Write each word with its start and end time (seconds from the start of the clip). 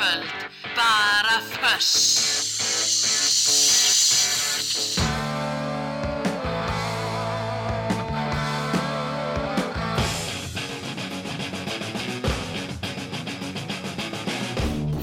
kvöld 0.00 0.24
bara 0.76 1.36
fuss 1.60 1.90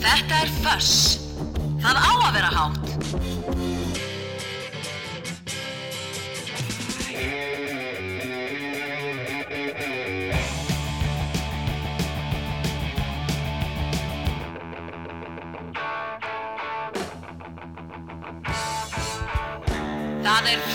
Þetta 0.02 0.42
er 0.42 0.52
fuss 0.64 1.20
Það 1.78 1.98
á 2.02 2.10
að 2.10 2.34
vera 2.34 2.52
hátt. 2.58 2.87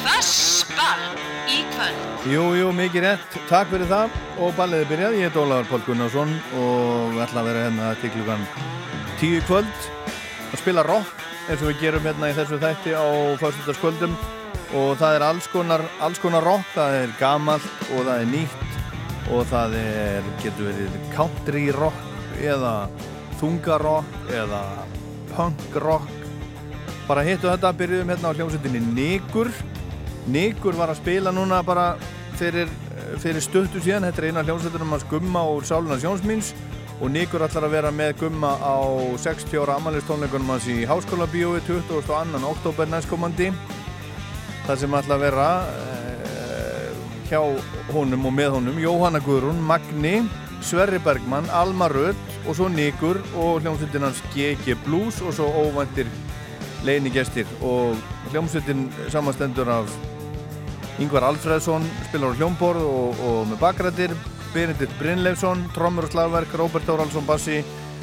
Fössball 0.02 1.06
í 1.50 1.62
kvöld. 1.72 2.04
Jú, 2.30 2.44
jú, 2.58 2.68
mikið 2.74 3.04
rétt. 3.06 3.40
Takk 3.50 3.70
fyrir 3.72 3.88
það. 3.90 4.14
Og 4.42 4.54
ballið 4.58 4.84
er 4.84 4.90
byrjað. 4.90 5.16
Ég 5.18 5.30
heit 5.30 5.40
Ólaður 5.40 5.70
Pál 5.70 5.82
Gunnarsson 5.86 6.36
og 6.58 7.14
við 7.14 7.24
ætla 7.24 7.42
að 7.42 7.48
vera 7.50 7.64
hérna 7.66 7.90
til 8.02 8.12
klukkan 8.16 8.46
tíu 9.22 9.40
kvöld 9.46 9.88
að 10.52 10.60
spila 10.60 10.82
rock 10.86 11.26
eins 11.48 11.62
og 11.62 11.70
við 11.70 11.82
gerum 11.82 12.06
hérna 12.06 12.30
í 12.30 12.36
þessu 12.36 12.58
þætti 12.62 12.94
á 12.94 13.06
fyrstutaskvöldum 13.40 14.14
og 14.78 14.94
það 15.00 15.16
er 15.16 15.24
alls 15.26 15.48
konar, 15.52 15.82
alls 16.00 16.20
konar 16.22 16.44
rock, 16.46 16.64
það 16.74 16.96
er 17.02 17.16
gamalt 17.18 17.66
og 17.92 18.06
það 18.06 18.14
er 18.16 18.30
nýtt. 18.32 18.68
Og 19.32 19.44
það 19.46 19.76
er, 19.78 20.30
getur 20.42 20.66
verið 20.66 20.96
country 21.14 21.68
rock 21.76 22.40
eða 22.42 22.72
þungarock 23.40 24.32
eða 24.34 24.62
punk 25.34 25.76
rock. 25.84 26.10
Bara 27.06 27.24
hittu 27.26 27.50
þetta, 27.50 27.70
byrjuðum 27.78 28.10
hérna 28.12 28.32
á 28.32 28.36
hljómsveitinni 28.38 28.82
Nigur 28.96 29.50
Nigur 30.30 30.76
var 30.78 30.92
að 30.92 31.00
spila 31.00 31.32
núna 31.34 31.62
bara 31.66 31.96
fyrir, 32.38 32.70
fyrir 33.22 33.42
stuttu 33.42 33.82
síðan. 33.82 34.06
Þetta 34.08 34.22
er 34.22 34.28
eina 34.30 34.44
hljómsveitunum 34.46 34.94
að 34.96 35.06
skumma 35.06 35.42
úr 35.50 35.66
Sáluna 35.66 35.98
Sjónsmýns 36.02 36.52
og 37.02 37.10
Nigur 37.10 37.42
ætlar 37.42 37.66
að 37.66 37.74
vera 37.74 37.90
með 37.94 38.12
gumma 38.20 38.52
á 38.62 38.78
60 39.18 39.58
ára 39.64 39.78
amalistónleikunum 39.80 40.52
hans 40.54 40.68
í 40.70 40.84
Háskóla 40.86 41.26
Bíói 41.32 41.62
22. 41.66 42.44
oktober 42.52 42.90
næstkomandi. 42.92 43.50
Það 44.68 44.84
sem 44.84 44.94
ætlar 44.94 45.18
að 45.18 45.24
vera 45.26 45.48
eh, 45.72 47.02
hjá 47.32 47.40
honum 47.90 48.30
og 48.30 48.36
með 48.36 48.54
honum 48.60 48.78
Jóhanna 48.78 49.22
Guðrún, 49.24 49.58
Magni 49.66 50.20
Sverri 50.62 50.98
Bergmann, 51.02 51.50
Alma 51.50 51.88
Rödd 51.90 52.18
og 52.46 52.54
svo 52.56 52.68
Nigur 52.70 53.18
og 53.34 53.62
hljómsveitin 53.64 54.06
hans 54.06 54.22
GG 54.34 54.76
Blues 54.84 55.18
og 55.26 55.34
svo 55.34 55.50
óvæntir 55.50 56.06
leinigestir 56.86 57.50
og 57.62 57.98
hljómsveitin 58.30 58.86
samanstendur 59.10 59.68
af 59.68 59.90
Yngvar 61.00 61.24
Alfredsson 61.24 61.84
spilar 62.08 62.34
á 62.34 62.36
hljómborð 62.36 62.84
og, 62.84 63.22
og 63.24 63.46
með 63.48 63.62
bakrættir 63.62 64.12
Benedikt 64.52 64.92
Brynleifsson, 64.98 65.64
trommur 65.72 66.04
og 66.04 66.12
slagverk 66.12 66.52
Róbert 66.60 66.90
Óraldsson 66.92 67.24
bassi 67.24 67.62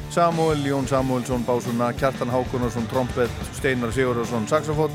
Samuel 0.09 0.63
Jón 0.65 0.87
Samuelsson 0.89 1.45
básuna 1.45 1.91
Kjartan 1.93 2.33
Hákonarsson 2.33 2.87
trompet, 2.89 3.29
Steinar 3.53 3.93
Sigurðarsson 3.93 4.49
saxofón 4.49 4.93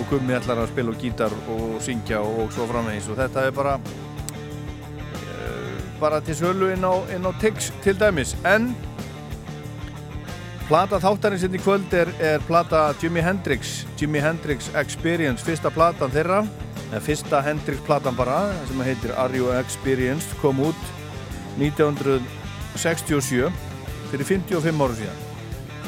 og 0.00 0.04
Gummi 0.10 0.34
ætlar 0.34 0.58
að 0.64 0.72
spila 0.72 0.90
á 0.90 0.98
gítar 0.98 1.32
og 1.54 1.78
syngja 1.84 2.18
og, 2.24 2.46
og 2.46 2.52
svo 2.54 2.66
framvegis. 2.70 3.08
Og 3.12 3.18
þetta 3.20 3.46
er 3.46 3.54
bara 3.54 3.76
uh, 3.78 5.74
bara 6.00 6.20
til 6.26 6.38
sölu 6.38 6.72
inn 6.74 6.82
á, 6.86 6.94
inn 7.14 7.26
á 7.26 7.32
Tix 7.38 7.70
til 7.84 7.98
dæmis. 8.00 8.34
En 8.42 8.72
Plata 10.70 11.00
þáttarins 11.02 11.42
hérna 11.42 11.58
í 11.58 11.62
kvöld 11.64 11.94
er, 11.98 12.10
er 12.22 12.42
plata 12.46 12.92
Jimi 13.02 13.18
Hendrix, 13.26 13.80
Jimi 13.98 14.20
Hendrix 14.22 14.68
Experience, 14.78 15.42
fyrsta 15.42 15.66
platan 15.74 16.12
þeirra, 16.14 16.44
eða 16.90 17.02
fyrsta 17.04 17.40
Hendrix 17.46 17.82
platan 17.86 18.16
bara, 18.18 18.52
sem 18.68 18.82
heitir 18.84 19.14
Are 19.18 19.36
You 19.36 19.52
Experienced, 19.58 20.34
kom 20.42 20.60
út 20.66 20.80
1967, 21.58 23.50
fyrir 24.10 24.26
55 24.26 24.84
ára 24.84 24.94
síðan. 24.98 25.18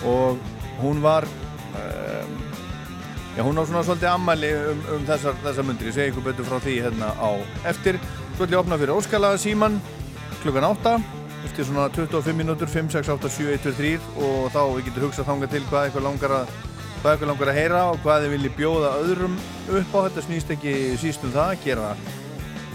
Og 0.06 0.38
hún 0.82 1.02
var, 1.02 1.26
um, 1.78 2.36
já 3.36 3.42
hún 3.42 3.58
á 3.58 3.62
svona 3.66 3.82
svolítið 3.86 4.10
ammæli 4.12 4.52
um, 4.72 4.84
um 4.96 5.08
þessar, 5.08 5.34
þessar 5.42 5.66
myndir, 5.66 5.90
ég 5.90 5.96
segi 5.98 6.12
ykkur 6.12 6.28
betur 6.30 6.46
frá 6.48 6.58
því 6.62 6.74
hérna 6.86 7.08
á 7.18 7.30
eftir. 7.70 7.98
Svo 8.36 8.46
ætlum 8.46 8.54
ég 8.54 8.60
að 8.60 8.64
opna 8.64 8.80
fyrir 8.80 8.96
Óskalaða 8.96 9.42
síman 9.42 9.74
klukkan 10.42 10.70
8 10.70 10.96
eftir 11.46 11.66
svona 11.66 11.88
25 11.90 12.36
mínútur 12.38 12.70
5, 12.70 12.90
6, 12.94 13.08
8, 13.08 13.28
7, 13.28 13.52
1, 13.52 13.64
2, 13.66 13.72
3 13.78 13.98
og 14.22 14.52
þá 14.54 14.60
við 14.76 14.84
getum 14.86 15.04
hugsað 15.06 15.28
þanga 15.28 15.48
til 15.50 15.62
hvað 15.68 15.86
eitthvað 15.86 16.06
langar 16.06 16.34
að 16.36 16.52
hvað 17.02 17.16
eitthvað 17.16 17.30
langar 17.32 17.48
að 17.50 17.56
heyra 17.58 17.78
og 17.90 17.96
hvað 18.04 18.24
þið 18.24 18.32
vilji 18.36 18.50
bjóða 18.54 18.90
öðrum 19.02 19.32
upp 19.74 19.94
á 19.98 19.98
þetta 20.04 20.22
snýst 20.22 20.52
ekki 20.54 20.74
síst 21.02 21.24
um 21.26 21.32
það, 21.34 21.54
gera 21.64 21.88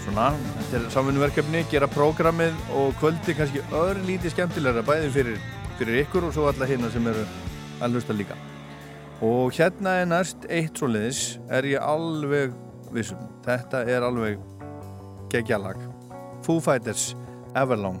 svona, 0.02 0.26
þetta 0.58 0.76
er 0.76 0.90
samfunnuverkefni 0.92 1.62
gera 1.72 1.88
prógramið 1.88 2.58
og 2.76 2.92
kvöldi 3.00 3.36
kannski 3.38 3.62
örlítið 3.72 4.34
skemmtilegra 4.34 4.84
bæði 4.84 5.08
fyrir, 5.14 5.40
fyrir 5.80 6.02
ykkur 6.02 6.28
og 6.28 6.36
svo 6.36 6.44
alla 6.50 6.68
hérna 6.68 6.92
sem 6.92 7.08
eru 7.08 7.24
að 7.80 7.96
hlusta 7.96 8.16
líka. 8.16 8.36
Og 9.24 9.56
hérna 9.56 9.96
er 10.02 10.12
næst 10.12 10.44
eitt 10.52 10.76
svo 10.76 10.90
liðis 10.92 11.38
er 11.48 11.70
ég 11.72 11.88
alveg 11.88 12.52
vissum, 12.92 13.24
þetta 13.48 13.86
er 13.88 14.04
alveg 14.04 14.36
geggjalag 15.32 15.80
Foo 16.44 16.60
Fighters 16.60 17.14
Everlong 17.56 17.96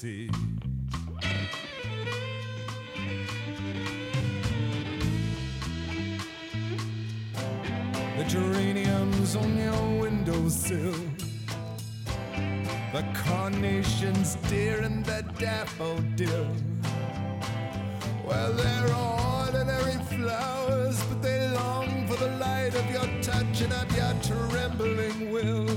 The 0.00 0.30
geraniums 8.26 9.36
on 9.36 9.58
your 9.58 10.00
windowsill. 10.00 10.94
The 12.94 13.04
carnations, 13.12 14.36
dear, 14.48 14.80
and 14.80 15.04
the 15.04 15.22
daffodil. 15.38 16.46
Well, 18.26 18.52
they're 18.54 18.94
ordinary 18.94 19.98
flowers, 20.04 21.04
but 21.04 21.20
they 21.20 21.46
long 21.50 22.06
for 22.06 22.16
the 22.16 22.30
light 22.38 22.74
of 22.74 22.90
your 22.90 23.06
touch 23.20 23.60
and 23.60 23.72
of 23.74 23.94
your 23.94 24.14
trembling 24.22 25.30
will. 25.30 25.68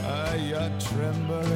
Ah, 0.00 0.34
you're 0.34 0.70
trembling 0.80 1.53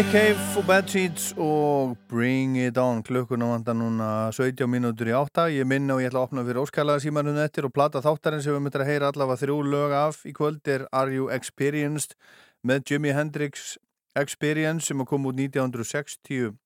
Nick 0.00 0.12
Cave 0.12 0.56
og 0.56 0.64
Bad 0.64 0.86
Seeds 0.88 1.34
og 1.36 1.96
Bring 2.08 2.56
It 2.56 2.78
On. 2.78 3.02
Klukkuna 3.02 3.44
vanda 3.50 3.74
núna 3.76 4.30
17 4.32 4.64
mínútur 4.64 5.10
í 5.10 5.12
8 5.12 5.42
ég 5.52 5.66
minna 5.68 5.92
og 5.92 6.00
ég 6.00 6.08
ætla 6.08 6.22
að 6.22 6.28
opna 6.30 6.44
fyrir 6.46 6.60
óskalaða 6.62 7.02
símanum 7.04 7.36
eftir 7.42 7.68
og 7.68 7.74
plata 7.76 8.00
þáttarinn 8.00 8.40
sem 8.40 8.56
við 8.56 8.62
myndir 8.64 8.80
að 8.80 8.88
heyra 8.88 9.10
allavega 9.12 9.42
þrjú 9.42 9.58
lög 9.74 9.92
af 9.98 10.22
í 10.24 10.32
kvöld 10.32 10.70
er 10.72 10.86
Are 10.88 11.12
You 11.12 11.28
Experienced? 11.36 12.16
Með 12.64 12.80
Jimi 12.88 13.12
Hendrix 13.12 13.76
Experience 14.16 14.88
sem 14.88 15.04
kom 15.04 15.28
út 15.28 15.36
1967 15.36 16.56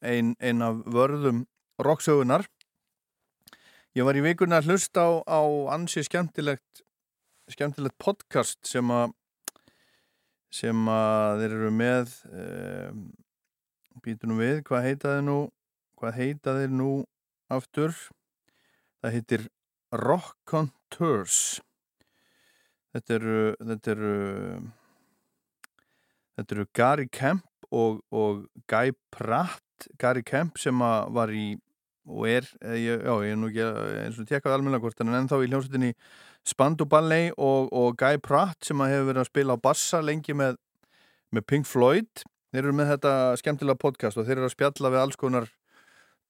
ein, 0.00 0.32
ein 0.40 0.64
af 0.64 0.80
vörðum 0.88 1.44
rocksögunar 1.84 2.48
ég 3.92 4.08
var 4.08 4.16
í 4.16 4.24
vikuna 4.24 4.62
að 4.62 4.72
hlusta 4.72 5.04
á, 5.04 5.20
á 5.20 5.44
ansi 5.76 6.00
skemmtilegt 6.08 6.80
skemmtilegt 7.52 8.00
podcast 8.00 8.56
sem 8.64 8.88
að 8.88 9.12
sem 10.56 10.88
að 10.88 11.42
þeir 11.42 11.54
eru 11.58 11.72
með 11.74 12.14
um, 12.32 13.04
býtur 14.04 14.30
nú 14.30 14.38
við, 14.40 14.62
hvað 14.66 14.88
heita 14.88 15.14
þeir 15.16 15.26
nú 15.28 15.38
hvað 15.96 16.18
heita 16.20 16.56
þeir 16.58 16.74
nú 16.76 16.90
aftur? 17.52 17.94
Það 19.02 19.14
heitir 19.16 19.46
Rock 19.96 20.34
Contours 20.48 21.60
þetta 22.96 23.18
eru 23.18 23.40
þetta 23.60 23.92
eru 23.94 24.16
þetta 26.36 26.56
eru 26.56 26.66
Gary 26.76 27.06
Kemp 27.12 27.68
og, 27.72 28.02
og 28.14 28.44
Guy 28.70 28.92
Pratt. 29.12 29.62
Gary 30.00 30.22
Kemp 30.24 30.60
sem 30.60 30.80
að 30.84 31.10
var 31.16 31.32
í 31.36 31.46
og 32.06 32.28
er, 32.30 32.46
eh, 32.62 32.76
já 32.86 33.14
ég 33.26 33.32
er 33.32 33.36
nú 33.40 33.48
ekki 33.50 33.64
að- 33.66 33.96
eins 34.04 34.18
og 34.22 34.28
tekkaði 34.28 34.54
almennilega 34.54 34.84
hvort 34.84 35.00
en 35.02 35.16
ennþá 35.18 35.40
í 35.42 35.48
hljómsveitinni 35.50 35.94
Spandau 36.46 36.86
Ballet 36.86 37.34
og, 37.36 37.72
og 37.74 37.96
Guy 37.98 38.20
Pratt 38.22 38.66
sem 38.66 38.80
hefur 38.86 39.10
verið 39.10 39.24
að 39.24 39.30
spila 39.30 39.56
á 39.58 39.64
bassa 39.64 40.00
lengi 40.04 40.34
með, 40.36 40.58
með 41.34 41.46
Pink 41.50 41.66
Floyd. 41.66 42.24
Þeir 42.54 42.62
eru 42.62 42.74
með 42.78 42.92
þetta 42.94 43.14
skemmtilega 43.40 43.82
podcast 43.82 44.18
og 44.20 44.28
þeir 44.28 44.38
eru 44.38 44.48
að 44.48 44.54
spjalla 44.54 44.92
við 44.94 45.02
alls 45.02 45.18
konar 45.20 45.48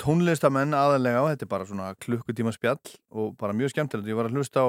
tónlistamenn 0.00 0.76
aðalega 0.76 1.22
og 1.22 1.30
þetta 1.32 1.46
er 1.46 1.52
bara 1.52 1.68
svona 1.68 1.90
klukkutíma 2.00 2.52
spjall 2.56 2.80
og 3.12 3.36
bara 3.40 3.56
mjög 3.56 3.74
skemmtilegt. 3.74 4.08
Ég 4.08 4.18
var 4.18 4.30
að 4.30 4.40
hlusta 4.40 4.64
á 4.64 4.68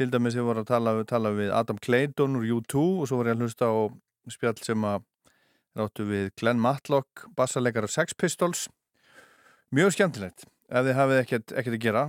til 0.00 0.08
dæmis 0.12 0.36
ég 0.36 0.46
var 0.46 0.60
að 0.60 0.70
tala, 0.72 0.96
tala 1.08 1.34
við 1.36 1.52
Adam 1.52 1.80
Clayton 1.80 2.40
úr 2.40 2.48
U2 2.56 2.84
og 3.02 3.08
svo 3.08 3.20
var 3.20 3.32
ég 3.32 3.36
að 3.36 3.44
hlusta 3.44 3.68
á 3.68 3.76
spjall 4.32 4.56
sem 4.64 4.88
að 4.88 5.04
ráttu 5.76 6.08
við 6.08 6.32
Glenn 6.40 6.60
Matlock 6.60 7.26
bassarleikara 7.36 7.88
Sex 7.88 8.16
Pistols. 8.16 8.66
Mjög 9.72 9.94
skemmtilegt 9.96 10.48
ef 10.72 10.88
þið 10.88 10.96
hafið 10.96 11.22
ekkert, 11.22 11.52
ekkert 11.52 11.76
að 11.76 11.84
gera 11.84 12.04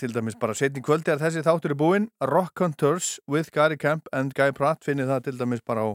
til 0.00 0.14
dæmis 0.14 0.36
bara 0.40 0.54
setni 0.58 0.82
kvöldi 0.84 1.12
er 1.12 1.20
þessi 1.22 1.44
þáttur 1.46 1.74
er 1.74 1.78
búinn 1.78 2.08
Rock 2.30 2.60
Hunters 2.62 3.18
with 3.30 3.52
Gary 3.54 3.76
Kemp 3.80 4.10
and 4.12 4.34
Guy 4.34 4.52
Pratt 4.56 4.84
finnið 4.84 5.12
það 5.12 5.24
til 5.28 5.38
dæmis 5.40 5.64
bara 5.66 5.86
á, 5.86 5.88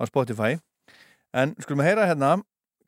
á 0.00 0.02
Spotify. 0.08 0.58
En 1.36 1.54
skulum 1.62 1.84
að 1.84 1.90
heyra 1.90 2.08
hérna 2.10 2.30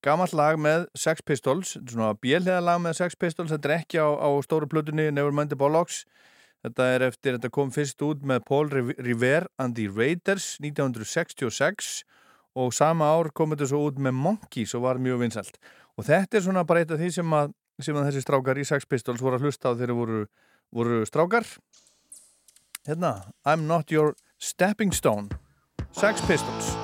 gamalt 0.05 0.35
lag 0.37 0.59
með 0.61 0.87
Sex 0.99 1.23
Pistols 1.27 1.75
svona 1.79 2.14
bjelhiða 2.23 2.61
lag 2.64 2.83
með 2.83 2.99
Sex 3.01 3.18
Pistols 3.18 3.53
þetta 3.53 3.71
er 3.71 3.77
ekki 3.81 4.03
á, 4.03 4.09
á 4.09 4.29
stóru 4.47 4.68
plötunni 4.71 5.11
Nevermind 5.11 5.53
the 5.53 5.59
Bollocks. 5.59 6.05
Þetta 6.66 6.87
er 6.90 7.05
eftir, 7.07 7.37
þetta 7.37 7.51
kom 7.55 7.71
fyrst 7.71 8.03
út 8.03 8.25
með 8.27 8.42
Paul 8.49 8.71
Revere 8.73 9.47
and 9.62 9.77
the 9.79 9.87
Raiders 9.87 10.57
1966 10.62 12.03
og 12.59 12.75
sama 12.75 13.07
ár 13.14 13.31
kom 13.35 13.55
þetta 13.55 13.68
svo 13.71 13.85
út 13.87 14.01
með 14.03 14.16
Monkeys 14.18 14.75
og 14.75 14.87
var 14.88 14.99
mjög 15.03 15.23
vinsælt. 15.23 15.59
Og 15.99 16.07
þetta 16.09 16.38
er 16.38 16.44
svona 16.47 16.64
bara 16.66 16.83
eitt 16.83 16.94
af 16.94 16.99
því 16.99 17.11
sem 17.14 17.35
að, 17.35 17.53
sem 17.83 17.99
að 17.99 18.09
þessi 18.09 18.25
strákar 18.25 18.59
í 18.59 18.66
Sex 18.66 18.88
Pistols 18.90 19.23
voru 19.23 19.38
að 19.38 19.47
hlusta 19.47 19.71
á 19.71 19.77
þegar 19.77 19.92
þeir 19.92 19.99
voru, 19.99 20.21
voru 20.70 21.04
strákar. 21.04 21.44
Hérna, 22.87 23.33
I'm 23.44 23.66
not 23.66 23.90
your 23.90 24.14
stepping 24.38 24.92
stone. 24.92 25.28
Sex 25.92 26.20
Pistols 26.20 26.78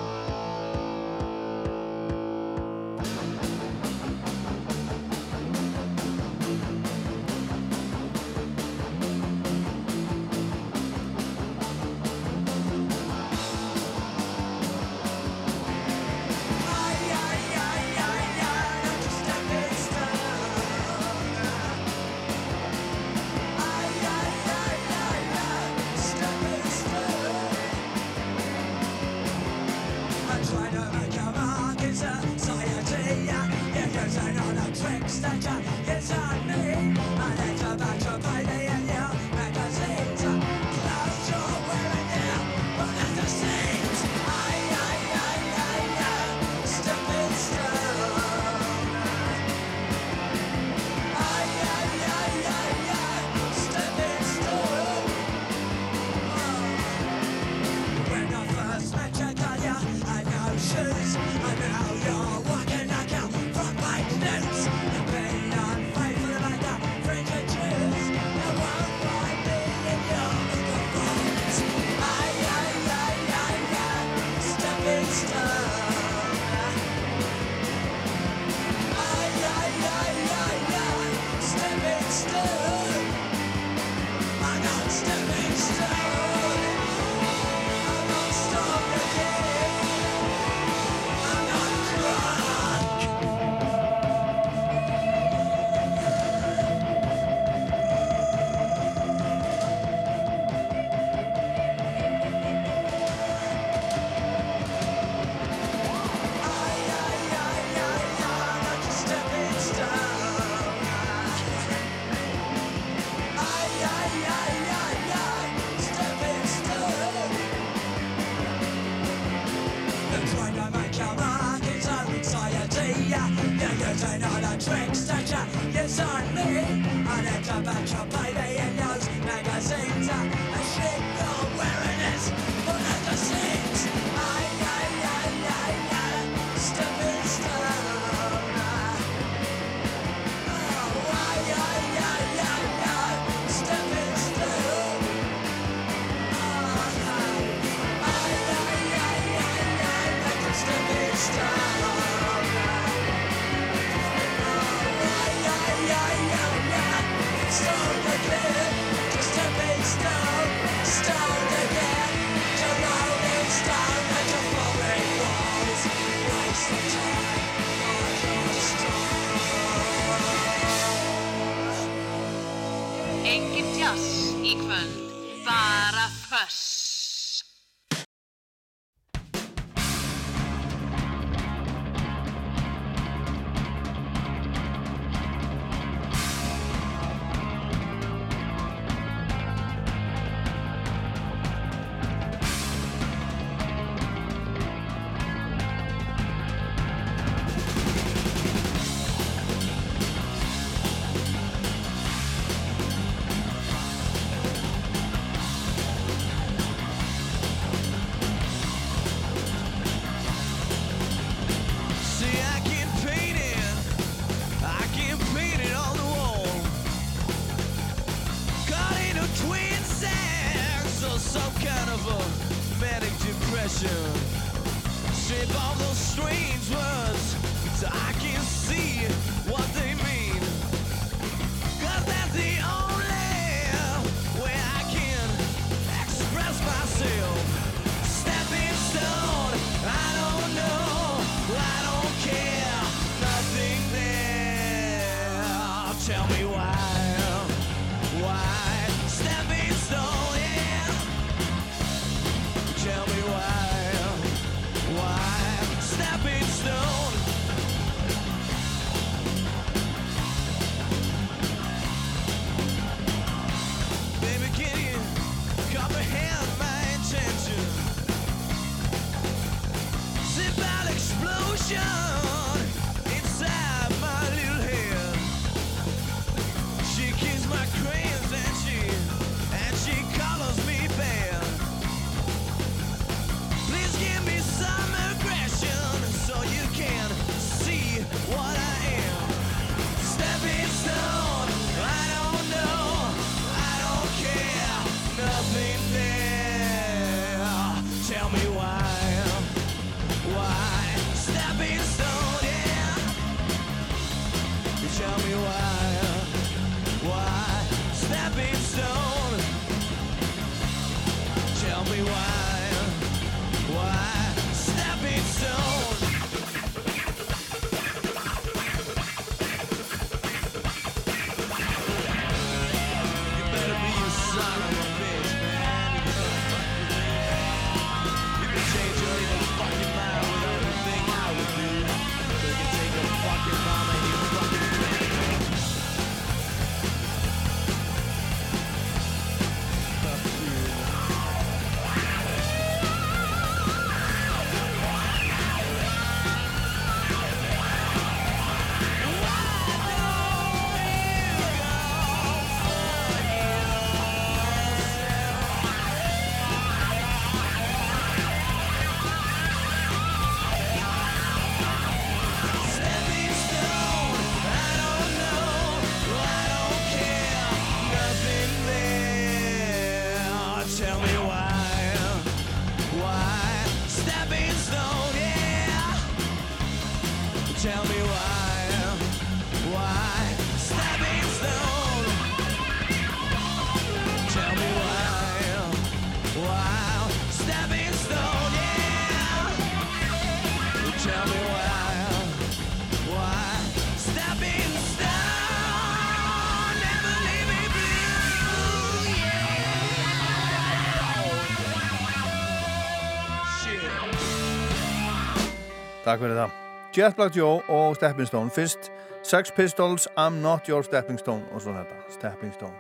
Takk 406.05 406.21
fyrir 406.21 406.37
það. 406.37 406.61
Jet 406.95 407.17
Black 407.17 407.37
Joe 407.37 407.63
og 407.73 407.97
Stepping 407.97 408.29
Stone. 408.29 408.53
Fyrst 408.55 408.91
Sex 409.25 409.53
Pistols, 409.57 410.05
I'm 410.21 410.43
Not 410.45 410.69
Your 410.69 410.85
Stepping 410.85 411.19
Stone 411.19 411.49
og 411.55 411.63
svo 411.65 411.73
þetta, 411.73 411.97
Stepping 412.13 412.53
Stone. 412.53 412.77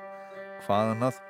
Hvaðan 0.66 1.00
það? 1.06 1.22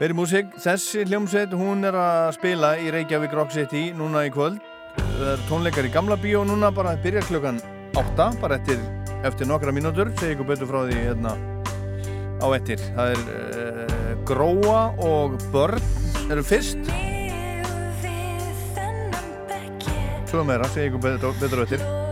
Verið 0.00 0.16
músík, 0.16 0.54
þessi 0.64 1.04
hljómsveit, 1.04 1.52
hún 1.52 1.84
er 1.84 1.98
að 2.00 2.30
spila 2.38 2.72
í 2.80 2.88
Reykjavík 2.94 3.36
Rock 3.36 3.52
City 3.52 3.90
núna 3.96 4.24
í 4.24 4.32
kvöld. 4.32 4.56
Það 4.96 5.28
er 5.34 5.44
tónleikar 5.50 5.90
í 5.90 5.92
gamla 5.92 6.16
bíó 6.20 6.40
núna, 6.48 6.72
bara 6.72 6.96
byrjar 7.04 7.28
klukkan 7.28 7.60
8, 8.00 8.30
bara 8.40 8.56
eftir, 8.56 8.80
eftir 9.28 9.50
nokkra 9.50 9.76
mínútur, 9.76 10.08
segi 10.16 10.38
ykkur 10.38 10.48
betur 10.48 10.72
frá 10.72 10.80
því 10.88 11.04
hérna 11.04 11.36
á 12.40 12.46
ettir. 12.56 12.80
Það 12.96 13.14
er 13.18 13.22
uh, 13.36 14.16
Gróa 14.24 14.82
og 15.04 15.36
Börn 15.52 16.32
eru 16.32 16.46
fyrst 16.46 17.09
svo 20.30 20.44
meira, 20.46 20.68
segja 20.70 20.92
ykkur 20.92 21.02
betur 21.42 21.60
á 21.60 21.62
eftir. 21.66 22.09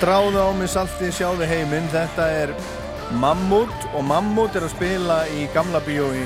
Stráðu 0.00 0.40
á 0.40 0.48
mig 0.56 0.70
salti, 0.72 1.10
sjáðu 1.12 1.44
heiminn. 1.44 1.84
Þetta 1.92 2.24
er 2.32 2.54
Mammut 3.20 3.82
og 3.92 4.06
Mammut 4.08 4.54
er 4.56 4.64
að 4.64 4.72
spila 4.72 5.18
í 5.36 5.42
gamla 5.52 5.82
bíó 5.84 6.06
í, 6.16 6.22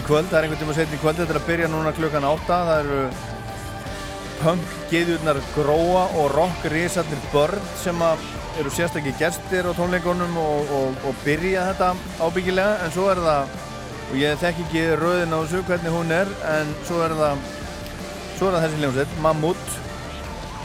í 0.00 0.04
kvöld, 0.06 0.30
það 0.30 0.38
er 0.38 0.46
einhvern 0.46 0.62
tíma 0.62 0.76
setni 0.78 0.96
í 0.96 1.02
kvöld. 1.02 1.20
Þetta 1.20 1.34
er 1.34 1.40
að 1.42 1.50
byrja 1.50 1.68
núna 1.68 1.92
klukkan 1.98 2.24
8 2.30 2.46
það 2.70 2.72
eru 2.78 3.02
pump, 4.38 4.72
geðjurnar 4.88 5.42
gróa 5.52 6.06
og 6.16 6.32
rock 6.32 6.64
risarnir 6.72 7.28
börn 7.34 7.68
sem 7.82 8.00
eru 8.08 8.72
sérstakki 8.72 9.12
gestir 9.20 9.68
á 9.68 9.76
tónleikunum 9.76 10.40
og, 10.40 10.74
og, 10.80 11.04
og 11.04 11.22
byrja 11.28 11.68
þetta 11.74 11.92
ábyggilega. 12.24 12.80
En 12.86 12.96
svo 12.96 13.12
er 13.12 13.20
það 13.28 13.56
og 14.08 14.18
ég 14.22 14.44
þekk 14.46 14.64
ekki 14.64 14.90
röðin 15.04 15.36
á 15.36 15.44
þessu 15.44 15.66
hvernig 15.68 16.00
hún 16.00 16.20
er 16.22 16.36
en 16.56 16.72
svo 16.88 17.04
er 17.04 17.20
það 17.20 17.48
svo 18.38 18.48
er 18.48 18.56
það 18.56 18.62
þessi 18.64 18.80
hljómsveit, 18.80 19.18
Mammut 19.28 19.83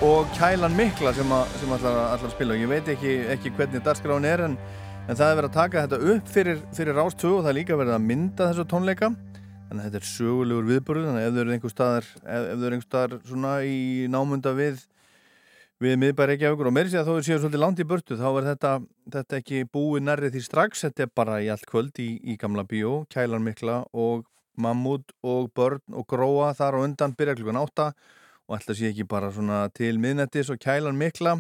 og 0.06 0.30
Kælan 0.38 0.76
Mikla 0.78 1.12
sem, 1.12 1.32
að, 1.36 1.50
sem 1.60 1.72
allar, 1.76 1.98
allar 2.14 2.32
spila. 2.32 2.56
Og 2.56 2.62
ég 2.62 2.70
veit 2.72 2.88
ekki, 2.94 3.16
ekki 3.34 3.52
hvernig 3.58 3.82
dagskráin 3.84 4.28
er 4.28 4.46
en, 4.46 4.54
en 5.10 5.18
það 5.18 5.26
er 5.26 5.40
verið 5.40 5.50
að 5.50 5.58
taka 5.58 5.82
þetta 5.84 6.14
upp 6.14 6.30
fyrir, 6.36 6.62
fyrir 6.78 6.96
rástögu 6.96 7.40
og 7.40 7.42
það 7.44 7.50
er 7.52 7.58
líka 7.58 7.78
verið 7.80 7.96
að 7.98 8.06
mynda 8.06 8.48
þessu 8.48 8.66
tónleika. 8.72 9.10
Þannig 9.68 9.82
að 9.82 9.90
þetta 9.90 10.00
er 10.00 10.06
sögulegur 10.08 10.70
viðbúrið 10.70 11.10
þannig 11.10 11.26
að 11.26 11.28
ef 11.28 11.34
þau 11.36 11.42
eru 11.44 11.56
einhver 11.56 11.74
staðar 11.74 12.08
ef, 12.08 12.22
ef 12.24 12.54
þau 12.54 12.64
eru 12.70 12.78
einhver 12.78 12.86
staðar 12.88 13.16
svona 13.28 13.52
í 13.68 13.82
námunda 14.14 14.54
við 14.58 14.86
við 15.84 15.98
miðbæri 16.02 16.36
ekki 16.36 16.48
aukur 16.48 16.70
og 16.70 16.76
meiri 16.76 16.94
sé 16.94 17.02
að 17.02 17.12
þó 17.12 17.20
séu 17.20 17.42
svolítið 17.42 17.64
langt 17.64 17.84
í 17.84 17.88
burtu 17.88 18.18
þá 18.20 18.28
er 18.30 18.48
þetta, 18.54 18.72
þetta 19.16 19.38
ekki 19.40 19.62
búið 19.74 20.06
nærrið 20.08 20.38
því 20.38 20.46
strax. 20.48 20.86
Þetta 20.88 21.06
er 21.06 21.12
bara 21.20 21.42
í 21.44 21.52
allt 21.52 21.68
kvöld 21.68 22.00
í, 22.00 22.08
í 22.24 22.38
gamla 22.40 22.64
bíó 22.68 23.02
Kælan 23.12 23.44
Mikla 23.44 23.82
og 23.92 24.24
Mammut 24.60 25.12
og 25.28 25.52
Börn 25.56 25.84
og 25.92 26.08
Gróa 26.08 26.54
þar 26.56 26.80
á 26.80 26.84
undan 26.88 27.18
byrja 27.20 27.36
klukkan 27.40 27.62
8 27.68 27.92
og 28.50 28.58
ætla 28.58 28.76
sé 28.76 28.90
ekki 28.90 29.06
bara 29.10 29.30
svona 29.34 29.68
til 29.78 30.00
miðnettis 30.02 30.50
og 30.50 30.58
kælan 30.62 30.98
mikla 30.98 31.36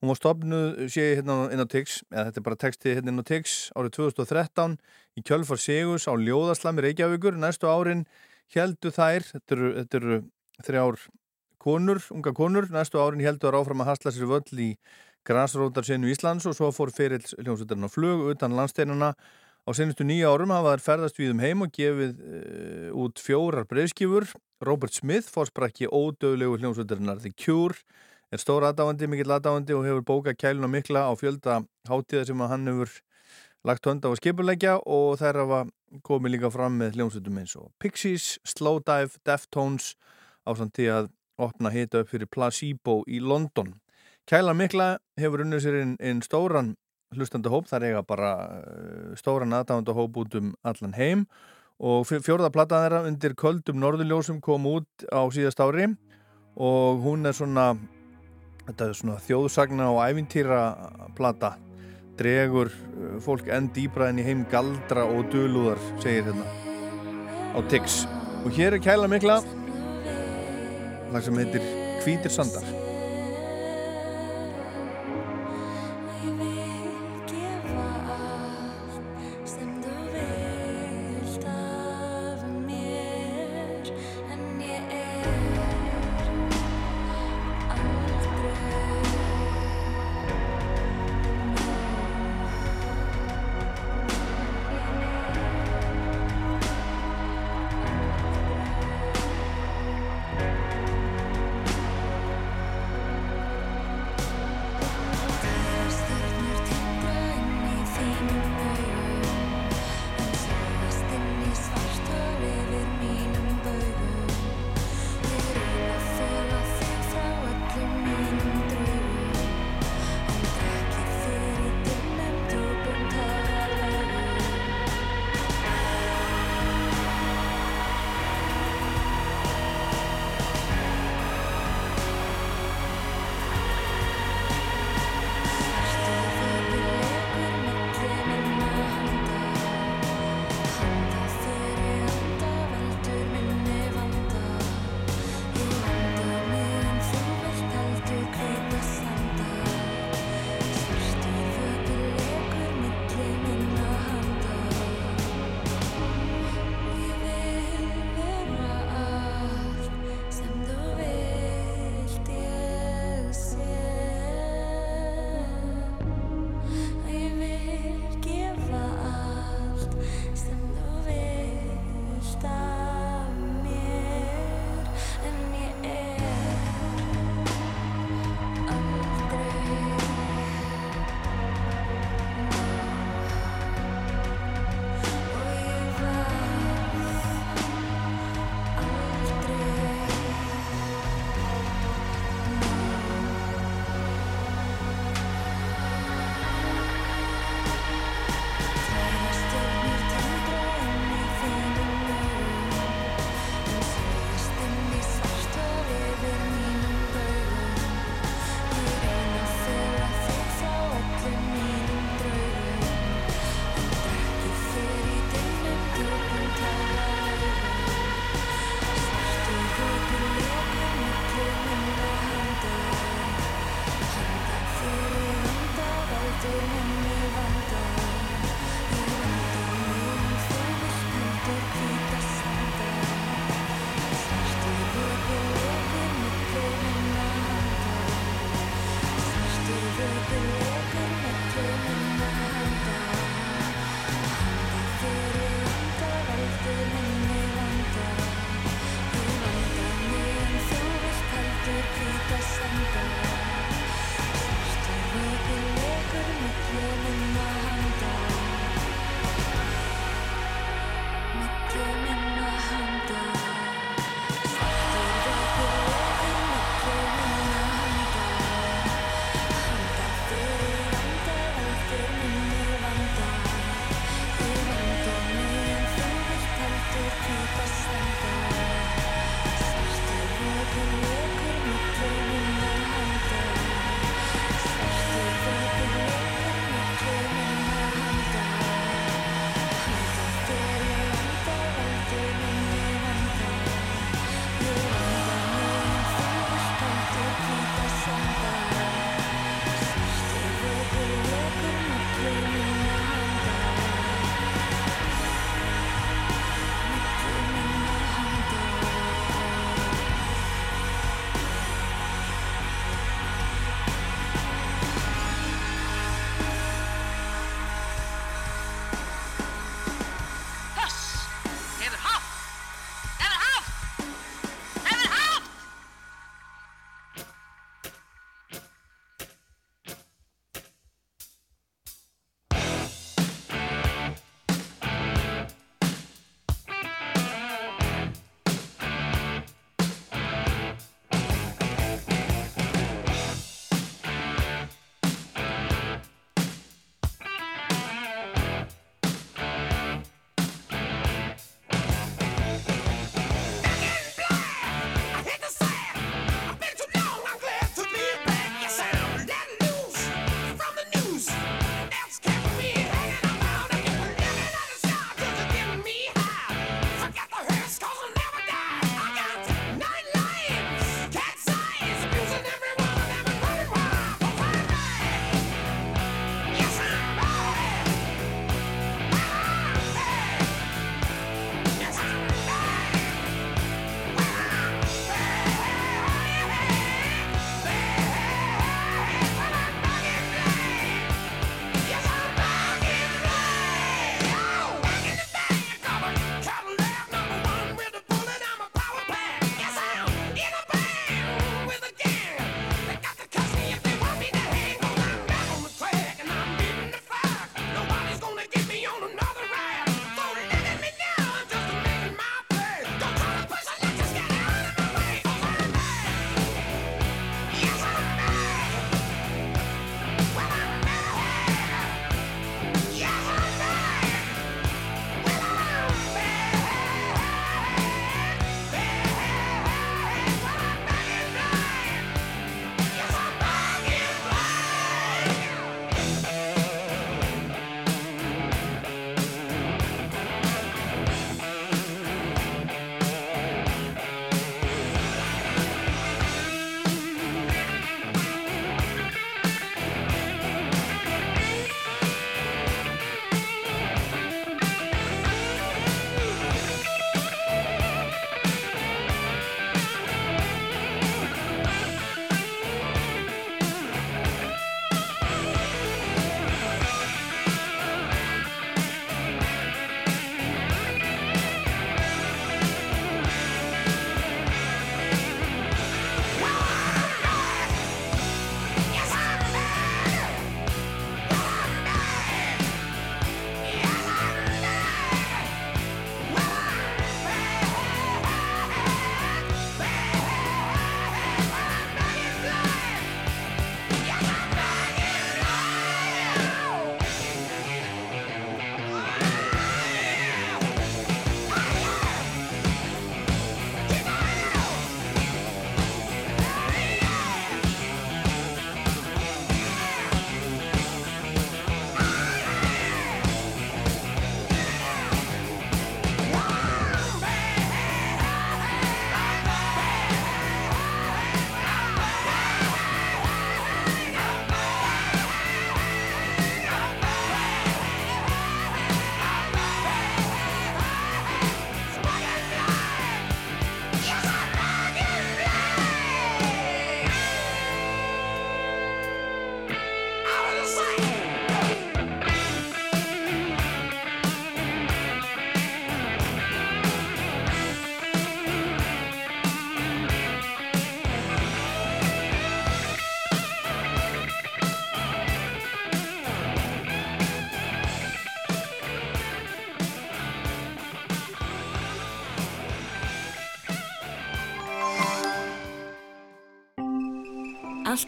hún 0.00 0.10
var 0.10 0.18
stopnuð, 0.18 0.80
sé 0.90 1.04
ég 1.12 1.20
hérna 1.20 1.44
inn 1.54 1.62
á 1.62 1.68
Tix 1.70 2.00
eða 2.10 2.26
þetta 2.30 2.40
er 2.40 2.46
bara 2.48 2.60
textið 2.64 2.96
hérna 2.98 3.12
inn 3.12 3.22
á 3.22 3.30
Tix 3.30 3.56
árið 3.76 3.94
2013 3.98 4.76
í 5.20 5.24
Kjölfar 5.28 5.60
Sigus 5.60 6.08
á 6.10 6.12
Ljóðaslami 6.18 6.86
Reykjavíkur 6.86 7.38
næstu 7.38 7.70
árin 7.70 8.06
heldu 8.54 8.90
þær 8.90 9.26
þetta 9.28 9.56
eru, 9.56 9.70
þetta 9.78 10.00
eru 10.00 10.22
þrjár 10.66 10.98
konur, 11.60 12.00
unga 12.10 12.32
konur, 12.34 12.66
næstu 12.72 12.98
árin 12.98 13.22
heldu 13.22 13.46
þær 13.46 13.60
áfram 13.60 13.84
að 13.84 13.92
hasla 13.92 14.14
sér 14.16 14.32
völl 14.32 14.64
í 14.64 14.72
grasrótarsinu 15.28 16.10
Íslands 16.10 16.48
og 16.48 16.56
svo 16.56 16.72
fór 16.72 16.90
fyrir 16.96 17.22
hljómsveitarinn 17.36 17.86
á 17.86 17.92
flug 17.92 18.26
utan 18.32 18.56
landsteinuna 18.56 19.14
Á 19.68 19.70
senustu 19.76 20.06
nýja 20.08 20.30
árum 20.32 20.52
hafa 20.54 20.72
þær 20.74 20.84
ferðast 20.86 21.18
við 21.20 21.34
um 21.34 21.42
heim 21.44 21.64
og 21.64 21.72
gefið 21.76 22.14
uh, 22.24 22.86
út 23.04 23.20
fjórar 23.20 23.66
breyðskifur. 23.68 24.24
Robert 24.60 24.92
Smith, 24.92 25.30
fórsprakki 25.32 25.86
ódöðlegu 25.88 26.58
hljómsvöldarinnar 26.60 27.20
The 27.22 27.30
Cure, 27.32 27.78
er 28.28 28.40
stór 28.42 28.66
aðdáandi, 28.68 29.06
mikill 29.08 29.32
aðdáandi 29.32 29.72
og 29.72 29.86
hefur 29.88 30.02
bókað 30.04 30.36
kæluna 30.42 30.68
mikla 30.68 31.06
á 31.08 31.12
fjölda 31.16 31.62
hátíða 31.88 32.26
sem 32.28 32.42
hann 32.44 32.68
hefur 32.68 32.92
lagt 33.64 33.88
hönd 33.88 34.04
á 34.04 34.12
skipulegja 34.20 34.74
og 34.84 35.16
þær 35.20 35.38
hafa 35.42 35.60
komið 36.04 36.34
líka 36.34 36.50
fram 36.52 36.76
með 36.76 36.98
hljómsvöldum 36.98 37.38
eins 37.40 37.54
og 37.56 37.70
Pixies, 37.80 38.34
Slowdive, 38.44 39.16
Deftones 39.24 39.94
á 40.44 40.52
samt 40.52 40.76
því 40.76 40.90
að 40.92 41.08
opna 41.40 41.72
hita 41.72 42.02
upp 42.04 42.12
fyrir 42.12 42.28
Placebo 42.28 42.98
í 43.08 43.22
London. 43.24 43.78
Kælan 44.28 44.60
mikla 44.60 44.90
hefur 45.16 45.40
unnið 45.46 45.64
sér 45.64 45.78
einn 45.80 45.96
ein 46.04 46.20
stóran 46.20 46.74
hlustandahóp, 47.16 47.64
það 47.66 47.80
er 47.80 47.88
eiga 47.88 48.04
bara 48.06 48.34
uh, 48.60 49.16
stóran 49.16 49.56
aðdándahóp 49.56 50.20
út 50.20 50.36
um 50.36 50.52
allan 50.60 50.94
heim 50.94 51.24
og 51.24 51.59
fjórða 52.24 52.50
plattaðan 52.52 52.84
þeirra 52.84 53.08
undir 53.08 53.34
köldum 53.38 53.80
norðurljósum 53.80 54.40
kom 54.44 54.66
út 54.68 55.06
á 55.08 55.24
síðast 55.32 55.62
ári. 55.64 55.88
Og 56.60 57.00
hún 57.04 57.24
er 57.26 57.36
svona 57.36 57.72
svona 58.94 59.16
þjóðsagna 59.24 59.88
og 59.90 60.02
ævintýra 60.04 60.60
platta 61.16 61.54
dregur 62.20 62.68
uh, 62.68 63.16
fólk 63.24 63.48
enn 63.48 63.70
dýbra 63.74 64.10
enn 64.10 64.20
í 64.20 64.26
heim 64.26 64.44
galdra 64.50 65.06
og 65.08 65.30
dölúðar 65.32 65.80
segir 66.02 66.28
hérna 66.28 66.44
á 67.56 67.58
Tix. 67.72 68.04
Og 68.44 68.52
hér 68.56 68.76
er 68.76 68.84
kæla 68.84 69.08
mikla 69.10 69.40
lag 71.10 71.24
sem 71.24 71.40
heitir 71.40 71.64
Hvítir 72.04 72.32
sandar 72.32 72.79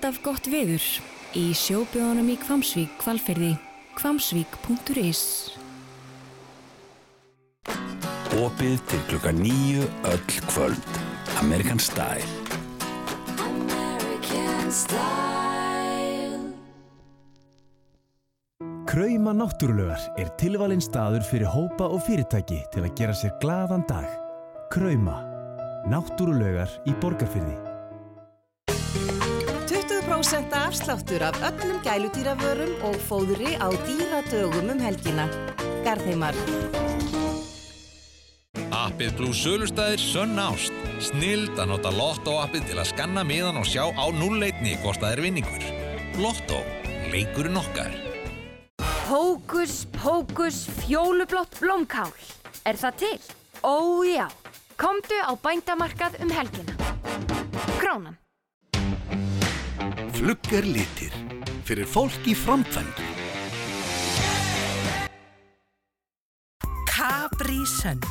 alltaf 0.02 0.24
gott 0.26 0.48
veður 0.50 0.82
í 1.38 1.52
sjóbjóðunum 1.54 2.32
í 2.32 2.34
Kvamsvík, 2.42 2.96
Kvalferði, 2.98 3.52
kvamsvík.is. 3.94 5.20
Opið 8.42 8.82
til 8.90 9.00
klukka 9.12 9.30
nýju 9.36 9.86
öll 10.10 10.34
kvöld. 10.50 10.98
American 11.38 11.78
Style. 11.78 12.26
American 13.46 14.74
style. 14.74 16.50
Krauma 18.90 19.38
náttúrulegar 19.38 20.02
er 20.18 20.34
tilvalinn 20.34 20.82
staður 20.82 21.22
fyrir 21.30 21.46
hópa 21.54 21.86
og 21.86 22.02
fyrirtæki 22.08 22.64
til 22.74 22.88
að 22.88 22.96
gera 22.98 23.14
sér 23.14 23.38
glaðan 23.38 23.86
dag. 23.86 24.10
Krauma. 24.74 25.20
Náttúrulegar 25.86 26.80
í 26.90 26.98
borgarfyrði. 26.98 27.71
20% 30.12 30.52
afsláttur 30.52 31.22
af 31.22 31.36
öllum 31.40 31.78
gæludýravörum 31.80 32.72
og 32.84 32.96
fóðri 33.08 33.56
á 33.56 33.72
dýradögum 33.86 34.68
um 34.74 34.80
helgina. 34.80 35.24
Garðheimar. 35.86 36.36
Appið 38.68 39.16
pluss 39.16 39.40
sölustæðir 39.40 40.02
Sönn 40.04 40.36
Ást. 40.36 40.76
Snild 41.00 41.56
að 41.56 41.72
nota 41.72 41.94
Lotto-appið 41.96 42.68
til 42.68 42.78
að 42.82 42.90
skanna 42.92 43.24
miðan 43.24 43.62
og 43.62 43.64
sjá 43.64 43.88
á 43.88 44.04
núlleitni 44.12 44.76
hvort 44.84 45.00
það 45.00 45.16
er 45.16 45.24
vinningur. 45.24 45.64
Lotto. 46.20 46.60
Leikurinn 47.08 47.56
okkar. 47.56 47.92
Hókus, 49.08 49.86
pókus, 49.96 50.66
fjólublátt 50.84 51.56
blómkál. 51.60 52.12
Er 52.68 52.76
það 52.76 53.00
til? 53.00 53.18
Ó 53.64 54.04
já. 54.04 54.28
Komdu 54.76 55.16
á 55.24 55.32
bændamarkað 55.40 56.20
um 56.20 56.36
helgina. 56.36 56.76
Krónan. 57.80 58.20
Flugger 60.16 60.66
litir. 60.66 61.14
Fyrir 61.66 61.86
fólk 61.88 62.26
í 62.28 62.34
framkvæmdu. 62.36 63.06
Capri 66.90 67.62
Sun. 67.66 68.02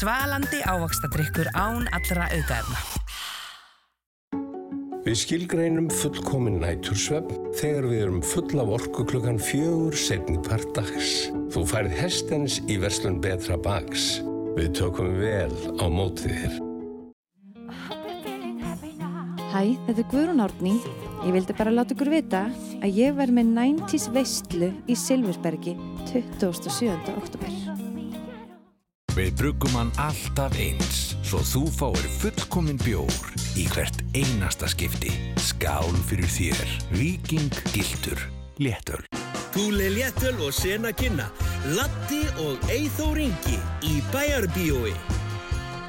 Svalandi 0.00 0.62
ávaxtadrykkur 0.64 1.50
án 1.54 1.86
allra 1.94 2.30
aukaefna. 2.30 2.80
Við 5.00 5.16
skilgreinum 5.16 5.86
fullkomin 5.90 6.58
nætursvefn 6.60 7.52
þegar 7.56 7.86
við 7.88 8.02
erum 8.04 8.20
full 8.20 8.60
af 8.60 8.72
orku 8.76 9.06
klukkan 9.08 9.40
fjögur 9.40 9.96
setni 9.96 10.36
part 10.44 10.74
dags. 10.76 11.30
Þú 11.54 11.64
færð 11.70 11.94
hestens 11.98 12.58
í 12.68 12.76
verslun 12.82 13.16
betra 13.24 13.56
bags. 13.58 14.18
Við 14.58 14.74
tökum 14.76 15.14
vel 15.18 15.54
á 15.80 15.86
mótið 15.88 16.36
þér. 16.42 16.58
Hæ, 19.50 19.62
þetta 19.86 19.98
er 19.98 20.10
Guðrún 20.12 20.44
Árný. 20.44 20.76
Ég 21.20 21.34
vildi 21.36 21.52
bara 21.52 21.72
láta 21.74 21.92
ykkur 21.92 22.08
vita 22.08 22.46
að 22.80 22.96
ég 22.96 23.12
verð 23.12 23.34
með 23.36 23.50
90s 23.52 24.06
veistlu 24.14 24.70
í 24.88 24.94
Silfursbergi 24.96 25.74
27. 26.08 26.94
oktober. 27.12 27.50
Við 29.12 29.34
bruggum 29.36 29.76
hann 29.76 29.90
alltaf 30.00 30.56
eins, 30.56 31.10
svo 31.26 31.42
þú 31.44 31.66
fáir 31.76 32.08
fullkomin 32.22 32.80
bjór 32.80 33.20
í 33.60 33.66
hvert 33.74 34.00
einasta 34.16 34.70
skipti. 34.72 35.12
Skál 35.36 35.92
fyrir 36.08 36.30
þér. 36.30 36.74
Viking 36.94 37.60
Giltur. 37.74 38.16
Léttöl. 38.56 39.04
Gúli 39.52 39.92
Léttöl 39.92 40.40
og 40.40 40.56
Sena 40.56 40.94
Kynna, 40.96 41.28
Latti 41.76 42.22
og 42.40 42.64
Eithór 42.72 43.20
Ingi 43.20 43.60
í 43.84 44.00
Bæjarbíói. 44.14 44.96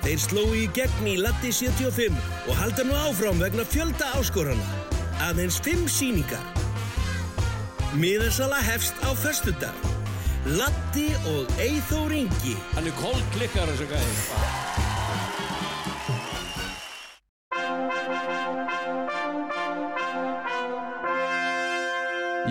Þeir 0.02 0.24
slói 0.28 0.64
í 0.66 0.70
gegn 0.76 1.12
í 1.14 1.20
Latti 1.24 1.56
75 1.56 2.20
og 2.50 2.56
halda 2.58 2.84
nú 2.84 3.00
áfram 3.08 3.40
vegna 3.40 3.64
fjölda 3.64 4.12
áskorana. 4.20 4.82
Aðeins 5.22 5.60
5 5.62 5.86
síningar. 5.92 6.42
Miðarsala 7.94 8.58
hefst 8.66 8.98
á 9.06 9.14
föstudag. 9.14 9.76
Latti 10.58 11.12
og 11.30 11.52
Eithór 11.62 12.10
Ingi. 12.16 12.56
Hann 12.74 12.90
er 12.90 12.96
kólklikkar 12.98 13.70
þessu 13.70 13.86
gæði. 13.92 14.16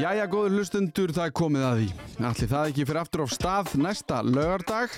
Jæja, 0.01 0.29
góður 0.31 0.55
hlustundur, 0.55 1.11
það 1.13 1.27
er 1.27 1.35
komið 1.37 1.67
að 1.67 1.81
því. 1.81 1.89
Allir 2.31 2.53
það 2.55 2.71
ekki 2.71 2.87
fyrir 2.87 3.01
aftur 3.03 3.25
á 3.25 3.29
stað 3.35 3.75
næsta 3.83 4.23
lögardag 4.25 4.95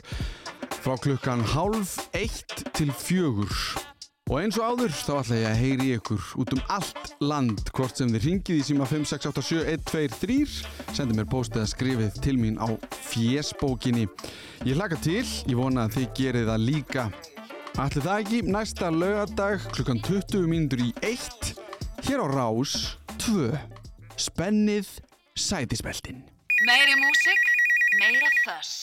frá 0.83 0.95
klukkan 1.01 1.43
hálf 1.55 1.97
eitt 2.13 2.67
til 2.77 2.93
fjögur. 2.93 3.57
Og 4.33 4.39
eins 4.41 4.57
og 4.57 4.65
áður 4.65 4.95
þá 4.97 5.11
ætla 5.19 5.37
ég 5.37 5.51
að 5.51 5.59
heyri 5.61 5.87
ykkur 5.99 6.29
út 6.41 6.53
um 6.57 6.61
allt 6.73 7.11
land 7.21 7.59
hvort 7.77 7.99
sem 8.01 8.09
þið 8.15 8.23
ringið 8.25 8.61
í 8.63 8.65
síma 8.65 8.87
5687123 8.89 10.55
sendið 10.97 11.19
mér 11.19 11.27
postið 11.29 11.61
að 11.61 11.69
skrifið 11.75 12.17
til 12.25 12.35
mín 12.41 12.57
á 12.57 12.73
fjesbókinni. 13.11 14.07
Ég 14.65 14.81
hlaka 14.81 14.97
til, 15.05 15.21
ég 15.21 15.53
vona 15.59 15.85
að 15.85 15.99
þið 15.99 16.09
gerið 16.17 16.49
það 16.49 16.65
líka. 16.65 17.05
Allir 17.77 18.07
það 18.09 18.25
ekki 18.25 18.41
næsta 18.57 18.89
lögardag 18.97 19.69
klukkan 19.77 20.01
20 20.09 20.49
mínútur 20.49 20.81
í 20.81 20.91
eitt 21.05 21.53
hér 22.09 22.25
á 22.25 22.27
Rás 22.33 22.97
2. 23.29 23.53
Spennið 24.17 24.97
sætisbeltin. 25.37 26.25
Meiri 26.65 26.97
músik, 27.05 27.49
meira 28.01 28.33
þöss. 28.47 28.81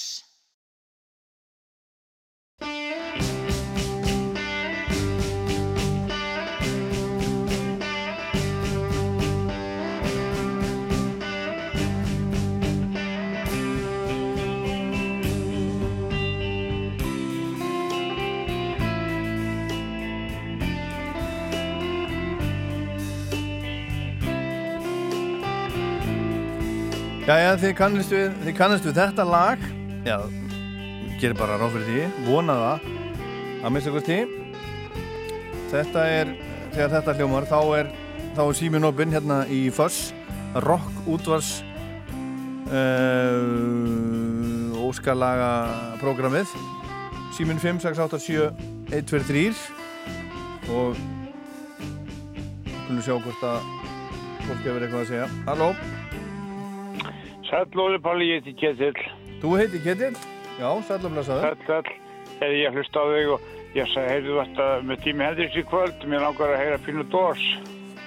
Jæja, 27.30 27.49
þið 27.61 27.73
kannist 27.77 28.09
við, 28.09 28.32
þið 28.41 28.55
kannist 28.57 28.86
við 28.88 28.95
þetta 28.97 29.21
lag. 29.30 29.61
Já, 30.01 30.15
gerir 31.21 31.36
bara 31.38 31.59
ráð 31.61 31.75
fyrir 31.75 31.86
því. 31.86 32.25
Vona 32.25 32.55
það 32.57 32.88
Að 33.59 33.73
mista 33.75 33.91
kosti. 33.93 34.15
Þetta 35.69 36.05
er, 36.09 36.32
þegar 36.73 36.89
þetta 36.95 37.13
hljómar 37.19 37.45
Þá 37.51 37.59
er, 37.77 37.91
þá 38.34 38.41
er 38.47 38.57
símin 38.57 38.88
opinn 38.89 39.13
hérna 39.13 39.38
í 39.45 39.59
Foss 39.69 40.09
Rock 40.65 40.89
útvars 41.05 41.51
uh, 42.73 43.45
Óskalaga 44.88 45.51
Programmið 46.01 46.49
Símin 47.38 47.61
5, 47.61 47.86
6, 47.86 48.01
8, 48.09 48.17
7, 48.25 48.49
1, 48.89 49.05
2, 49.13 49.21
3 49.30 49.53
Og 50.73 50.97
Kunum 52.88 53.05
sjá 53.05 53.13
hvort 53.21 53.49
að 53.53 53.61
Fólk 54.49 54.63
hefur 54.65 54.82
eitthvað 54.82 55.03
að 55.03 55.09
segja. 55.11 55.25
Halló 55.45 55.69
Sæll 57.50 57.80
Óli 57.82 57.97
Palli, 57.97 58.28
ég 58.30 58.43
heiti 58.43 58.54
Ketill. 58.54 59.00
Þú 59.41 59.56
heiti 59.58 59.80
Ketill? 59.82 60.18
Já, 60.60 60.70
sæll 60.86 61.06
og 61.08 61.14
blessaður. 61.16 61.47
Sæll, 61.47 61.64
sæll. 61.66 61.95
Eða 62.39 62.58
ég 62.60 62.76
hlusta 62.78 63.02
á 63.02 63.06
þig 63.10 63.32
og 63.34 63.47
ég 63.74 63.89
sagði, 63.89 64.12
heyrðu 64.14 64.36
þetta 64.39 64.68
með 64.86 65.02
tími 65.06 65.26
hendris 65.26 65.58
í 65.58 65.64
kvöld, 65.72 66.06
mér 66.12 66.26
langar 66.28 66.54
að 66.54 66.62
heyra 66.62 66.78
Pínu 66.86 67.06
Dórs. 67.10 67.47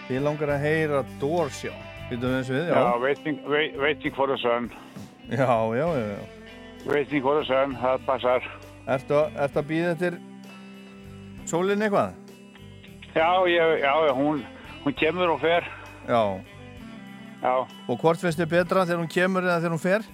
Þið 0.06 0.22
langar 0.28 0.52
að 0.54 0.62
heyra 0.68 1.00
Dórs, 1.18 1.58
já. 1.66 1.72
Vittum 2.10 2.28
við 2.28 2.36
eins 2.38 2.52
við, 2.52 2.70
já. 2.70 2.76
Já, 2.78 3.00
waiting, 3.02 3.42
wait, 3.50 3.76
waiting 3.82 4.14
for 4.14 4.30
the 4.30 4.38
sun. 4.38 4.70
Já, 5.32 5.50
já, 5.50 5.86
já, 5.98 6.06
já. 6.12 6.22
Waiting 6.92 7.26
for 7.26 7.40
the 7.40 7.44
sun, 7.50 7.74
það 7.82 8.06
passar. 8.06 8.48
Ertu, 8.94 9.20
að 9.42 9.60
býða 9.66 9.92
eftir 9.96 10.20
sólinn 11.50 11.82
eitthvað? 11.82 12.14
Já, 13.16 13.28
ég, 13.50 13.76
já, 13.82 13.92
hún, 14.14 14.46
hún 14.86 14.98
kemur 15.02 15.34
og 15.34 15.42
fer. 15.42 15.66
Já. 16.06 16.22
Já. 17.42 17.54
Og 17.90 17.98
hvort 17.98 18.22
finnst 18.22 18.38
þið 18.38 18.52
betra 18.54 18.86
þegar 18.86 19.02
hún 19.02 19.10
kemur 19.10 19.46
eða 19.46 19.58
þegar 19.60 19.74
hún 19.74 19.82
fer? 19.82 20.04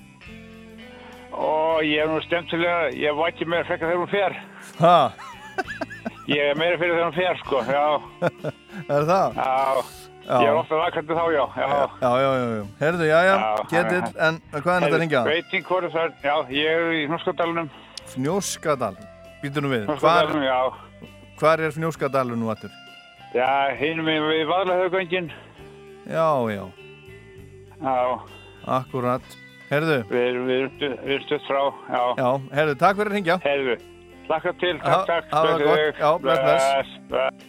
Og 1.38 1.84
ég 1.84 2.02
er 2.02 2.08
nú 2.10 2.18
stemtilega, 2.24 2.88
ég 2.96 3.20
ekki 3.28 3.46
meira 3.46 3.68
frekka 3.68 3.90
þegar 3.90 4.02
hún 4.02 4.12
fer. 4.12 4.38
Ha? 4.80 4.98
Ég 6.28 6.50
er 6.52 6.58
meira 6.60 6.76
fyrir 6.76 6.92
þegar 6.92 7.06
hún 7.06 7.14
fer, 7.16 7.38
sko, 7.40 7.60
já. 7.64 7.84
er 8.96 9.06
það? 9.08 9.38
Já. 9.38 9.84
Já. 10.28 10.34
Ég 10.42 10.50
er 10.50 10.58
ofta 10.60 10.76
vakandi 10.76 11.14
þá, 11.16 11.22
já. 11.32 11.44
Já, 11.56 11.68
já, 12.02 12.10
já, 12.20 12.32
já. 12.36 12.48
já. 12.52 12.64
Herðu, 12.82 13.06
já, 13.08 13.20
já, 13.24 13.36
Ketill, 13.70 14.10
en 14.26 14.40
hvað 14.52 14.74
er 14.74 14.84
þetta 14.84 14.90
að 14.90 15.00
ringja? 15.02 15.22
Veiting 15.24 15.64
for 15.64 15.86
the 15.86 15.90
sun, 15.94 16.12
já, 16.20 16.34
ég 16.52 16.68
er 16.74 16.92
í 16.98 17.06
Fnjóskadalunum. 17.08 17.70
Fnjóskadal? 18.12 18.98
Býtu 19.40 19.64
nú 19.64 19.72
við. 19.72 19.86
Fnjóskadalunum, 19.88 20.44
já. 20.44 21.08
Hvar 21.40 21.64
er 21.64 21.72
Fnjóskadalun 21.78 22.44
nú 22.44 22.52
aftur? 22.52 22.76
Já, 23.32 23.48
hinum 23.80 24.12
við 24.12 24.28
við 24.34 24.44
Vaðlahaugöngin. 24.52 25.32
Já, 26.12 26.28
já. 26.52 26.62
Já. 27.82 27.98
Akkurat. 28.78 29.36
Herðu. 29.68 29.98
Við 30.08 30.24
erum, 30.24 31.22
stutt 31.26 31.44
frá, 31.44 31.60
já. 31.92 32.02
Já, 32.16 32.28
herðu, 32.56 32.74
takk 32.80 32.96
fyrir 32.98 33.10
að 33.12 33.16
ringja. 33.18 33.36
Herðu, 33.44 33.76
hlakka 34.28 34.52
til, 34.62 34.74
takk, 34.80 35.06
takk. 35.10 35.30
það 35.32 35.48
Blessi 35.48 35.68
gott. 35.68 36.00
Já, 36.00 36.10
bless, 36.24 36.42
bless. 36.48 36.98
bless. 37.10 37.48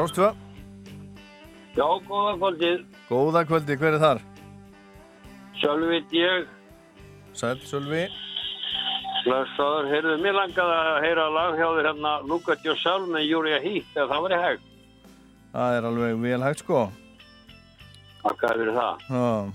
Rástvö. 0.00 0.30
Já, 1.78 1.86
góða 2.08 2.32
kvöldið. 2.42 2.86
Góða 3.08 3.44
kvöldi, 3.46 3.76
hver 3.78 3.94
er 3.94 4.02
þar? 4.02 4.22
Sjálfvitt 5.58 6.12
ég, 6.14 6.48
Sæl, 7.38 7.58
Sölvi. 7.66 8.08
blessaður, 9.24 9.86
heyrðu, 9.92 10.16
mér 10.22 10.34
langaði 10.34 10.76
að 10.78 11.02
heyra 11.04 11.26
lag 11.34 11.58
hjá 11.58 11.66
þér 11.76 11.88
hérna 11.90 12.12
at 12.52 12.64
Yourself 12.64 13.08
með 13.10 13.26
Júria 13.28 13.60
Heath, 13.62 13.90
ef 13.94 14.10
það 14.10 14.22
væri 14.26 14.38
hægt. 14.42 14.66
Það 15.52 15.76
er 15.76 15.88
alveg 15.88 16.20
vel 16.22 16.42
hægt 16.42 16.64
sko. 16.64 16.80
Takkaði 18.22 18.64
fyrir 18.64 18.78
það. 18.78 19.04
Já, 19.08 19.52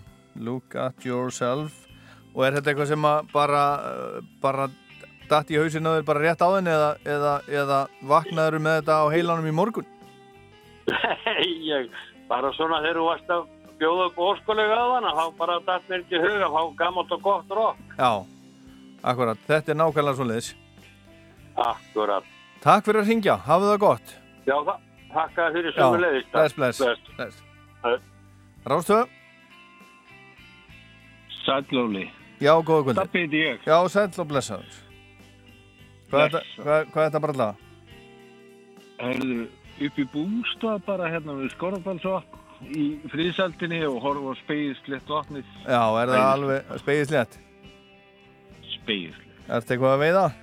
look 0.48 0.76
at 0.80 1.06
yourself. 1.06 1.80
Og 2.34 2.46
er 2.48 2.56
þetta 2.58 2.72
eitthvað 2.72 2.90
sem 2.94 3.08
bara, 3.34 3.64
uh, 3.86 4.22
bara 4.42 4.70
datt 5.30 5.52
í 5.54 5.58
hausinu 5.60 5.94
á 5.94 5.96
þér 5.98 6.06
bara 6.08 6.24
rétt 6.24 6.42
á 6.42 6.50
þenni 6.56 6.72
eða, 6.74 6.92
eða, 7.16 7.34
eða 7.62 7.80
vaknaður 8.10 8.64
með 8.64 8.80
þetta 8.80 8.98
á 9.00 9.06
heilanum 9.14 9.50
í 9.50 9.56
morgun? 9.56 9.90
ég, 11.70 11.92
bara 12.30 12.52
svona 12.58 12.82
þegar 12.84 13.00
þú 13.00 13.06
varst 13.08 13.34
að 13.34 13.46
bjóða 13.82 14.08
upp 14.10 14.22
óskolega 14.28 14.78
á 14.80 14.86
þann, 14.94 15.10
þá 15.20 15.26
bara 15.40 15.60
datt 15.68 15.90
mér 15.92 16.04
ekki 16.04 16.22
huga, 16.24 16.50
þá 16.54 16.62
gammalt 16.82 17.14
og 17.16 17.26
gott 17.26 17.56
rock. 17.60 17.84
Já, 17.98 18.12
akkurat. 19.14 19.46
Þetta 19.50 19.74
er 19.74 19.80
nákvæmlega 19.82 20.20
svo 20.20 20.30
leiðis. 20.30 20.54
Akkurat. 21.54 22.32
Takk 22.64 22.88
fyrir 22.88 23.04
að 23.04 23.14
ringja, 23.14 23.38
hafðu 23.48 23.74
það 23.74 23.84
gott. 23.84 24.16
Já, 24.48 24.58
takkaði 25.14 25.60
fyrir 25.60 25.76
Já, 25.76 25.80
sömu 25.82 26.02
leiðist. 26.04 26.34
bless, 26.34 26.58
bless. 26.58 27.06
bless. 27.18 28.10
Rástöð? 28.66 29.08
Sællóli. 31.46 32.06
Já, 32.42 32.54
góða 32.64 32.84
kvöldi. 32.84 33.00
Það 33.00 33.12
byrði 33.16 33.42
ég. 33.44 33.66
Já, 33.68 33.78
sæll 33.92 34.20
og 34.24 34.28
blessaður. 34.30 34.78
Hvað 36.12 36.24
er 36.24 36.30
þetta- 36.30 36.70
er 36.70 36.86
þetta 37.10 37.20
bara 37.22 37.34
laga? 37.34 37.56
Herðu, 39.00 39.48
upp 39.86 39.98
í 40.00 40.06
bústað 40.14 40.86
bara 40.86 41.10
hérna 41.10 41.34
við 41.40 41.52
Skorradalsvatn 41.56 42.72
í 42.76 43.00
friðsaldinni 43.12 43.82
og 43.88 44.02
horfa 44.02 44.32
á 44.32 44.34
speiðslegt 44.44 45.08
vatnið. 45.08 45.46
Já, 45.68 45.84
er 46.02 46.08
það 46.08 46.34
alveg 46.34 46.64
spegilslétt? 46.80 47.38
Speiðslegt. 48.78 49.50
Ertu 49.50 49.74
eitthvað 49.74 49.96
að 49.98 50.04
veiða? 50.06 50.34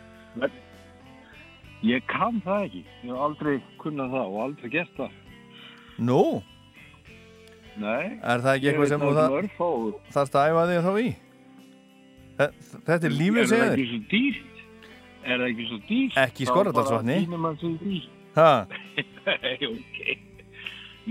Ég 1.83 2.03
kann 2.07 2.43
það 2.45 2.65
ekki. 2.67 2.85
Ég 3.05 3.11
hef 3.11 3.21
aldrei 3.25 3.63
kunnað 3.79 4.11
það 4.13 4.27
og 4.35 4.43
aldrei 4.45 4.69
gert 4.71 4.97
það. 4.99 5.11
Nú, 5.99 6.43
Nei. 7.81 8.07
er 8.21 8.43
það 8.45 8.55
ekki 8.59 8.69
eitthvað 8.71 8.91
sem 8.93 9.01
þú 9.01 9.11
þarfst 10.13 10.35
að 10.37 10.47
æfa 10.51 10.63
þig 10.71 10.81
þá 10.87 10.93
í? 11.01 11.03
Þe- 12.41 12.55
Þetta 12.89 13.05
er 13.11 13.15
lífið 13.17 13.41
Er 13.41 13.47
það 13.51 13.73
ekki 13.73 13.87
svo 13.91 14.01
dýrt? 14.11 14.47
Er 15.25 15.37
það 15.41 15.49
ekki 15.51 15.65
svo 15.71 15.79
dýrt? 15.89 16.15
Ekki 16.25 16.43
því. 17.81 17.97
Ha, 18.37 18.51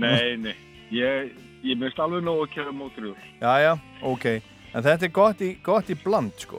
Nei, 0.00 0.36
nei. 0.40 0.54
Ég, 0.94 1.32
ég 1.66 1.76
mist 1.78 1.98
alveg 2.00 2.22
nóg 2.24 2.38
að 2.46 2.52
kæra 2.54 2.72
mótrjúr. 2.74 3.16
já, 3.42 3.52
já, 3.62 3.72
ok. 4.02 4.24
En 4.74 4.82
þetta 4.86 5.04
er 5.08 5.12
gott 5.14 5.40
í, 5.42 5.50
gott 5.66 5.90
í 5.90 5.94
bland, 5.98 6.32
sko. 6.38 6.58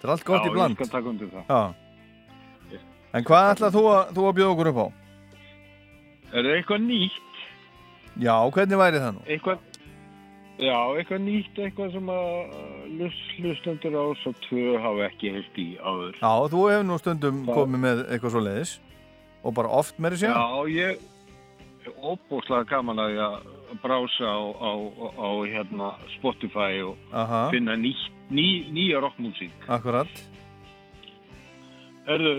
Þetta 0.00 0.08
er 0.08 0.12
allt 0.14 0.24
gott 0.26 0.44
Já, 0.44 0.48
í 0.50 0.52
bland. 0.54 0.74
ég 0.74 0.78
skal 0.80 0.92
taka 0.98 1.08
undir 1.12 1.28
það. 1.30 1.44
Já. 1.48 1.60
En 3.14 3.24
hvað 3.26 3.50
ætlað 3.54 3.74
þú, 3.74 3.82
þú 4.16 4.22
að 4.28 4.36
bjóða 4.38 4.52
okkur 4.54 4.70
upp 4.70 4.80
á? 4.80 4.86
Er 6.30 6.40
það 6.46 6.54
eitthvað 6.58 6.80
nýtt? 6.86 7.29
Já, 8.18 8.34
hvernig 8.50 8.78
væri 8.78 8.98
það 8.98 9.12
nú? 9.14 9.22
Eitthvað, 9.26 9.58
já, 10.58 10.78
eitthvað 10.98 11.20
nýtt, 11.24 11.54
eitthvað 11.58 11.92
sem 11.92 12.06
að 12.06 12.28
hlust- 12.96 13.36
hlustendur 13.38 13.94
á 13.96 14.04
svo 14.22 14.32
tvö 14.48 14.80
hafa 14.82 15.06
ekki 15.08 15.30
heilt 15.36 15.56
í 15.56 15.68
áður. 15.78 16.14
Já, 16.20 16.32
þú 16.50 16.64
hefur 16.70 16.84
nú 16.90 16.98
stundum 16.98 17.46
Það- 17.46 17.54
komið 17.60 17.80
með 17.86 18.02
eitthvað 18.10 18.30
svo 18.34 18.40
leiðis. 18.48 18.78
Og 19.44 19.54
bara 19.54 19.68
oft 19.68 19.96
með 19.98 20.10
þessi. 20.12 20.28
Já, 20.28 20.68
ég 20.68 20.98
er 21.86 21.92
óbúslega 22.02 22.66
gaman 22.68 22.96
að 22.98 23.14
ég 23.16 23.80
brása 23.80 24.26
á, 24.26 24.40
á, 24.52 24.70
á, 25.16 25.28
hérna 25.48 25.94
Spotify 26.18 26.82
og 26.82 26.96
Aha. 27.12 27.48
finna 27.50 27.72
ný, 27.76 27.94
ný, 28.30 28.68
nýja 28.70 29.00
rockmusík. 29.00 29.50
Akkurat. 29.68 30.08
Erðu, 32.10 32.32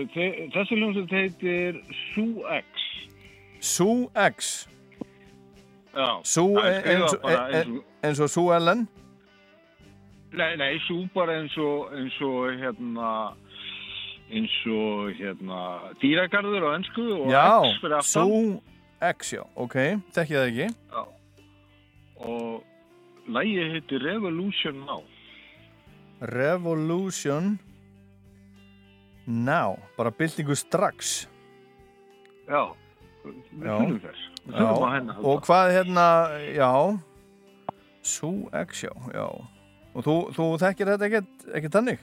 þessi 0.52 0.76
hljómsveit 0.76 1.10
heitir 1.16 1.78
Sue 2.12 2.42
X. 2.58 2.66
Sue 3.60 4.08
X. 4.14 4.68
eins, 5.94 7.14
bara 7.22 7.46
eins, 7.52 7.68
og- 7.68 7.84
eins 8.02 8.20
og 8.20 8.30
Sue 8.30 8.54
Ellen. 8.56 8.88
Nei, 10.32 10.56
nei, 10.56 10.78
Sue 10.88 11.08
bara 11.14 11.32
eins 11.42 11.56
og, 11.58 11.92
eins 11.92 12.20
og 12.24 12.52
hérna 12.56 13.08
eins 14.32 14.54
og 14.66 15.10
hérna 15.18 15.58
dýragarður 16.00 16.64
á 16.64 16.70
ennsku 16.78 17.02
og 17.20 17.26
Já, 17.28 17.60
X 17.68 17.80
fyrir 17.82 17.96
aftan. 17.98 18.04
Sue 18.06 18.60
X, 19.12 19.32
já, 19.34 19.42
ok. 19.56 19.74
Þekki 20.14 20.36
það 20.38 20.46
ekki. 20.48 20.68
Já. 20.92 21.02
Og 22.22 22.62
lægi 23.28 23.70
heitir 23.72 24.02
Revolution 24.06 24.74
Now. 24.86 25.02
Revolution 26.22 27.58
Now. 29.26 29.76
Bara 29.98 30.10
byltingu 30.10 30.54
strax. 30.56 31.26
Já, 32.48 32.72
við 33.24 33.68
finnum 33.78 34.00
þess. 34.02 34.31
Þurfum 34.48 34.86
að 34.86 34.94
henni 34.96 35.16
Og 35.30 35.42
hvað 35.46 35.72
hérna, 35.76 36.06
já. 36.56 36.70
Sue 38.02 38.48
X, 38.64 38.84
já. 38.88 39.26
Og 39.92 40.06
þú, 40.06 40.14
þú 40.34 40.46
þekkir 40.62 40.90
þetta 40.94 41.08
ekkert, 41.08 41.44
ekkert 41.52 41.76
þannig? 41.78 42.00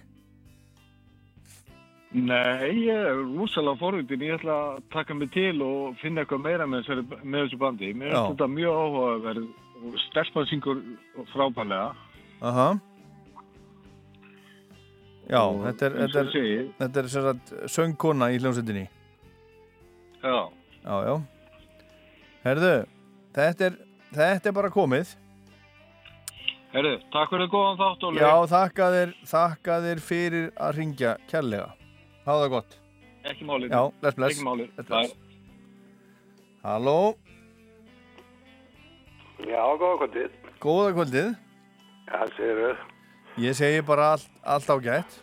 Nei, 2.09 2.69
ég 2.87 3.05
er 3.05 3.19
rosalega 3.21 3.77
forvitin. 3.77 4.23
Ég 4.25 4.39
ætla 4.39 4.55
að 4.55 4.77
taka 4.93 5.13
mig 5.13 5.29
til 5.33 5.59
og 5.61 5.97
finna 6.01 6.23
eitthvað 6.23 6.45
meira 6.45 6.65
með, 6.69 6.85
þessari, 6.87 7.19
með 7.21 7.43
þessu 7.43 7.59
bandi. 7.61 7.89
Mér 7.93 8.13
finnst 8.15 8.31
þetta 8.33 8.47
mjög 8.55 8.79
áhugaverð 8.83 9.49
stelpan 10.07 10.47
syngur 10.49 10.79
frábælega. 11.33 11.91
Aha. 12.41 12.69
Já, 15.29 15.41
Og 15.43 15.59
þetta 15.67 15.85
er, 15.85 15.97
þetta 15.99 16.21
er, 16.23 16.69
þetta 16.79 17.01
er 17.03 17.09
sem 17.13 17.25
sagt 17.27 17.51
söngkona 17.69 18.31
í 18.33 18.39
hljómsveitinni. 18.41 18.87
Já. 20.23 20.37
Já, 20.81 20.95
já. 21.05 21.13
Herðu, 22.45 22.73
þetta 23.35 23.65
er, 23.69 23.79
þetta 24.15 24.49
er 24.51 24.55
bara 24.55 24.71
komið. 24.73 25.15
Herru, 26.69 26.91
takk 27.13 27.31
fyrir 27.33 27.49
góðan 27.49 27.79
þátt, 27.79 28.03
Óli. 28.05 28.21
Já, 28.21 28.33
þakka 28.51 28.89
þér, 28.93 29.13
þakka 29.31 29.77
þér 29.85 30.01
fyrir 30.05 30.51
að 30.61 30.75
ringja 30.77 31.15
kærlega. 31.31 31.71
Háða 32.27 32.43
það 32.43 32.53
gott. 32.53 32.77
Ekki 33.29 33.47
málið. 33.49 33.73
Já, 33.73 33.81
bless, 34.03 34.17
bless. 34.19 34.35
Ekki 34.37 34.45
málið. 34.47 34.69
Bless, 34.77 34.91
bless. 34.91 35.17
Halló, 36.63 36.99
Já, 39.39 39.63
góða 39.79 39.97
kvöldið. 40.03 40.31
góða 40.59 40.93
kvöldið. 40.97 41.29
Já, 42.09 42.21
segir 42.35 42.77
Ég 43.39 43.55
segi 43.55 43.81
bara 43.87 44.11
allt, 44.13 44.29
allt 44.43 44.69
ágætt. 44.69 45.19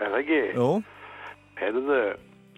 Er 0.00 0.12
það 0.12 0.18
ekki? 0.20 0.40
Jú. 0.54 0.68
Heyrðu, 1.58 1.96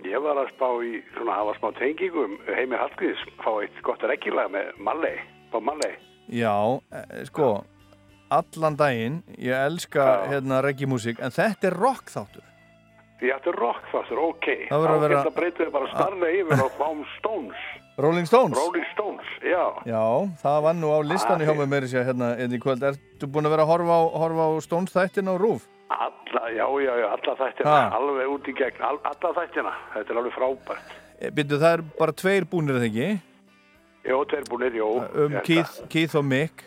ég 0.05 0.23
var 0.25 0.37
að 0.43 0.51
spá 0.55 0.69
í 0.85 1.03
svona 1.17 1.37
hafa 1.41 1.55
smá 1.59 1.73
tengingum 1.79 2.39
heimi 2.57 2.77
Hallgríðs, 2.81 3.23
fá 3.43 3.51
eitt 3.63 3.83
gott 3.87 4.03
rekkilag 4.09 4.51
með 4.55 4.73
Malley, 4.79 5.19
Bob 5.53 5.63
Malley. 5.67 5.95
Já, 6.33 6.55
eh, 6.93 7.25
sko, 7.29 7.65
allan 8.31 8.77
daginn, 8.77 9.23
ég 9.39 9.53
elska 9.67 10.27
hérna 10.31 10.63
reggae-músík, 10.65 11.21
en 11.21 11.31
þetta 11.35 11.71
er 11.71 11.77
rock 11.79 12.11
þáttur. 12.11 12.47
Ég 13.23 13.31
ætti 13.37 13.53
rock 13.55 13.85
þáttur, 13.93 14.19
ok. 14.19 14.47
Það 14.71 14.81
verður 14.83 14.97
að 14.97 14.99
Þá 14.99 15.09
vera- 15.09 15.23
geta 15.23 15.37
breytið 15.41 15.73
bara 15.73 15.87
snarlega 15.93 16.41
yfir 16.43 16.59
á 16.59 16.69
Baum 16.79 17.05
Stones. 17.19 17.57
Rolling 17.99 18.27
Stones? 18.27 18.57
Rolling 18.59 18.87
Stones, 18.95 19.27
já. 19.45 19.65
Já, 19.87 20.03
það 20.43 20.63
var 20.63 20.75
nú 20.75 20.89
á 20.91 20.99
listanum 21.07 21.47
hjá 21.47 21.55
mig 21.59 21.69
meiri 21.69 21.87
sér 21.87 22.07
hérna 22.09 22.35
hérna 22.41 22.57
í 22.57 22.59
kvöld. 22.59 22.83
Ertu 22.83 23.29
búin 23.31 23.47
að 23.47 23.51
vera 23.55 23.63
að 23.63 23.71
horfa 23.71 23.95
á, 23.95 24.03
horfa 24.17 24.43
á 24.49 24.51
Stones 24.65 24.93
þættin 24.97 25.29
á 25.31 25.35
Rúf? 25.39 25.69
Alla, 26.07 26.43
já, 26.51 26.67
já, 26.85 26.93
já, 27.03 27.07
alla 27.13 27.35
þættina, 27.43 27.71
Ha. 27.71 27.91
alveg 27.99 28.29
út 28.33 28.49
í 28.49 28.55
gegn, 28.57 28.83
all, 28.83 28.99
alla 29.05 29.33
þættina. 29.39 29.73
Þetta 29.95 30.11
er 30.15 30.21
alveg 30.23 30.33
frábært. 30.37 30.93
Byrju, 31.37 31.59
það 31.63 31.73
er 31.79 31.83
bara 31.99 32.13
tveir 32.13 32.45
búnir 32.51 32.79
eða 32.81 32.89
ekki? 32.91 33.09
Jó, 34.09 34.25
tveir 34.27 34.49
búinir, 34.51 34.75
jó. 34.75 34.89
Um 35.15 35.31
Þetta- 35.37 35.45
Keith, 35.47 35.89
Keith 35.89 36.17
og 36.17 36.25
Mick. 36.25 36.65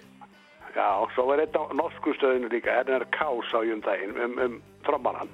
Já, 0.76 1.07
svo 1.15 1.26
var 1.28 1.39
einn 1.39 1.55
á 1.55 1.63
norsku 1.73 2.13
stöðinu 2.15 2.49
líka, 2.51 2.84
NRK 2.84 3.19
sá 3.51 3.57
ég 3.63 3.73
um 3.73 3.82
daginn, 3.82 4.15
um, 4.19 4.39
um 4.39 4.61
trommarann. 4.84 5.30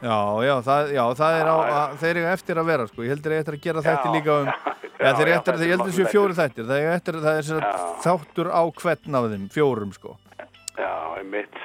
Já, 0.00 0.16
já, 0.42 0.54
það, 0.64 0.92
já, 0.96 1.04
það 1.14 1.40
er 1.40 1.46
á, 1.46 1.56
að, 1.60 1.96
þeir 2.00 2.16
eru 2.16 2.28
eftir 2.32 2.56
að 2.56 2.66
vera, 2.66 2.86
sko. 2.88 3.02
Ég 3.04 3.10
heldur 3.12 3.32
að 3.32 3.40
eftir 3.42 3.54
að 3.54 3.64
gera 3.66 3.82
þætti 3.84 4.12
líka 4.16 4.36
um... 4.40 4.52
Já, 5.00 5.06
já, 5.06 5.14
þeir 5.16 5.28
eru 5.28 5.32
eftir, 5.38 5.54
þetta 5.54 5.64
ég 5.64 5.70
er 5.70 5.76
heldur 5.78 5.92
þessu 5.94 6.10
fjóri 6.12 6.34
þættir. 6.36 6.64
Það 6.68 6.78
er, 6.80 6.90
eftir, 6.92 7.16
það 7.24 7.38
er 7.40 7.68
þáttur 8.04 8.48
á 8.52 8.62
hvern 8.80 9.14
af 9.16 9.28
þeim, 9.32 9.44
fjórum, 9.54 9.92
sko. 9.96 10.16
Já, 10.76 10.90
einmitt. 11.16 11.56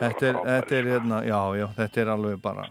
Þetta 0.00 0.26
er, 0.30 0.38
þetta 0.44 0.76
er, 0.80 0.86
hérna, 0.94 1.18
já, 1.28 1.40
já, 1.60 1.66
þetta 1.80 2.00
er 2.04 2.12
alveg 2.14 2.38
bara... 2.42 2.68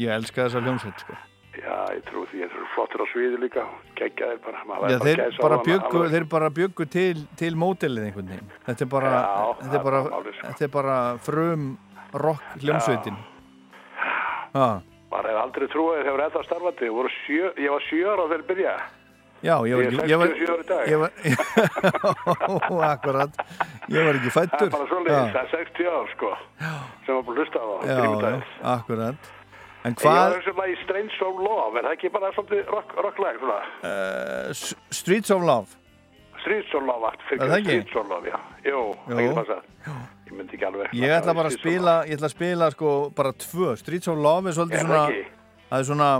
Ég 0.00 0.08
elska 0.14 0.46
þessa 0.46 0.62
hljómsveit, 0.64 1.02
sko. 1.04 1.16
Já, 1.52 1.74
ég 1.92 2.04
trú 2.08 2.22
því, 2.30 2.38
þeir 2.46 2.54
eru 2.56 2.68
flottur 2.72 3.02
á 3.04 3.06
sviði 3.12 3.40
líka, 3.42 3.64
geggjaðir 3.98 4.38
bara. 4.44 4.62
maður 4.68 4.94
Já, 4.94 4.98
verður 5.02 5.20
þeir 5.26 5.42
bara 5.42 5.58
alveg. 5.60 6.06
þeir 6.14 6.24
bara 6.32 6.48
byggu 6.56 6.86
til, 6.94 7.24
til 7.36 7.50
mótelið 7.60 8.06
einhvern 8.08 8.30
veginn. 8.32 8.54
Þetta 8.68 8.86
er 8.86 8.90
bara, 8.94 9.10
Já, 9.12 9.42
þetta 9.60 9.76
er 9.78 9.84
bara, 9.88 10.00
málið, 10.08 10.38
sko. 10.38 10.46
þetta 10.48 10.64
er 10.68 10.72
bara 10.78 10.96
frum 11.26 11.66
rock 12.24 12.56
hljómsveitin. 12.64 13.20
Já. 14.56 14.66
Maður 15.12 15.28
hefði 15.28 15.42
aldrei 15.42 15.68
trúið 15.74 16.02
þegar 16.06 16.24
þetta 16.24 16.44
starfandi, 16.48 16.88
Ég 16.88 16.96
voru 16.96 17.12
sjö, 17.26 17.52
ég 17.60 17.70
var 17.76 17.86
sjö 17.90 18.02
ára 18.08 18.26
þegar 18.32 18.46
byrja. 18.48 18.74
Já, 19.42 19.54
ég 19.66 19.74
var 19.74 19.82
ekki 19.88 19.98
er 19.98 20.10
ég 20.12 20.18
var, 20.22 20.28
67 20.30 20.52
ára 20.52 20.62
í 20.62 20.66
dag. 20.70 20.84
ég 20.92 20.98
var, 21.02 21.10
akkurat 22.92 23.32
ég 23.90 24.06
var 24.06 24.18
ekki 24.18 24.30
Það 24.30 24.36
fættur 24.38 24.66
er 24.68 24.72
bara 24.76 24.88
svolítið, 24.92 25.14
það 25.34 25.42
er 25.42 25.48
60 25.52 25.92
ár 25.92 26.10
sko 26.14 26.32
sem 27.02 27.14
var 27.16 27.22
búin 27.26 27.32
að 27.32 27.40
hlusta 27.42 27.58
á 27.58 27.66
það 27.66 27.78
já, 27.82 27.96
já, 28.02 28.42
akkurat 28.76 29.06
en 29.12 29.22
En 29.82 29.96
Ég 29.96 29.98
hvað 29.98 30.14
var 30.22 30.34
þessum 30.36 30.58
lagi 30.62 30.74
Strange 30.84 31.16
of 31.26 31.38
Love, 31.42 31.72
er 31.80 31.86
það 31.88 31.94
ekki 31.96 32.10
bara 32.14 32.28
svolítið 32.36 32.68
rock, 32.70 32.92
rocklag 33.02 33.40
svona? 33.42 33.56
uh, 33.82 34.52
Streets 34.94 35.32
of 35.34 35.42
Love 35.42 35.74
Streets 36.44 36.74
of 36.78 36.86
Love, 36.86 37.10
Er 37.34 37.42
það 37.42 37.56
ekki? 37.56 37.74
Streets 37.80 37.96
of 37.98 38.06
Love, 38.12 38.30
já. 38.30 38.38
Jú, 38.66 38.78
það 39.08 39.18
getur 39.22 39.36
passað. 39.40 39.66
Ég 40.26 40.32
myndi 40.38 40.56
ekki 40.56 40.66
alveg. 40.70 40.94
ég 41.02 41.16
ætla 41.16 41.34
bara 41.38 41.50
að 41.50 41.56
spila 41.58 41.96
ég 42.06 42.14
ætla 42.16 42.30
að 42.30 42.34
spila 42.36 42.70
sko 42.76 42.92
bara 43.18 43.32
tvö 43.42 43.74
Streets 43.82 44.10
of 44.14 44.22
Love 44.22 44.50
er 44.52 44.56
svolítið 44.56 44.78
Er 44.78 44.86
það 45.72 45.84
svona? 45.90 46.10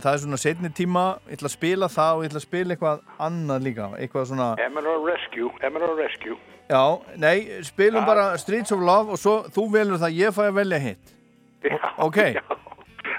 Það 0.00 0.12
er 0.14 0.18
svona 0.22 0.38
það 0.38 0.44
setni 0.46 0.70
tíma 0.78 1.04
ég 1.28 1.36
ætla 1.36 1.48
að 1.50 1.56
spila 1.56 1.88
það 1.92 2.12
og 2.16 2.22
ég 2.24 2.30
ætla 2.32 2.40
að 2.42 2.46
spila 2.48 2.74
eitthvað 2.76 3.00
annað 3.28 3.62
líka 3.66 3.88
eitthvað 3.98 4.26
svona 4.32 4.48
Emerald 4.66 5.04
Rescue, 5.10 5.50
Emerald 5.68 5.98
Rescue. 6.00 6.36
já, 6.72 6.84
nei, 7.20 7.62
spilum 7.66 8.06
bara 8.08 8.30
Streets 8.40 8.72
of 8.72 8.80
Love 8.80 9.12
og 9.12 9.18
svo 9.20 9.42
þú 9.52 9.66
velur 9.74 9.98
það, 10.00 10.16
ég 10.22 10.32
fæ 10.36 10.44
að 10.48 10.54
velja 10.62 10.78
hitt 10.88 11.16
ok, 11.98 12.18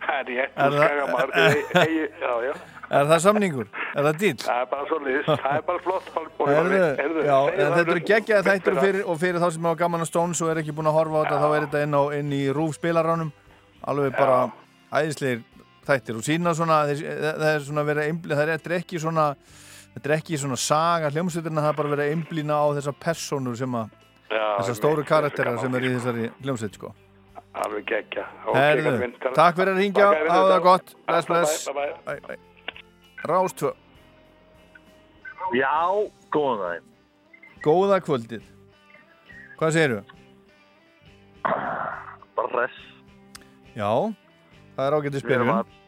Það 0.03 0.19
er 0.19 0.30
ég, 0.36 0.49
Er 0.55 0.69
þú 0.69 0.78
það- 0.78 0.89
skæða 0.89 1.05
maður. 1.13 1.32
ég- 1.34 1.71
ég- 1.89 2.17
Já, 2.21 2.34
já. 2.45 2.53
er 2.99 3.05
það 3.09 3.19
samningur? 3.24 3.67
er 3.95 4.03
það 4.07 4.17
dýl? 4.21 4.36
Það 4.43 4.59
er 4.61 4.65
bara 4.74 4.86
svolítið, 4.89 5.24
það 5.43 5.55
er 5.57 5.61
bara 5.69 5.80
flott. 5.84 6.09
Herðu, 6.43 7.24
já, 7.26 7.38
en 7.53 7.74
þetta 7.74 7.93
eru 7.93 8.03
geggjaði 8.09 8.43
þættir 8.49 8.76
og 8.78 8.84
fyrir, 8.84 9.03
og 9.09 9.17
fyrir 9.24 9.39
þá 9.41 9.47
sem 9.55 9.63
hafa 9.67 9.80
gaman 9.82 10.01
að 10.05 10.09
Stones 10.11 10.41
og 10.43 10.51
er 10.53 10.61
ekki 10.61 10.76
búin 10.78 10.89
að 10.91 10.97
horfa 10.99 11.17
á 11.17 11.21
þetta 11.24 11.39
þá 11.43 11.47
er 11.57 11.65
þetta 11.65 11.84
inn, 11.88 11.95
á, 11.97 12.03
inn 12.19 12.32
í 12.38 12.41
rúf 12.53 12.76
spilaránum 12.78 13.32
alveg 13.88 14.17
bara 14.17 14.38
æðislegir 14.93 15.41
þættir 15.88 16.19
og 16.19 16.25
sína 16.25 16.53
svona 16.57 16.79
þeir, 16.89 17.03
það 17.23 17.49
er 17.49 17.65
svona 17.67 17.86
verið 17.88 18.09
einblína 18.09 18.38
það 18.39 18.51
er, 18.53 18.63
er 18.63 18.75
ekki 18.79 19.01
svona 19.03 19.25
þetta 19.93 20.09
er 20.09 20.15
ekki 20.17 20.39
svona 20.41 20.59
saga 20.59 21.11
hljómsveitirna 21.13 21.63
það 21.65 21.71
er 21.73 21.79
bara 21.81 21.93
verið 21.93 22.05
að 22.07 22.15
einblína 22.15 22.59
á 22.59 22.65
þessar 22.79 22.97
personur 23.05 23.59
sem 23.59 23.77
að 23.79 23.97
þessar 24.34 24.79
stóru 24.79 25.05
karakterar 25.07 25.59
sem 25.61 25.75
er 25.77 25.88
í 25.89 25.93
þessari 25.97 26.29
hljómsveit 26.43 26.79
sko 26.79 26.93
Alveg 27.53 27.84
geggja. 27.86 28.23
Ok, 28.47 28.55
Herðu, 28.57 28.91
Katrín, 28.95 29.11
takk- 29.38 29.57
fyrir 29.59 29.75
að 29.75 29.81
ringja, 29.84 30.05
hafa 30.25 30.47
það 30.49 30.63
gott 30.65 30.93
bless, 31.05 31.27
bless. 31.29 32.39
Rástvö 33.29 33.73
Já, 35.53 35.69
daginn. 36.34 36.88
Góða 37.61 37.99
kvöldið 38.01 38.41
Hvað 39.59 39.75
segirðu? 39.77 40.01
Bara 41.43 42.49
hress. 42.51 42.79
Já, 43.77 43.91
það 44.78 44.86
er 44.88 44.95
erum 44.97 45.24
spyrjun 45.24 45.53
að- 45.53 45.80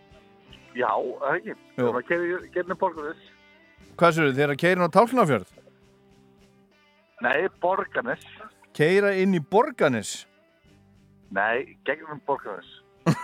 Já, 0.75 0.91
það 0.91 1.29
er 1.29 1.37
ekki. 1.39 1.53
Við 1.77 1.83
erum 1.85 1.99
að 2.01 2.07
keira 2.09 2.39
gerðinu 2.55 2.77
borgarnes. 2.83 3.21
Hvað 3.95 4.11
séu 4.17 4.25
þið, 4.27 4.35
þeir 4.35 4.43
eru 4.49 4.55
að 4.55 4.61
keira 4.63 4.75
inn 4.81 4.87
á 4.87 4.95
Tálknafjörð? 4.97 5.51
Nei, 7.21 7.47
borgarnes. 7.63 8.25
Keira 8.75 9.13
inn 9.15 9.33
í 9.37 9.39
Borganes? 9.39 10.25
Nei, 11.31 11.77
gegnum 11.87 12.19
borgarnes. 12.27 12.67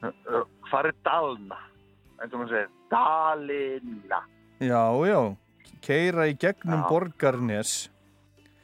Hvað 0.00 0.88
er 0.90 0.96
dalna? 1.06 1.58
eins 2.20 2.34
og 2.34 2.42
maður 2.42 2.50
segir, 2.52 2.72
dalina. 2.92 4.18
Já, 4.60 4.82
já, 5.08 5.20
keira 5.86 6.26
í 6.28 6.34
gegnum 6.36 6.82
Já. 6.82 6.88
Borgarnes 6.90 7.70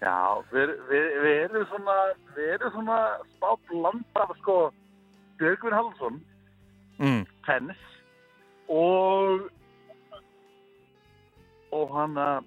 Já, 0.03 0.17
við, 0.53 0.75
við, 0.91 1.07
við 1.25 1.39
erum 1.47 1.65
svona, 1.71 1.95
við 2.37 2.51
erum 2.59 2.75
svona 2.75 2.99
spá 3.31 3.55
blanda 3.71 4.27
af 4.27 4.35
sko 4.43 4.57
Björgvin 5.41 5.77
Hallsson, 5.77 6.21
mm. 6.99 7.25
tennis 7.47 7.83
og 8.69 9.47
og 11.77 11.93
hann 11.93 12.17
að 12.21 12.47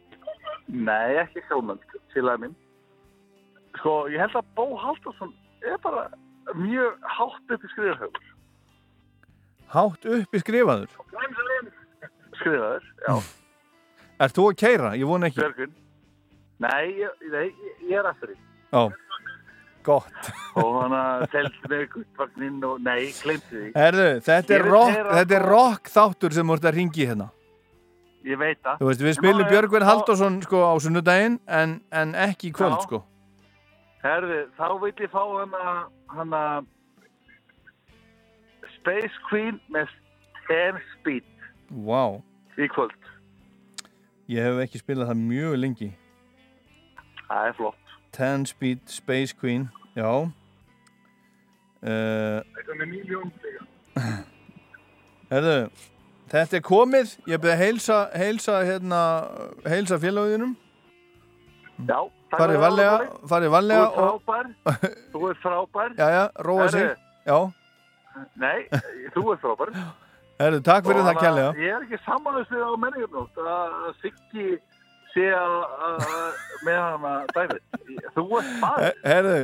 nei, 0.68 1.20
ekki 1.22 1.44
Hjónald, 1.50 1.84
félagi 2.14 2.46
minn. 2.46 2.56
Sko, 3.78 3.94
ég 4.10 4.22
held 4.24 4.38
að 4.40 4.50
Bó 4.58 4.66
Haldarsson 4.80 5.36
er 5.62 5.78
bara 5.84 6.08
mjög 6.58 6.98
hátt 7.06 7.54
upp 7.54 7.64
í 7.64 7.72
skrifarhaugur 7.76 8.30
Hátt 9.70 10.06
uppi 10.10 10.40
skrifaður? 10.42 10.96
Skrifaður, 12.40 12.88
já. 13.06 13.14
Ert 14.20 14.36
þú 14.36 14.48
að 14.50 14.56
keira? 14.58 14.96
Ég 14.98 15.06
vona 15.06 15.30
ekki. 15.30 15.44
Björgvin. 15.44 15.76
Nei, 16.66 16.86
ég, 16.98 17.22
nei, 17.30 17.46
ég 17.86 18.00
er 18.00 18.10
eftir 18.10 18.32
því. 18.32 18.38
Já, 18.74 18.82
gott. 19.86 20.30
Og 20.60 20.70
hann 20.82 20.96
að 20.98 21.26
seldi 21.34 21.70
mig 21.72 21.90
guttvagnin 21.94 22.64
og 22.68 22.80
nei, 22.86 23.12
glemti 23.24 23.52
því. 23.56 23.68
Herðu, 23.76 24.08
þetta 24.26 24.56
er 24.58 24.66
rock, 24.68 24.98
þetta 25.10 25.38
er 25.40 25.46
rock 25.54 25.92
þáttur 25.94 26.36
sem 26.38 26.52
voru 26.54 26.68
að 26.70 26.78
ringi 26.80 27.08
hérna. 27.10 27.30
Ég 28.28 28.40
veit 28.42 28.60
það. 28.66 28.82
Þú 28.82 28.90
veist, 28.90 29.04
við 29.06 29.16
spilum 29.16 29.48
Björgvin 29.48 29.86
Halldórsson 29.88 30.42
sko 30.44 30.64
á 30.68 30.74
sunnudaginn 30.84 31.38
en, 31.48 31.78
en 31.96 32.12
ekki 32.20 32.50
í 32.50 32.56
kvöld 32.56 32.82
sko. 32.84 33.04
Herði, 34.04 34.42
þá 34.60 34.68
vil 34.84 34.92
ég 35.00 35.12
fá 35.12 35.22
hana, 35.24 35.72
hana 36.16 36.42
Space 38.80 39.16
Queen 39.30 39.60
með 39.72 39.92
10 40.50 40.80
Speed 40.94 41.26
Vá, 41.86 42.20
í 42.60 42.68
kvöld. 42.72 42.96
ég 44.30 44.46
hef 44.46 44.62
ekki 44.66 44.82
spilað 44.82 45.12
það 45.12 45.22
mjög 45.24 45.58
lengi. 45.60 45.90
Það 47.30 47.48
er 47.50 47.58
flott. 47.60 47.79
10 48.16 48.46
Speed 48.50 48.80
Space 48.90 49.34
Queen, 49.40 49.68
já 49.96 50.10
uh, 50.10 50.30
Þetta 51.84 52.78
með 52.80 52.88
miljón 52.96 53.32
Herðu, 55.32 55.58
þetta 56.32 56.58
er 56.60 56.64
komið 56.66 57.14
Ég 57.30 57.42
byrði 57.44 57.54
að 57.56 57.62
heilsa, 57.64 58.00
heilsa 58.18 58.58
hérna, 58.66 59.02
heilsa 59.70 60.00
félaguðinum 60.02 60.56
Já, 61.88 62.00
farið 62.34 62.60
Óli. 62.66 63.06
farið 63.32 63.54
varlega 63.54 63.86
Þú 63.94 64.02
ert 64.04 64.26
frábær. 64.26 64.50
Þú 65.14 65.20
ert 65.30 65.40
frábær. 65.46 65.94
Já, 65.96 66.08
já, 66.18 66.24
róa 66.50 66.66
sig 66.74 66.82
Herðu, 66.84 66.98
Já, 67.30 67.38
Nei, 68.42 68.60
þú 69.16 69.22
ert 69.36 69.44
frábær. 69.46 69.70
herðu, 70.42 70.60
takk 70.66 70.90
fyrir 70.90 71.04
Og 71.04 71.08
það 71.12 71.22
kjærlega 71.22 71.52
Ég 71.64 71.78
er 71.78 71.86
ekki 71.86 72.02
samanlega 72.08 72.50
við 72.58 72.66
á 72.68 72.72
menningarnótt 72.84 73.40
að 73.54 73.70
Siggi 74.02 74.48
sé 75.14 75.26
að- 75.36 75.70
að- 75.90 76.40
með 76.68 76.80
hana 76.86 77.14
dæfið. 77.36 77.62
Þú 78.16 78.24
ert 78.40 78.50
maður. 78.62 78.84
Her- 78.84 79.00
Herðu, 79.14 79.38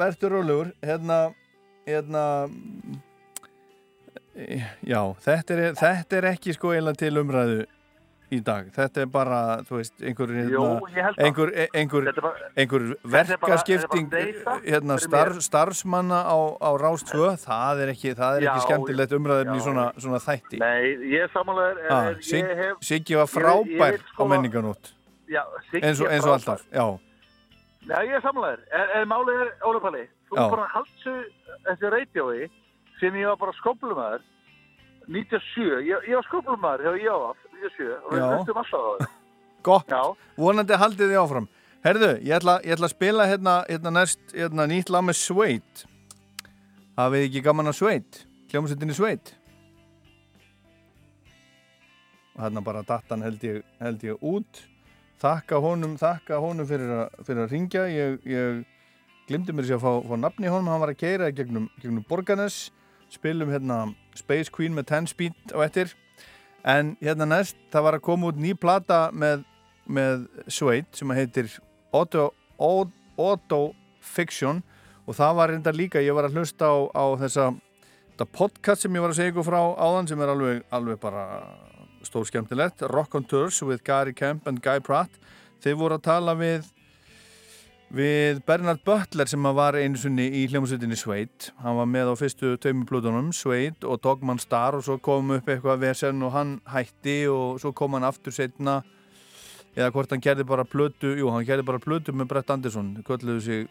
verður 0.00 0.32
rólegur 0.36 0.72
Hérna, 0.82 1.18
hérna 1.86 2.22
Já, 4.84 5.00
þetta 5.24 5.54
er, 5.56 5.72
þetta 5.78 6.16
er 6.18 6.26
ekki 6.34 6.52
sko 6.56 6.74
eiginlega 6.74 7.00
til 7.00 7.16
umræðu 7.22 7.62
í 8.32 8.40
dag, 8.42 8.66
þetta 8.74 9.02
er 9.04 9.10
bara 9.10 9.38
þú 9.66 9.78
veist, 9.78 9.94
einhver 10.02 10.32
hérna, 10.34 10.50
Jó, 10.56 10.64
einhver, 11.22 11.52
e, 11.54 11.66
einhver, 11.78 12.08
bara, 12.16 12.48
einhver 12.58 12.86
verkaskipting 13.06 14.08
bara, 14.10 14.32
bara 14.48 14.64
hérna, 14.64 14.98
starf, 15.02 15.38
starfsmanna 15.46 16.18
á, 16.26 16.36
á 16.58 16.70
rástöð 16.82 17.38
það 17.44 17.84
er 17.84 17.92
ekki, 17.94 18.16
það 18.18 18.40
er 18.40 18.46
já, 18.48 18.50
ekki 18.50 18.66
skemmtilegt 18.66 19.16
umræðum 19.20 19.54
í 19.54 19.62
svona, 19.62 19.86
svona 20.02 20.20
þætti. 20.26 20.60
Nei, 20.62 21.12
ég 21.14 21.30
samanlega 21.34 21.86
ah, 21.94 22.10
Siggi 22.18 23.14
sig 23.14 23.16
var 23.20 23.30
frábær 23.30 23.94
ég, 23.94 24.00
ég, 24.00 24.10
sko, 24.10 24.26
á 24.26 24.30
menninganótt 24.34 24.92
eins 25.30 26.02
og, 26.02 26.10
eins 26.10 26.26
og 26.26 26.34
alltaf 26.34 26.66
já. 26.70 26.86
já, 27.86 27.96
ég 28.02 28.14
er 28.18 28.26
samanlega 28.26 28.86
en 28.98 29.10
málið 29.10 29.42
er, 29.46 29.56
Ólafalli, 29.62 30.06
þú 30.30 30.40
er 30.42 30.54
bara 30.56 30.70
halsu 30.74 31.18
þessi 31.68 31.94
reytjói 31.94 32.48
sem 32.98 33.22
ég 33.22 33.30
var 33.30 33.38
bara 33.38 33.54
skóplumar 33.60 34.24
97, 35.06 35.86
ég, 35.86 36.08
ég 36.10 36.18
var 36.18 36.26
skóplumar 36.26 36.82
hjá 36.82 36.96
Jóaf 36.98 37.45
47 37.66 37.92
og 37.98 38.12
við 38.14 38.24
höfum 38.24 38.38
alltaf 38.38 38.58
á 38.58 38.64
það 38.70 39.06
Gott, 39.66 39.90
Já. 39.90 40.02
vonandi 40.38 40.76
haldið 40.78 41.10
því 41.10 41.16
áfram. 41.18 41.48
Herðu, 41.86 42.10
ég 42.22 42.36
ætla, 42.38 42.60
ég 42.62 42.76
ætla 42.76 42.86
að 42.88 42.94
spila 42.94 43.26
hérna, 43.26 43.56
hérna 43.66 43.92
næst 43.94 44.34
hérna, 44.34 44.66
nýtt 44.70 44.90
lag 44.90 45.04
með 45.06 45.18
Sveit 45.20 45.82
Hafið 46.96 47.26
ekki 47.26 47.42
gaman 47.46 47.70
að 47.70 47.76
Sveit 47.80 48.20
Kljómsveitinni 48.50 48.96
Sveit 48.96 49.34
Hérna 52.36 52.62
bara 52.64 52.82
datan 52.86 53.22
held 53.24 53.44
ég, 53.46 53.62
held 53.80 54.02
ég 54.04 54.24
út. 54.28 54.58
Þakka 55.22 55.60
honum, 55.64 55.94
þakka 55.96 56.40
honum 56.44 56.66
fyrir, 56.68 56.90
a, 56.92 57.06
fyrir 57.24 57.46
að 57.46 57.54
ringja 57.54 57.86
Ég, 57.88 58.18
ég 58.28 58.64
glimdi 59.30 59.54
mér 59.56 59.68
sér 59.68 59.78
að 59.78 59.86
fá, 59.86 59.92
fá 60.10 60.18
nafni 60.20 60.50
honum. 60.52 60.68
Hann 60.74 60.82
var 60.82 60.92
að 60.92 61.00
keira 61.00 61.30
gegnum, 61.32 61.70
gegnum 61.80 62.04
Borganes 62.08 62.66
Spilum 63.14 63.52
hérna 63.54 63.86
Space 64.18 64.52
Queen 64.52 64.74
með 64.76 64.90
10 64.90 65.12
speed 65.14 65.54
á 65.54 65.62
ettir 65.64 65.94
en 66.66 66.96
hérna 67.00 67.28
næst 67.30 67.58
það 67.72 67.86
var 67.86 67.98
að 67.98 68.06
koma 68.08 68.30
út 68.32 68.40
ný 68.42 68.54
plata 68.58 69.06
með, 69.14 69.44
með 69.86 70.26
Sveit 70.50 70.88
sem 70.98 71.12
heitir 71.14 71.50
Auto, 71.94 72.32
Auto, 72.58 73.60
Fiction. 74.02 74.62
Og 75.06 75.14
það 75.14 75.36
var 75.38 75.52
reynda 75.52 75.72
líka, 75.74 76.02
ég 76.02 76.16
var 76.16 76.26
að 76.26 76.40
hlusta 76.40 76.66
á, 76.66 76.76
á 76.90 77.04
þessa 77.22 77.52
podcast 78.34 78.82
sem 78.82 78.94
ég 78.96 79.04
var 79.04 79.12
að 79.12 79.20
segja 79.20 79.32
ykkur 79.32 79.46
frá 79.46 79.60
áðan 79.78 80.08
sem 80.10 80.22
er 80.24 80.32
alveg, 80.32 80.64
alveg 80.74 80.98
bara 80.98 81.26
stór 82.06 82.26
skemmtilegt, 82.26 82.82
Rock 82.90 83.14
on 83.18 83.26
Tours 83.26 83.60
with 83.62 83.84
Gary 83.86 84.14
Kemp 84.14 84.46
and 84.50 84.62
Guy 84.64 84.82
Pratt. 84.82 85.12
Þeir 85.62 85.78
voru 85.78 85.98
að 85.98 86.06
tala 86.08 86.34
við 86.38 86.66
við 87.94 88.40
Bernard 88.46 88.82
Butler 88.84 89.28
sem 89.30 89.46
var 89.56 89.76
einu 89.78 89.98
sunni 90.00 90.26
í 90.40 90.46
hljómsveitinni 90.50 90.98
Sveit 90.98 91.50
hann 91.62 91.78
var 91.78 91.86
með 91.86 92.10
á 92.10 92.14
fyrstu 92.18 92.56
tveimur 92.58 92.88
plötunum 92.88 93.30
Sveit 93.36 93.86
og 93.86 94.00
Dogman 94.02 94.42
Star 94.42 94.74
og 94.74 94.82
svo 94.86 94.98
kom 94.98 95.30
upp 95.36 95.48
eitthvað 95.48 95.84
vesen 95.84 96.22
og 96.26 96.34
hann 96.34 96.56
hætti 96.66 97.24
og 97.30 97.60
svo 97.62 97.70
kom 97.76 97.94
hann 97.94 98.08
aftur 98.08 98.34
setna 98.34 98.80
eða 99.76 99.92
hvort 99.94 100.10
hann 100.10 100.24
gerði 100.24 100.46
bara 100.48 100.64
plötu 100.66 101.14
jú, 101.14 101.30
hann 101.30 101.46
gerði 101.46 101.66
bara 101.68 101.82
plötu 101.82 102.14
með 102.16 102.30
Brett 102.32 102.50
Anderson 102.50 102.94
kölluðu 103.06 103.44
sig 103.44 103.68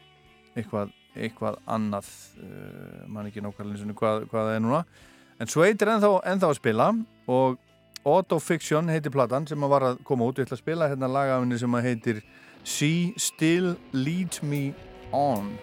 eitthvað, 0.56 0.94
eitthvað 1.16 1.60
annað 1.68 2.08
uh, 2.40 3.04
mann 3.12 3.28
ekki 3.30 3.44
nákvæmlega 3.44 3.98
hvað, 3.98 4.26
hvað 4.32 4.50
það 4.50 4.56
er 4.56 4.64
núna. 4.64 4.82
En 5.42 5.52
Sveit 5.52 5.82
er 5.84 5.92
ennþá, 5.96 6.12
ennþá 6.32 6.52
að 6.52 6.60
spila 6.62 6.90
og 7.28 7.62
Autofiction 8.06 8.92
heitir 8.94 9.12
platan 9.12 9.48
sem 9.50 9.64
var 9.66 9.84
að 9.84 10.02
koma 10.06 10.28
út, 10.30 10.38
ég 10.38 10.46
ætla 10.46 10.60
að 10.60 10.62
spila 10.62 10.90
hérna 10.92 11.10
lagafinni 11.10 11.58
sem 11.60 11.78
heitir 11.82 12.22
She 12.66 13.14
Still 13.16 13.78
Leads 13.94 14.42
Me 14.42 14.74
On 15.12 15.58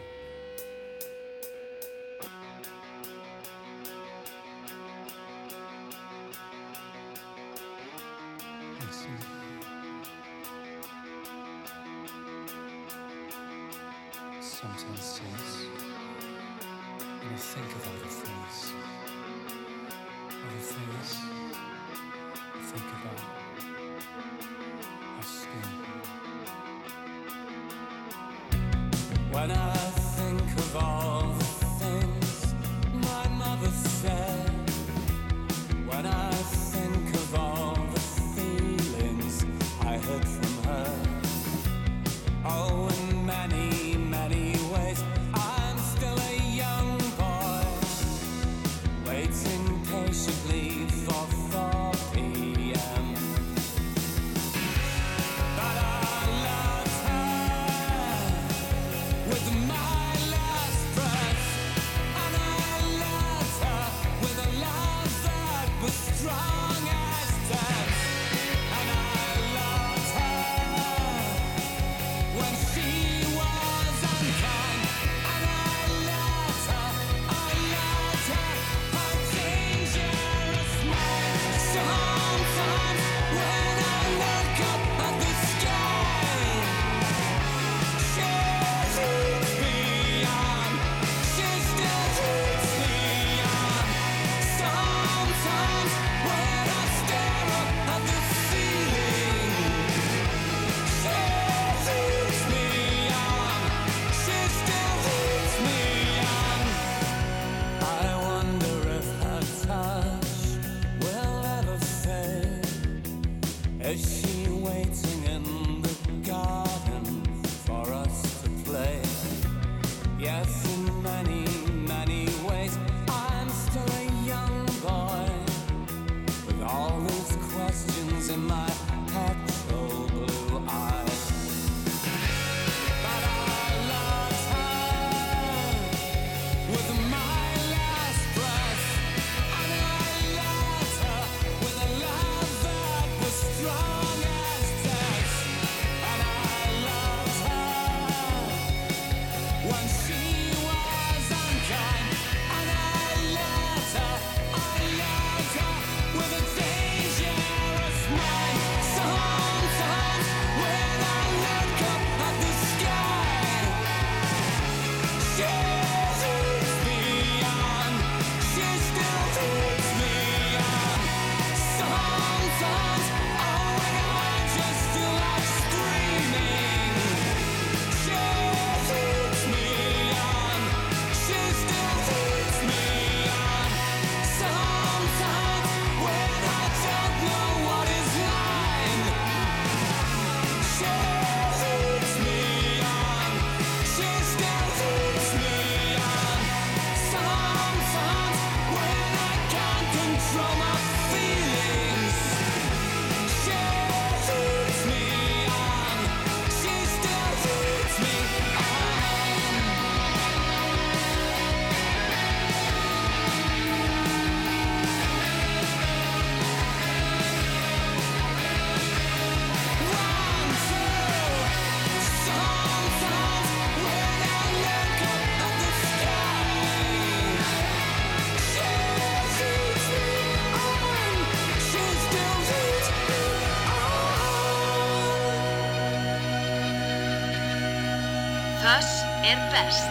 best. 239.63 239.89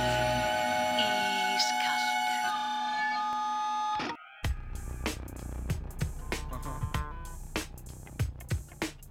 Ískalt. 0.98 2.06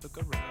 Look 0.03 0.17
around. 0.19 0.45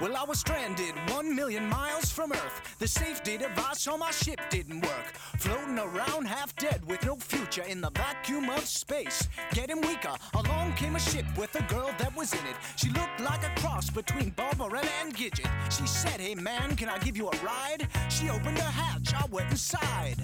Well, 0.00 0.16
I 0.16 0.24
was 0.24 0.38
stranded 0.40 0.94
one 1.08 1.34
million 1.34 1.68
miles 1.68 2.10
from 2.10 2.32
Earth. 2.32 2.76
The 2.78 2.88
safety 2.88 3.38
device 3.38 3.86
on 3.86 4.00
my 4.00 4.10
ship 4.10 4.40
didn't 4.50 4.80
work. 4.82 5.06
Floating 5.38 5.78
around 5.78 6.26
half 6.26 6.54
dead 6.56 6.84
with 6.86 7.04
no 7.06 7.16
future 7.16 7.62
in 7.62 7.80
the 7.80 7.90
vacuum 7.90 8.50
of 8.50 8.66
space. 8.66 9.28
Getting 9.52 9.80
weaker, 9.80 10.14
along 10.34 10.74
came 10.74 10.96
a 10.96 11.00
ship 11.00 11.24
with 11.38 11.54
a 11.54 11.62
girl 11.62 11.83
that 11.83 11.83
was 12.24 12.40
in 12.40 12.46
it. 12.46 12.56
She 12.76 12.88
looked 12.90 13.20
like 13.20 13.42
a 13.44 13.60
cross 13.60 13.90
between 13.90 14.30
Barbarella 14.30 14.88
and 15.02 15.14
Gidget. 15.14 15.50
She 15.70 15.86
said, 15.86 16.20
Hey 16.20 16.34
man, 16.34 16.74
can 16.74 16.88
I 16.88 16.98
give 16.98 17.16
you 17.18 17.28
a 17.28 17.36
ride? 17.44 17.86
She 18.08 18.30
opened 18.30 18.58
a 18.58 18.70
hatch, 18.80 19.12
I 19.14 19.26
went 19.30 19.50
inside. 19.50 20.16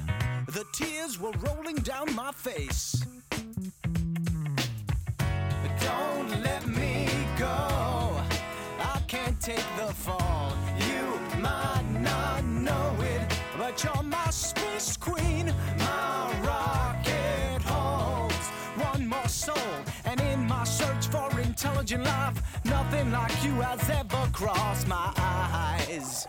The 0.46 0.64
tears 0.72 1.20
were 1.20 1.32
rolling 1.46 1.76
down 1.76 2.14
my 2.14 2.32
face. 2.32 3.04
Don't 5.80 6.42
let 6.42 6.66
me 6.66 7.08
go. 7.38 7.58
I 8.94 9.02
can't 9.06 9.38
take 9.40 9.68
the 9.76 9.92
fall. 9.92 10.52
You 10.88 11.04
might 11.38 11.88
not 12.00 12.44
know 12.44 12.96
it, 13.00 13.22
but 13.58 13.84
you're 13.84 14.02
my 14.02 14.30
space 14.30 14.96
queen. 14.96 15.52
My 15.78 16.34
rocket 16.50 17.62
holds 17.62 18.19
one 19.00 19.08
more 19.08 19.28
soul. 19.28 19.56
And 20.04 20.20
in 20.20 20.46
my 20.46 20.64
search 20.64 21.06
for 21.08 21.28
intelligent 21.40 22.04
life, 22.04 22.42
nothing 22.64 23.10
like 23.10 23.32
you 23.44 23.52
has 23.60 23.88
ever 23.90 24.28
crossed 24.32 24.88
my 24.88 25.12
eyes. 25.16 26.26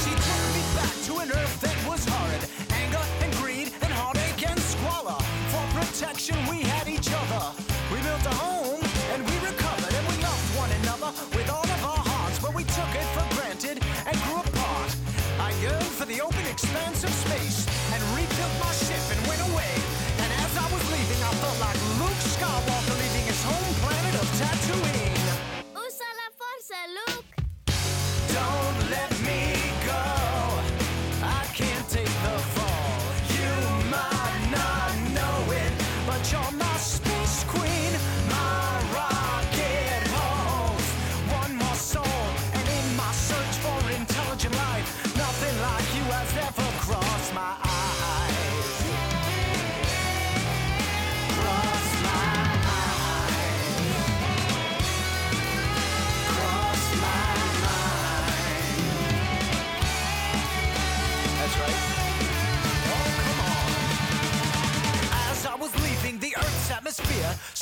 She 0.00 0.12
took 0.26 0.44
me 0.56 0.62
back 0.78 0.94
to 1.06 1.18
an 1.18 1.30
earth 1.32 1.60
that 1.60 1.78
was 1.88 2.06
horrid. 2.08 2.44
Anger 2.82 3.04
and 3.22 3.32
greed 3.36 3.72
and 3.82 3.92
heartache 3.92 4.48
and 4.48 4.60
squalor. 4.60 5.18
For 5.52 5.64
protection, 5.78 6.36
we 6.48 6.62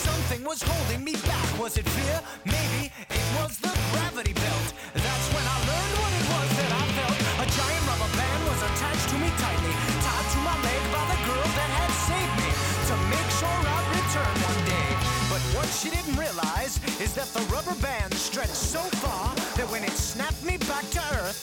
something 0.03 0.43
was 0.45 0.63
holding 0.63 1.05
me 1.05 1.15
back. 1.23 1.47
Was 1.59 1.79
it 1.79 1.87
fear? 1.87 2.19
Maybe 2.45 2.91
it 2.91 3.27
was 3.39 3.59
the 3.59 3.73
gravity 3.93 4.35
belt. 4.35 4.69
That's 4.95 5.27
when 5.35 5.45
I 5.47 5.57
learned 5.71 5.95
what 6.03 6.13
it 6.19 6.25
was 6.35 6.49
that 6.59 6.73
I 6.75 6.85
felt. 6.99 7.19
A 7.45 7.47
giant 7.47 7.85
rubber 7.87 8.11
band 8.19 8.41
was 8.51 8.61
attached 8.67 9.09
to 9.15 9.17
me 9.23 9.31
tightly, 9.39 9.75
tied 10.03 10.27
to 10.35 10.39
my 10.43 10.57
leg 10.67 10.83
by 10.91 11.05
the 11.13 11.19
girl 11.29 11.49
that 11.59 11.71
had 11.79 11.93
saved 12.09 12.35
me 12.43 12.51
to 12.91 12.95
make 13.15 13.29
sure 13.39 13.59
I'd 13.75 13.89
return 13.95 14.35
one 14.51 14.63
day. 14.67 14.91
But 15.31 15.43
what 15.57 15.69
she 15.71 15.89
didn't 15.89 16.17
realize 16.19 16.83
is 16.99 17.15
that 17.15 17.31
the 17.37 17.43
rubber 17.55 17.77
band 17.79 18.13
stretched 18.15 18.59
so 18.59 18.83
far 19.03 19.31
that 19.57 19.71
when 19.71 19.85
it 19.85 19.95
snapped 19.95 20.43
me 20.43 20.59
back 20.67 20.85
to 20.99 21.03
Earth, 21.23 21.41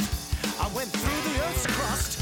I 0.59 0.67
went 0.75 0.91
through 0.91 1.21
the 1.31 1.35
Earth's 1.47 1.67
crust, 1.67 2.18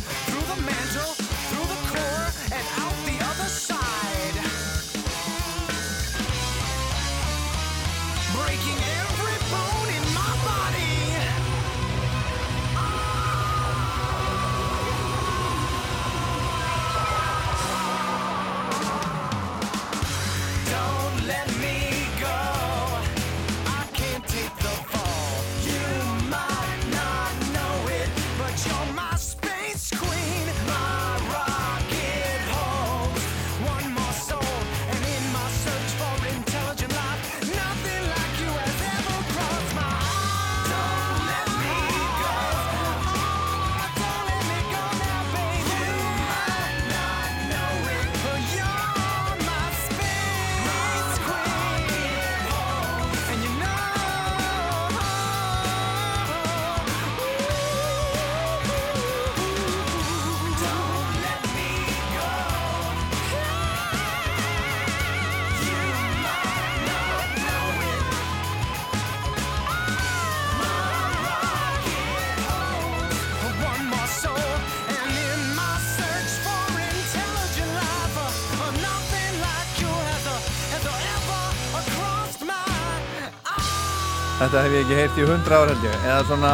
Þetta 84.38 84.60
hef 84.62 84.74
ég 84.76 84.84
ekki 84.84 84.98
heyrt 85.00 85.16
í 85.18 85.24
hundra 85.26 85.58
ára 85.58 85.72
held 85.74 85.86
ég. 85.88 85.96
Eða 86.06 86.26
svona 86.28 86.50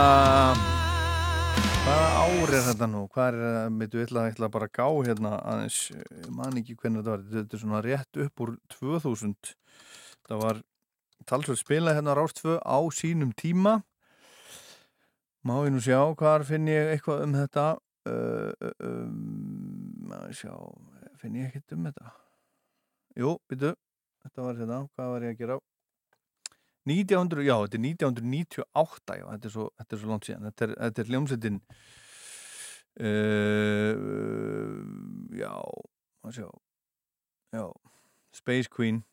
hvaða 1.84 2.12
ár 2.22 2.52
er 2.56 2.62
þetta 2.70 2.88
nú? 2.88 3.02
Hvað 3.12 3.40
er, 3.42 3.66
mitt 3.76 3.98
við 3.98 4.06
ætla, 4.06 4.22
ætla 4.32 4.48
bara 4.54 4.70
að 4.70 4.78
gá 4.78 4.86
hérna 5.10 5.32
aðeins, 5.42 5.80
ég 5.92 6.30
man 6.32 6.56
ekki 6.62 6.78
hvernig 6.80 7.02
þetta 7.02 7.12
var. 7.12 7.26
Þetta 7.34 7.58
er 7.58 7.62
svona 7.66 7.82
rétt 7.84 8.20
upp 8.24 8.44
úr 8.46 8.54
2000 8.72 9.52
það 10.30 10.46
var 10.46 10.62
talsvöld 11.28 11.60
spilað 11.60 12.00
hérna 12.00 12.16
á 12.16 12.20
Rástfö 12.22 12.56
á 12.64 12.80
sínum 12.96 13.36
tíma. 13.36 13.76
Má 15.44 15.54
ég 15.66 15.76
nú 15.76 15.84
sjá 15.84 16.00
hvar 16.16 16.48
finn 16.48 16.72
ég 16.72 16.94
eitthvað 16.94 17.26
um 17.28 17.36
þetta? 17.42 17.68
Uh, 18.08 18.72
um, 18.80 20.16
sjá 20.32 20.56
finn 21.20 21.36
ég 21.42 21.52
ekkert 21.52 21.76
um 21.76 21.92
þetta? 21.92 22.16
Jú, 23.20 23.36
býtu 23.52 23.76
þetta 24.24 24.48
var 24.48 24.64
hérna, 24.64 24.82
hvað 24.96 25.16
var 25.18 25.28
ég 25.28 25.36
að 25.36 25.44
gera 25.44 25.62
1900, 26.90 27.46
já, 27.48 27.56
þetta 27.64 27.78
er 27.78 27.84
1998 27.88 29.18
já, 29.20 29.26
þetta 29.30 29.50
er 29.50 29.54
svo, 29.56 29.66
þetta 29.80 29.96
er 29.96 30.02
svo 30.02 30.12
langt 30.12 30.28
síðan. 30.28 30.48
Þetta 30.50 30.66
er, 30.66 30.76
þetta 30.82 31.04
er 31.04 31.12
hljómsveitin 31.14 31.60
uh, 33.08 33.96
já 35.40 35.54
að 36.24 36.38
sjá. 36.38 36.48
Já, 37.54 37.66
Space 38.34 38.72
Queen 38.72 39.04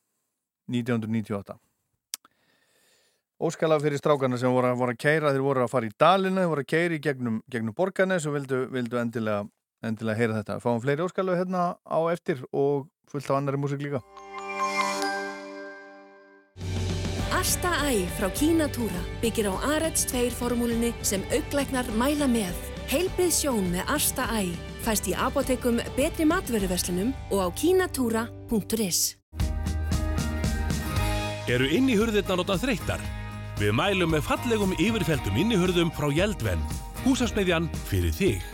1998 0.71 1.59
Óskala 3.41 3.79
fyrir 3.81 4.01
strákarna 4.01 4.37
sem 4.41 4.53
voru, 4.53 4.71
voru 4.77 4.93
að 4.93 5.01
keira 5.01 5.31
þeir 5.33 5.45
voru 5.45 5.63
að 5.65 5.73
fara 5.73 5.89
í 5.89 5.95
dalina, 5.97 6.43
þeir 6.43 6.51
voru 6.53 6.65
að 6.65 6.71
keira 6.75 6.97
í 6.97 7.03
gegnum, 7.05 7.39
gegnum 7.49 7.77
borgarnes 7.77 8.27
og 8.29 8.37
vildu, 8.37 8.67
vildu 8.73 9.01
endilega 9.01 9.47
endilega 9.81 10.21
heyra 10.21 10.41
þetta. 10.41 10.59
Fáum 10.61 10.83
fleiri 10.85 11.07
óskalu 11.07 11.39
hérna 11.39 11.71
á 11.81 12.01
eftir 12.13 12.45
og 12.53 12.91
fullt 13.09 13.33
á 13.33 13.41
annari 13.41 13.61
músik 13.61 13.81
líka 13.81 14.05
Asta 17.41 17.71
Æ 17.89 18.05
frá 18.19 18.29
Kínatúra 18.29 19.01
byggir 19.23 19.49
á 19.49 19.55
Arets 19.73 20.05
2 20.05 20.29
formúlunni 20.29 20.93
sem 21.01 21.23
auglæknar 21.33 21.87
mæla 21.97 22.27
með. 22.29 22.53
Heilbrið 22.93 23.33
sjón 23.33 23.71
með 23.73 23.89
Asta 23.89 24.27
Æ 24.29 24.53
fæst 24.85 25.09
í 25.09 25.15
apotekum 25.17 25.81
betri 25.97 26.27
matveruverslunum 26.29 27.15
og 27.33 27.41
á 27.41 27.49
kínatúra.is. 27.57 29.01
Eru 31.49 31.65
innihurðirnar 31.65 32.43
nota 32.43 32.61
þreyttar? 32.61 33.01
Við 33.57 33.73
mælum 33.73 34.13
með 34.13 34.27
fallegum 34.29 34.77
yfirfeldum 34.77 35.41
innihurðum 35.41 35.97
frá 35.97 36.13
Jeldvenn. 36.13 36.61
Húsasmiðjan 37.07 37.73
fyrir 37.89 38.13
þig. 38.21 38.45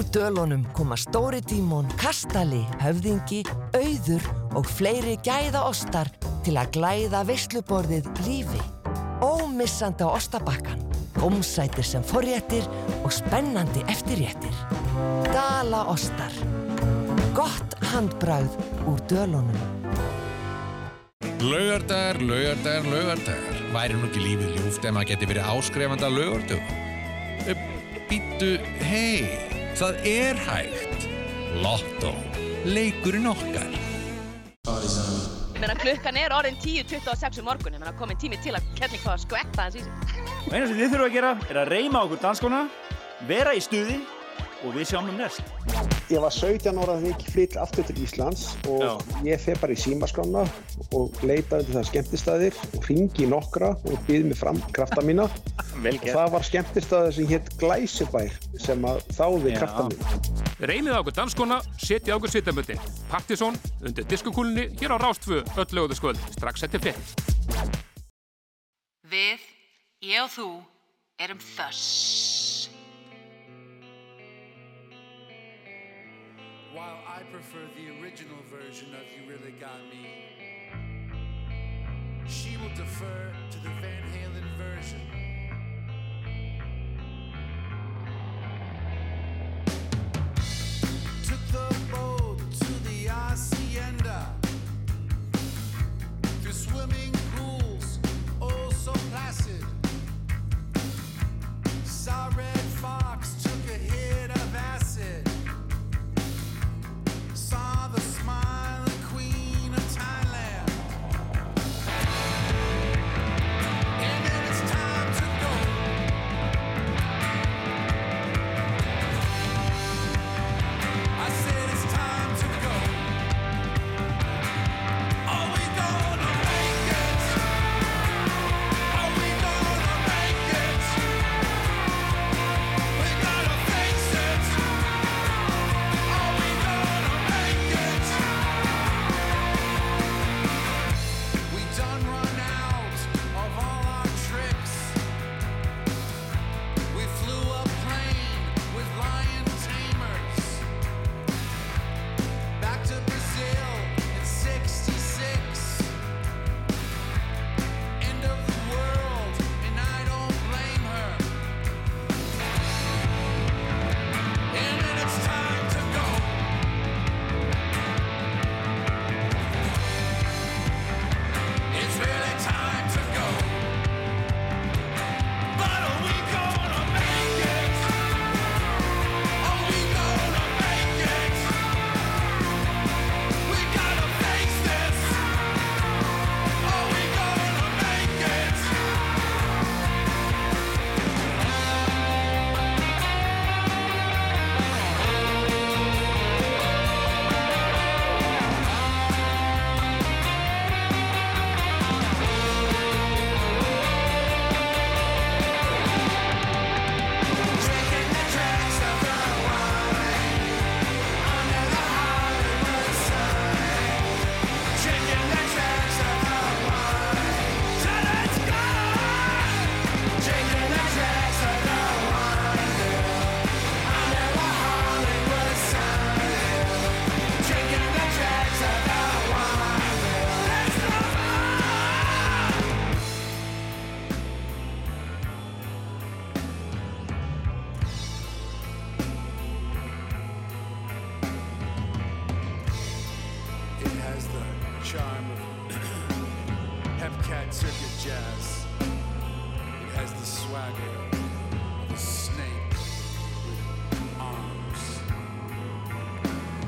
Úr 0.00 0.06
dölunum 0.08 0.64
koma 0.72 0.96
Stóri 0.96 1.42
Dímon, 1.44 1.84
Kastali, 2.00 2.62
Höfðingi, 2.80 3.42
Auður 3.76 4.22
og 4.56 4.64
fleiri 4.64 5.18
gæða 5.20 5.60
ostar 5.68 6.08
til 6.40 6.54
að 6.56 6.70
glæða 6.78 7.20
veisluborðið 7.28 8.08
lífi. 8.24 8.62
Ómissandi 9.20 10.00
á 10.00 10.08
ostabakkan, 10.08 10.80
gómsætir 11.18 11.84
sem 11.84 12.06
forréttir 12.08 12.64
og 13.02 13.12
spennandi 13.12 13.84
eftirréttir. 13.92 14.56
Dala 15.34 15.82
ostar. 15.92 16.32
Gott 17.36 17.76
handbragð 17.92 18.56
úr 18.88 19.04
dölunum. 19.12 19.60
Laugardagar, 21.44 22.22
laugardagar, 22.24 22.88
laugardagar. 22.88 23.62
Væri 23.76 24.00
nú 24.00 24.08
ekki 24.08 24.24
lífið 24.24 24.56
ljúft 24.56 24.80
ef 24.80 24.96
maður 24.96 25.12
geti 25.12 25.32
verið 25.34 25.52
áskrefandi 25.58 26.08
að 26.08 26.18
laugardögum? 26.22 27.68
Býttu, 28.08 28.54
hei, 28.80 29.49
það 29.78 30.06
er 30.08 30.40
hægt. 30.46 31.06
Lotto, 31.60 32.12
leikurinn 32.64 33.26
okkar. 33.30 33.70
Meina 35.60 35.74
klukkan 35.76 36.16
er 36.16 36.32
orðin 36.32 36.56
10.26 36.62 37.42
um 37.42 37.50
morgun, 37.50 37.74
ég 37.76 37.82
meina 37.82 37.92
komin 37.98 38.18
tími 38.20 38.38
til 38.40 38.54
að 38.56 38.68
Kelly 38.78 39.00
fá 39.02 39.12
að 39.16 39.26
skvetta 39.26 39.66
hans 39.66 39.76
í 39.76 39.84
sig. 39.84 40.16
Og 40.46 40.54
eina 40.54 40.64
sem 40.66 40.78
þið 40.78 40.94
þurfum 40.94 41.06
að 41.08 41.18
gera 41.18 41.34
er 41.50 41.60
að 41.64 41.74
reyma 41.74 42.04
okkur 42.06 42.22
danskona, 42.22 42.62
vera 43.28 43.52
í 43.56 43.60
stuði 43.64 43.98
og 44.64 44.74
við 44.74 44.90
sjáum 44.90 45.08
um 45.10 45.18
næst. 45.18 45.40
Ég 46.10 46.20
var 46.22 46.34
17 46.34 46.78
ára 46.80 46.96
þegar 47.00 47.08
ég 47.10 47.30
flytt 47.34 47.56
aftur 47.60 47.86
til 47.88 47.96
Íslands 48.04 48.44
og 48.68 48.82
Já. 48.82 48.90
ég 49.26 49.40
fer 49.42 49.60
bara 49.60 49.74
í 49.74 49.78
símaskrána 49.80 50.44
og 50.96 51.20
leita 51.24 51.60
undir 51.60 51.78
það 51.78 51.88
skemmtistæðir 51.90 52.58
og 52.76 52.88
ringi 52.90 53.28
nokkra 53.30 53.72
og 53.78 54.04
býð 54.08 54.28
mig 54.30 54.38
fram 54.40 54.60
krafta 54.76 55.04
mína. 55.06 55.28
Það 55.80 56.32
var 56.34 56.44
skemmtistæðir 56.44 57.16
sem 57.16 57.28
hétt 57.30 57.52
Glæsibær 57.60 58.34
sem 58.60 58.84
að 58.84 59.00
þáði 59.16 59.54
Já. 59.54 59.58
krafta 59.62 59.86
mína. 59.88 60.20
Reynið 60.60 60.92
á 60.92 61.00
okkur 61.00 61.16
danskona, 61.16 61.60
setja 61.80 62.12
á 62.12 62.18
okkur 62.18 62.34
sittamöndin. 62.34 62.82
Partisón 63.08 63.56
undir 63.80 64.04
diskokúlunni 64.10 64.68
hér 64.82 64.92
á 64.92 64.98
Rástfö 65.00 65.40
öll 65.40 65.72
lögðu 65.78 65.96
skvöld, 65.96 66.20
strax 66.36 66.66
eftir 66.68 66.84
fett. 66.90 67.16
Við, 69.10 69.40
ég 70.04 70.20
og 70.26 70.30
þú, 70.36 70.48
erum 71.24 71.40
þöss. 71.56 72.49
While 76.72 76.98
I 77.04 77.22
prefer 77.32 77.58
the 77.74 78.00
original 78.00 78.36
version 78.48 78.94
of 78.94 79.02
You 79.10 79.28
Really 79.28 79.52
Got 79.58 79.80
Me, 79.90 80.06
she 82.28 82.56
will 82.58 82.68
defer 82.76 83.32
to 83.50 83.58
the 83.58 83.70
Van 83.80 84.04
Halen 84.12 84.56
version. 84.56 85.19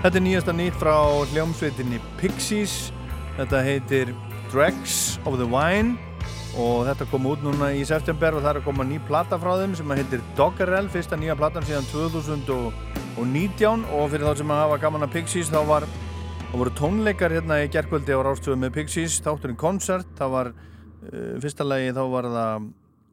Þetta 0.02 0.18
er 0.18 0.24
nýjasta 0.26 0.52
nýtt 0.58 0.78
frá 0.80 0.96
hljómsveitinni 1.30 2.00
Pixies. 2.18 2.92
Þetta 3.36 3.62
heitir 3.62 4.10
Dregs 4.50 5.18
of 5.24 5.38
the 5.38 5.46
Wine 5.46 5.94
og 6.58 6.84
þetta 6.88 7.06
kom 7.08 7.28
út 7.30 7.40
núna 7.40 7.70
í 7.72 7.84
september 7.88 8.34
og 8.36 8.42
það 8.42 8.50
er 8.50 8.58
að 8.60 8.66
koma 8.66 8.84
ný 8.84 8.98
plata 9.08 9.38
frá 9.40 9.54
þeim 9.62 9.76
sem 9.78 9.94
heitir 9.96 10.20
Doggerel, 10.36 10.90
fyrsta 10.92 11.16
nýja 11.16 11.38
platan 11.38 11.64
síðan 11.64 11.86
2019 11.88 13.86
og 13.94 14.10
fyrir 14.12 14.26
þá 14.26 14.34
sem 14.42 14.52
að 14.52 14.62
hafa 14.66 14.82
gaman 14.82 15.06
að 15.06 15.14
Pixies 15.14 15.54
þá 15.54 15.62
var 15.70 15.86
Það 16.52 16.60
voru 16.60 16.72
tónleikar 16.76 17.32
hérna 17.32 17.56
í 17.64 17.68
gerkvöldi 17.72 18.12
á 18.12 18.20
Rástöfu 18.20 18.58
með 18.60 18.74
Pixies, 18.74 19.14
þátturinn 19.24 19.56
koncert, 19.56 20.10
það 20.18 20.32
var 20.34 20.48
uh, 20.52 21.38
fyrsta 21.40 21.64
lagi 21.64 21.94
þá 21.96 22.00
var 22.12 22.28
það 22.28 22.66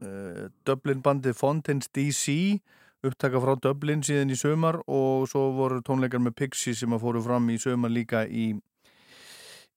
uh, 0.03 0.41
Dublin 0.67 0.99
bandið 1.05 1.37
Fountains 1.39 1.87
DC, 1.95 2.35
upptaka 3.05 3.39
frá 3.39 3.55
Dublin 3.63 4.01
síðan 4.03 4.33
í 4.33 4.37
sömar 4.39 4.81
og 4.87 5.27
svo 5.31 5.49
voru 5.55 5.79
tónleikar 5.85 6.21
með 6.23 6.35
Pixies 6.41 6.81
sem 6.81 6.95
að 6.95 7.03
fóru 7.05 7.21
fram 7.23 7.47
í 7.51 7.57
sömar 7.61 7.93
líka 7.93 8.25
í, 8.27 8.51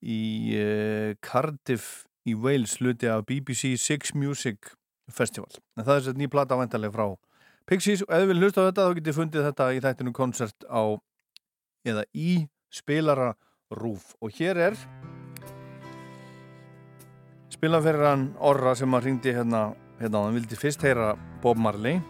í 0.02 0.22
uh, 0.58 1.12
Cardiff 1.22 2.04
í 2.26 2.34
Wales 2.38 2.78
hluti 2.80 3.10
af 3.10 3.24
BBC 3.28 3.76
Six 3.78 4.14
Music 4.18 4.74
Festival. 5.10 5.50
En 5.76 5.84
það 5.86 5.94
er 5.94 6.00
þess 6.00 6.14
að 6.14 6.22
ný 6.22 6.30
plata 6.32 6.58
vantarlega 6.58 6.94
frá 6.94 7.06
Pixies. 7.70 8.02
Og 8.08 8.14
ef 8.16 8.28
vil 8.30 8.42
hlusta 8.42 8.66
á 8.66 8.68
þetta 8.70 8.86
þá 8.88 8.98
getið 8.98 9.18
fundið 9.18 9.48
þetta 9.50 9.70
í 9.70 9.82
þættinu 9.86 10.14
koncert 10.16 10.66
á 10.66 10.82
eða 11.86 12.06
í 12.14 12.32
spilara 12.72 13.32
rúf. 13.74 14.14
Og 14.22 14.34
hér 14.38 14.58
er 14.70 14.80
spilaferðan 17.52 18.32
Orra 18.42 18.74
sem 18.78 18.98
að 18.98 19.06
ringdi 19.06 19.34
hérna, 19.36 19.68
hérna 20.00 20.24
hann 20.24 20.38
vildi 20.40 20.58
fyrst 20.58 20.82
heyra 20.82 21.12
Bob 21.42 21.60
Marley 21.60 22.00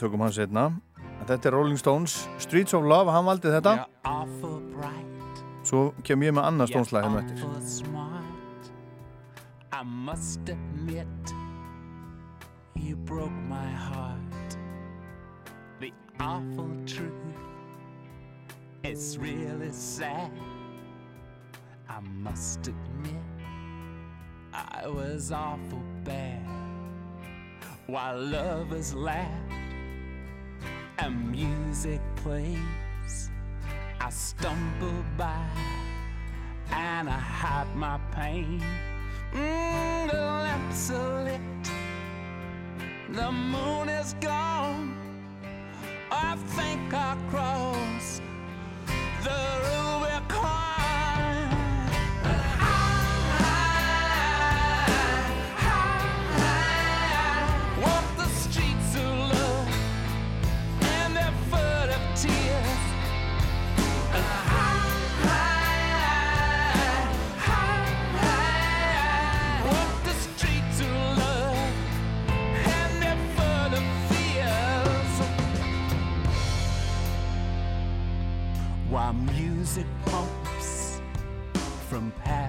tökum 0.00 0.20
hans 0.24 0.38
en 0.38 1.28
þetta 1.28 1.48
er 1.48 1.54
Rolling 1.54 1.78
Stones 1.78 2.28
Streets 2.42 2.74
of 2.74 2.82
Love, 2.84 3.12
hann 3.12 3.26
valdi 3.28 3.52
þetta 3.52 3.76
svo 5.62 5.92
kem 6.02 6.22
ég 6.26 6.34
með 6.34 6.48
annað 6.50 6.72
stónslæð 6.72 7.04
hérna 7.06 7.20
eftir 7.22 7.38
awful 7.42 7.68
smart. 7.70 8.70
I 9.72 9.82
must 9.84 10.48
admit, 10.48 11.34
you 12.76 12.96
broke 12.96 13.38
my 13.48 13.70
heart. 13.70 14.56
The 15.80 15.92
awful 16.20 16.70
truth, 16.86 17.38
it's 18.82 19.16
really 19.16 19.72
sad. 19.72 20.30
I 21.88 22.00
must 22.00 22.68
admit, 22.68 23.22
I 24.52 24.88
was 24.88 25.32
awful 25.32 25.82
bad. 26.04 26.46
While 27.86 28.18
lovers 28.18 28.94
laugh 28.94 29.61
and 31.02 31.32
music 31.32 32.00
plays, 32.14 33.30
I 34.00 34.08
stumble 34.10 35.04
by 35.18 35.48
and 36.70 37.08
I 37.08 37.18
hide 37.18 37.74
my 37.74 37.98
pain. 38.12 38.62
Mm, 39.32 40.10
the 40.12 40.16
lamps 40.16 40.90
are 40.92 41.24
lit, 41.24 41.64
the 43.10 43.32
moon 43.32 43.88
is 43.88 44.14
gone. 44.20 44.96
I 46.12 46.36
think 46.56 46.94
I'll 46.94 47.16
cross 47.30 48.20
the 49.24 49.40
Rubicon. 49.64 50.61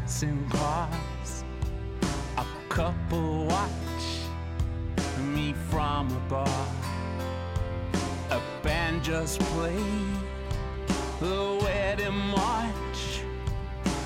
From 0.03 0.47
passing 0.47 0.49
cars, 0.49 1.43
a 2.37 2.45
couple 2.69 3.45
watch 3.45 3.69
me 5.33 5.53
from 5.69 6.11
a 6.11 6.19
bar. 6.29 6.67
A 8.31 8.41
band 8.63 9.03
just 9.03 9.39
played 9.39 10.17
the 11.19 11.59
wedding 11.61 12.17
march 12.31 13.21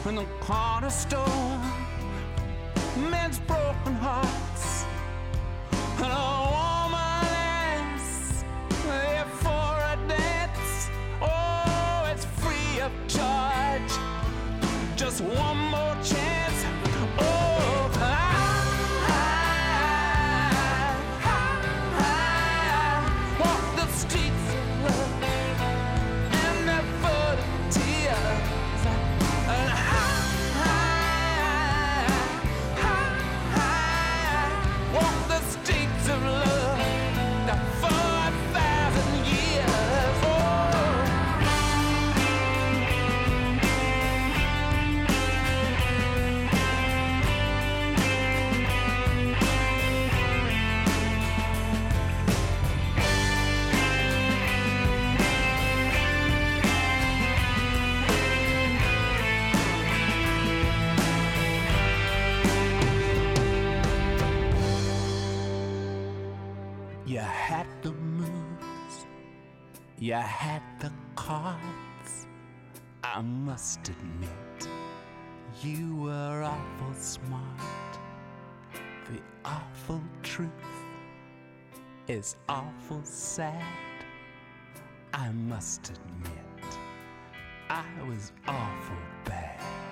in 0.05 0.15
the 0.15 0.25
corner 0.39 0.89
store. 0.89 1.61
Men's 3.09 3.39
broken 3.39 3.93
hearts 3.93 4.85
and 5.97 6.11
a 6.11 6.39
woman 6.55 7.27
asks 7.93 8.43
there 8.83 9.25
for 9.41 9.77
a 9.93 9.97
dance. 10.07 10.89
Oh, 11.21 12.11
it's 12.11 12.25
free 12.41 12.81
of 12.81 12.91
charge. 13.07 13.91
Just 14.95 15.21
one 15.21 15.57
more 15.57 15.76
you 69.99 70.13
had 70.13 70.61
the 70.79 70.91
cards. 71.15 72.27
I 73.03 73.21
must 73.21 73.79
admit, 73.89 74.69
you 75.63 75.95
were 75.95 76.43
awful 76.43 76.93
smart. 76.93 77.99
The 79.09 79.19
awful 79.43 80.01
truth 80.21 80.49
is 82.07 82.35
awful 82.47 83.01
sad. 83.03 83.63
I 85.13 85.31
must 85.31 85.89
admit, 85.89 86.77
I 87.69 87.85
was 88.07 88.33
awful 88.47 88.97
bad. 89.25 89.86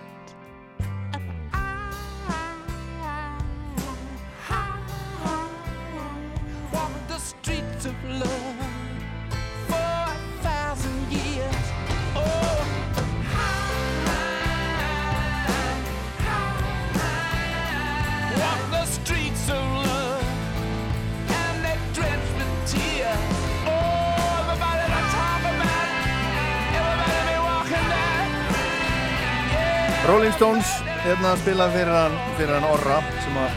Rolling 30.05 30.35
Stones 30.35 30.69
hérna 31.01 31.31
að 31.33 31.39
spila 31.41 31.65
fyrir 31.73 31.89
hann, 31.89 32.15
fyrir 32.37 32.51
hann 32.53 32.65
Orra 32.69 32.99
sem 33.23 33.37
að 33.41 33.55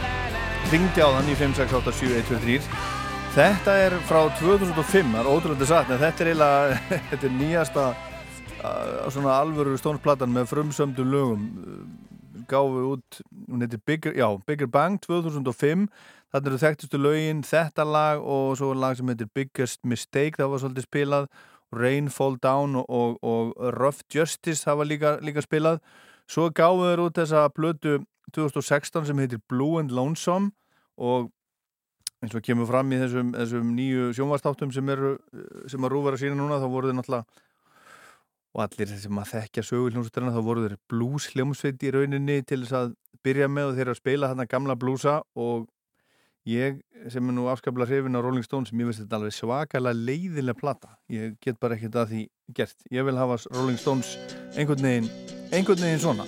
ringdi 0.71 1.03
á 1.05 1.09
þann 1.13 1.27
í 1.29 1.35
5687123 1.37 2.55
Þetta 3.35 3.75
er 3.83 3.95
frá 4.09 4.23
2005 4.39 5.11
það 5.13 5.19
er 5.19 5.29
ótrúlega 5.29 5.67
satt 5.69 5.91
en 5.93 6.01
þetta 6.01 6.25
er 6.25 6.31
eiginlega 6.31 6.79
þetta 7.11 7.27
er 7.29 7.35
nýjasta 7.35 7.83
uh, 7.91 9.05
svona 9.13 9.35
alvöru 9.35 9.75
Stones-platan 9.77 10.33
með 10.33 10.49
frumsömdu 10.49 11.05
lögum. 11.05 11.45
Gáfi 12.49 12.81
út 12.95 13.21
hún 13.45 13.67
heitir 13.67 13.85
Bigger, 13.85 14.17
já, 14.17 14.27
Bigger 14.49 14.73
Bang 14.73 14.97
2005 15.05 15.85
þarna 16.33 16.49
eru 16.49 16.61
þekktustu 16.65 17.03
lögin 17.03 17.45
þetta 17.45 17.85
lag 17.85 18.25
og 18.25 18.57
svo 18.57 18.73
lag 18.73 18.97
sem 18.97 19.13
heitir 19.13 19.29
Biggest 19.37 19.85
Mistake 19.85 20.41
það 20.41 20.55
var 20.55 20.65
svolítið 20.65 20.89
spilað. 20.89 21.31
Rain 21.69 22.09
Fall 22.09 22.41
Down 22.41 22.73
og, 22.81 22.89
og, 22.89 23.19
og 23.21 23.73
Rough 23.77 24.01
Justice 24.09 24.65
það 24.65 24.81
var 24.81 24.95
líka, 24.95 25.17
líka 25.21 25.45
spilað 25.45 25.83
svo 26.29 26.49
gáðu 26.53 26.87
þeir 26.89 27.03
út 27.07 27.19
þessa 27.19 27.43
blötu 27.55 27.97
2016 28.35 29.09
sem 29.09 29.21
heitir 29.23 29.41
Blue 29.49 29.79
and 29.81 29.93
Lonesome 29.95 30.51
og 30.99 31.31
eins 32.19 32.35
og 32.35 32.43
kemur 32.43 32.67
fram 32.67 32.91
í 32.91 32.99
þessum, 32.99 33.31
þessum 33.35 33.73
nýju 33.77 34.09
sjónvastáttum 34.17 34.73
sem, 34.75 34.89
eru, 34.91 35.15
sem 35.71 35.85
að 35.85 35.93
rúfara 35.95 36.19
sína 36.19 36.37
núna 36.37 36.59
þá 36.59 36.67
voru 36.67 36.89
þeir 36.89 36.99
náttúrulega 36.99 37.45
og 38.49 38.63
allir 38.65 38.93
sem 38.99 39.21
að 39.21 39.31
þekkja 39.33 39.65
söguljónsveitarna 39.69 40.33
þá 40.35 40.41
voru 40.45 40.65
þeir 40.65 40.77
blues 40.91 41.29
hljómsveit 41.33 41.85
í 41.85 41.93
rauninni 41.95 42.39
til 42.49 42.63
þess 42.63 42.77
að 42.79 42.95
byrja 43.25 43.49
með 43.51 43.71
og 43.71 43.77
þeir 43.77 43.91
að 43.93 43.99
spila 43.99 44.31
þarna 44.31 44.47
gamla 44.49 44.75
blúsa 44.79 45.19
og 45.37 45.67
ég 46.47 46.79
sem 47.11 47.25
er 47.25 47.35
nú 47.35 47.47
afskaplega 47.51 47.89
hrifin 47.89 48.15
á 48.15 48.23
Rolling 48.23 48.45
Stones 48.45 48.71
mér 48.71 48.89
finnst 48.89 49.03
þetta 49.03 49.19
alveg 49.19 49.35
svakalega 49.35 49.97
leiðilega 49.97 50.59
plata. 50.59 50.93
Ég 51.11 51.35
get 51.43 51.59
bara 51.59 51.75
ekkert 51.75 51.97
að 51.99 52.13
því 52.13 52.21
gert. 52.55 52.77
Ég 52.93 53.07
vil 53.07 53.19
hafa 53.19 53.41
Rolling 53.55 53.79
Stones 53.79 54.15
einhvern 54.55 54.83
veginn 54.85 55.11
einhvern 55.51 55.83
veginn 55.83 56.03
svona. 56.03 56.27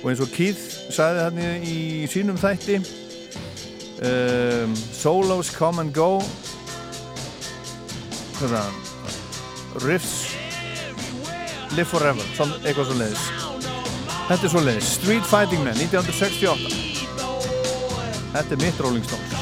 Og 0.00 0.10
eins 0.10 0.22
og 0.24 0.32
Keith 0.32 0.62
sagði 0.94 1.26
hann 1.26 1.40
í 1.66 1.78
sínum 2.08 2.38
þætti 2.40 2.80
um, 4.00 4.76
Solos 4.76 5.50
come 5.56 5.80
and 5.84 5.92
go 5.94 6.20
það 8.40 8.72
Riffs 9.84 10.36
Live 11.76 11.86
Forever, 11.92 12.24
Svon, 12.34 12.50
eitthvað 12.64 12.88
svo 12.88 12.96
leiðis 12.98 13.26
Þetta 14.30 14.44
er 14.46 14.52
svo 14.54 14.62
leiðis 14.64 14.94
Street 14.96 15.26
Fighting 15.28 15.62
Man 15.66 15.76
1968 15.76 16.88
Þetta 18.32 18.56
er 18.56 18.64
mitt 18.64 18.82
Rolling 18.82 19.06
Stones 19.06 19.39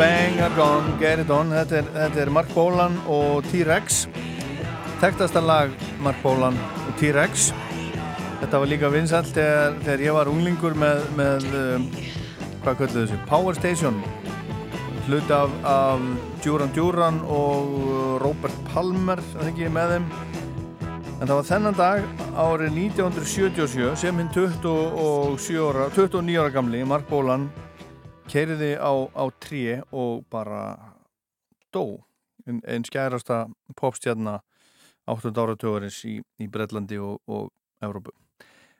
bang 0.00 0.40
are 0.40 0.56
gone, 0.56 0.98
get 0.98 1.18
it 1.20 1.30
on. 1.30 1.50
Þetta 1.52 1.76
er, 1.76 1.88
þetta 1.92 2.20
er 2.22 2.30
Mark 2.32 2.48
Bolan 2.56 2.94
og 3.10 3.44
T-Rex. 3.50 4.06
Þekktasta 5.02 5.42
lag 5.44 5.74
Mark 6.00 6.16
Bolan 6.24 6.56
og 6.86 6.94
T-Rex. 6.96 7.50
Þetta 8.40 8.60
var 8.62 8.70
líka 8.70 8.88
vinsalt 8.92 9.28
þegar, 9.36 9.76
þegar 9.84 10.04
ég 10.06 10.16
var 10.16 10.30
unglingur 10.32 10.78
með, 10.80 11.04
með 11.18 11.44
um, 11.58 11.86
hvað 12.64 12.80
kölluðu 12.80 13.02
þessu? 13.02 13.20
Power 13.28 13.60
Station. 13.60 14.00
Hluti 15.04 15.36
af, 15.36 15.52
af 15.68 16.08
Duran 16.40 16.72
Duran 16.72 17.20
og 17.28 17.76
Robert 18.24 18.56
Palmer 18.72 19.20
að 19.20 19.50
þengi 19.50 19.72
með 19.76 19.96
þeim. 19.98 20.10
En 21.20 21.26
það 21.26 21.34
var 21.34 21.48
þennan 21.50 21.80
dag 21.82 22.28
árið 22.40 22.84
1977 22.88 23.92
sem 24.00 24.22
hinn 24.22 24.32
27 24.32 25.60
ára 25.66 25.90
29 25.92 26.40
ára 26.40 26.54
gamli 26.54 26.86
Mark 26.88 27.10
Bolan 27.12 27.50
keiriði 28.30 28.76
á, 28.78 28.92
á 29.12 29.24
trí 29.50 29.64
og 29.90 30.24
bara 30.30 30.62
dó. 31.74 32.00
Einn 32.46 32.62
ein 32.64 32.86
skærasta 32.86 33.44
popstjarna 33.76 34.38
8. 35.10 35.32
áratögarins 35.34 35.98
í, 36.08 36.20
í 36.40 36.48
Breitlandi 36.48 36.98
og, 37.02 37.20
og 37.28 37.50
Evrópu. 37.84 38.14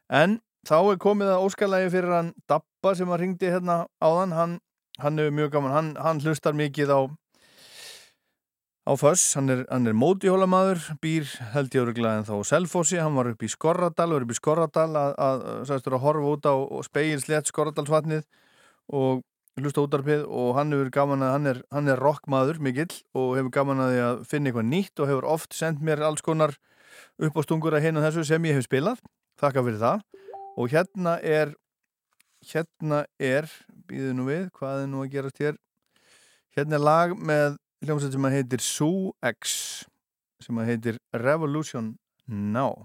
En 0.09 0.39
þá 0.67 0.79
er 0.81 1.01
komið 1.03 1.33
að 1.35 1.47
óskalagi 1.47 1.93
fyrir 1.93 2.15
hann 2.17 2.35
Dabba 2.49 2.95
sem 2.97 3.11
að 3.11 3.25
ringdi 3.25 3.51
hérna 3.53 3.83
áðan. 4.03 4.37
Hann, 4.37 4.59
hann 5.01 5.19
er 5.19 5.35
mjög 5.35 5.57
gaman, 5.57 5.75
hann, 5.75 5.91
hann 6.01 6.23
hlustar 6.25 6.57
mikið 6.57 6.95
á 6.95 7.01
á 8.91 8.93
Föss, 8.99 9.35
hann 9.37 9.53
er, 9.53 9.65
er 9.71 9.95
mótihólamaður, 9.95 10.81
býr 11.03 11.29
held 11.55 11.75
ég 11.77 11.85
öruglega 11.85 12.21
en 12.21 12.27
þá 12.27 12.47
Selfossi, 12.49 12.99
hann 12.99 13.15
var 13.15 13.29
upp 13.31 13.43
í 13.45 13.51
Skorradal 13.51 14.09
var 14.15 14.25
upp 14.25 14.33
í 14.33 14.39
Skorradal 14.39 14.89
að, 14.99 15.13
að, 15.21 15.45
að, 15.63 15.91
að 15.93 15.99
horfa 16.03 16.33
út 16.33 16.49
á 16.49 16.55
speilslegt 16.89 17.53
Skorradalsvatnið. 17.53 18.25
Og 18.91 19.21
hlusta 19.63 19.85
útarpið 19.85 20.25
og 20.27 20.51
hann 20.57 20.75
hefur 20.75 20.91
gaman 20.95 21.25
að, 21.25 21.33
hann 21.37 21.51
er, 21.53 21.63
hann 21.75 21.93
er 21.93 22.03
rockmaður 22.03 22.61
mikill 22.63 22.91
og 23.17 23.37
hefur 23.39 23.53
gaman 23.55 23.83
að 23.85 23.93
því 23.93 24.03
að 24.07 24.21
finna 24.33 24.51
eitthvað 24.51 24.69
nýtt 24.71 25.03
og 25.03 25.11
hefur 25.11 25.29
oft 25.37 25.57
sendt 25.57 25.83
mér 25.85 26.05
alls 26.07 26.25
konar 26.25 26.57
upp 27.21 27.39
á 27.39 27.43
stungur 27.47 27.77
að 27.77 27.87
hérna 27.87 28.05
þessu 28.05 28.27
sem 28.29 28.47
ég 28.49 28.59
hef 28.59 28.67
spilað, 28.67 29.03
þakka 29.41 29.65
fyrir 29.67 29.83
það. 29.83 30.05
Og 30.61 30.73
hérna 30.73 31.17
er 31.23 31.55
hérna 32.51 33.05
er, 33.21 33.49
býðu 33.89 34.15
nú 34.17 34.29
við 34.31 34.49
hvað 34.57 34.85
er 34.85 34.91
nú 34.91 35.05
að 35.05 35.13
gerast 35.15 35.43
hér? 35.43 35.61
Hérna 36.57 36.79
er 36.79 36.87
lag 36.87 37.15
með 37.17 37.61
hljómsveit 37.85 38.17
sem 38.17 38.29
að 38.29 38.37
heitir 38.39 38.65
Sue 38.65 39.15
X 39.31 39.55
sem 40.41 40.61
að 40.61 40.73
heitir 40.73 41.01
Revolution 41.17 41.95
Now 42.27 42.85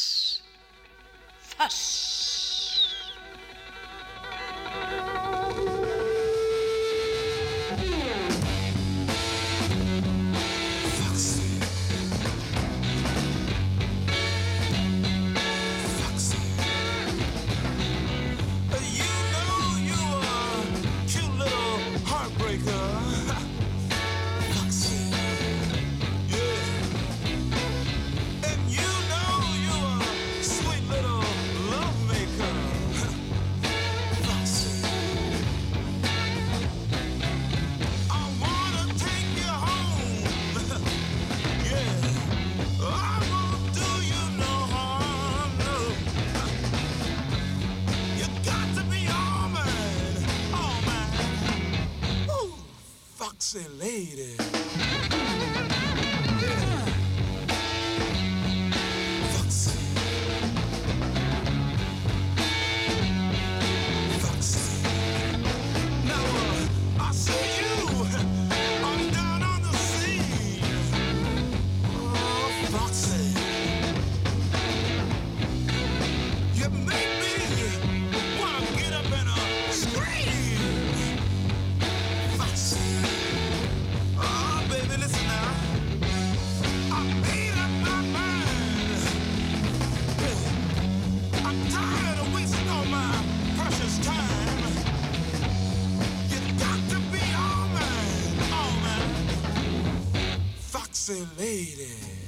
Foxy 101.11 101.27
lady. 101.37 102.20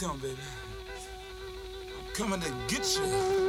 Come, 0.00 0.18
baby. 0.18 0.36
I'm 1.98 2.14
coming 2.14 2.40
to 2.40 2.50
get 2.68 2.96
you. 2.96 3.39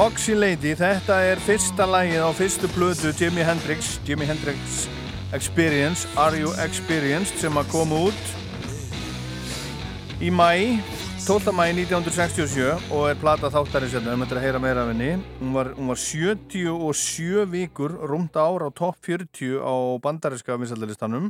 Foxy. 0.00 0.32
Lady, 0.32 0.70
þetta 0.72 1.18
er 1.28 1.40
fyrsta 1.44 1.84
lagið 1.84 2.22
á 2.24 2.32
fyrstu 2.32 2.68
plötu 2.72 3.10
Jimi 3.12 3.42
Hendrix 3.44 3.98
Jimi 4.08 4.24
Hendrix 4.24 4.86
Experience 5.36 6.08
Are 6.16 6.38
You 6.40 6.54
Experienced 6.64 7.36
sem 7.36 7.58
að 7.60 7.68
koma 7.68 7.98
út 8.08 8.30
í 10.24 10.30
mæ 10.32 10.80
12. 11.26 11.52
mæ 11.52 11.66
1967 11.82 12.88
og 12.96 13.10
er 13.10 13.20
plata 13.20 13.50
þáttarins 13.52 13.92
hérna, 13.92 14.14
um 14.16 14.24
þetta 14.24 14.38
að 14.38 14.46
heyra 14.46 14.62
meira 14.64 14.86
af 14.86 14.94
henni 14.94 15.10
hún 15.42 15.52
var, 15.58 15.68
hún 15.76 15.92
var 15.92 16.00
77 16.00 17.44
vikur 17.52 17.98
rúmt 18.08 18.38
ár 18.40 18.64
á 18.64 18.72
topp 18.72 19.04
40 19.04 19.60
á 19.60 20.00
bandariska 20.00 20.56
vinsaldalistanum 20.62 21.28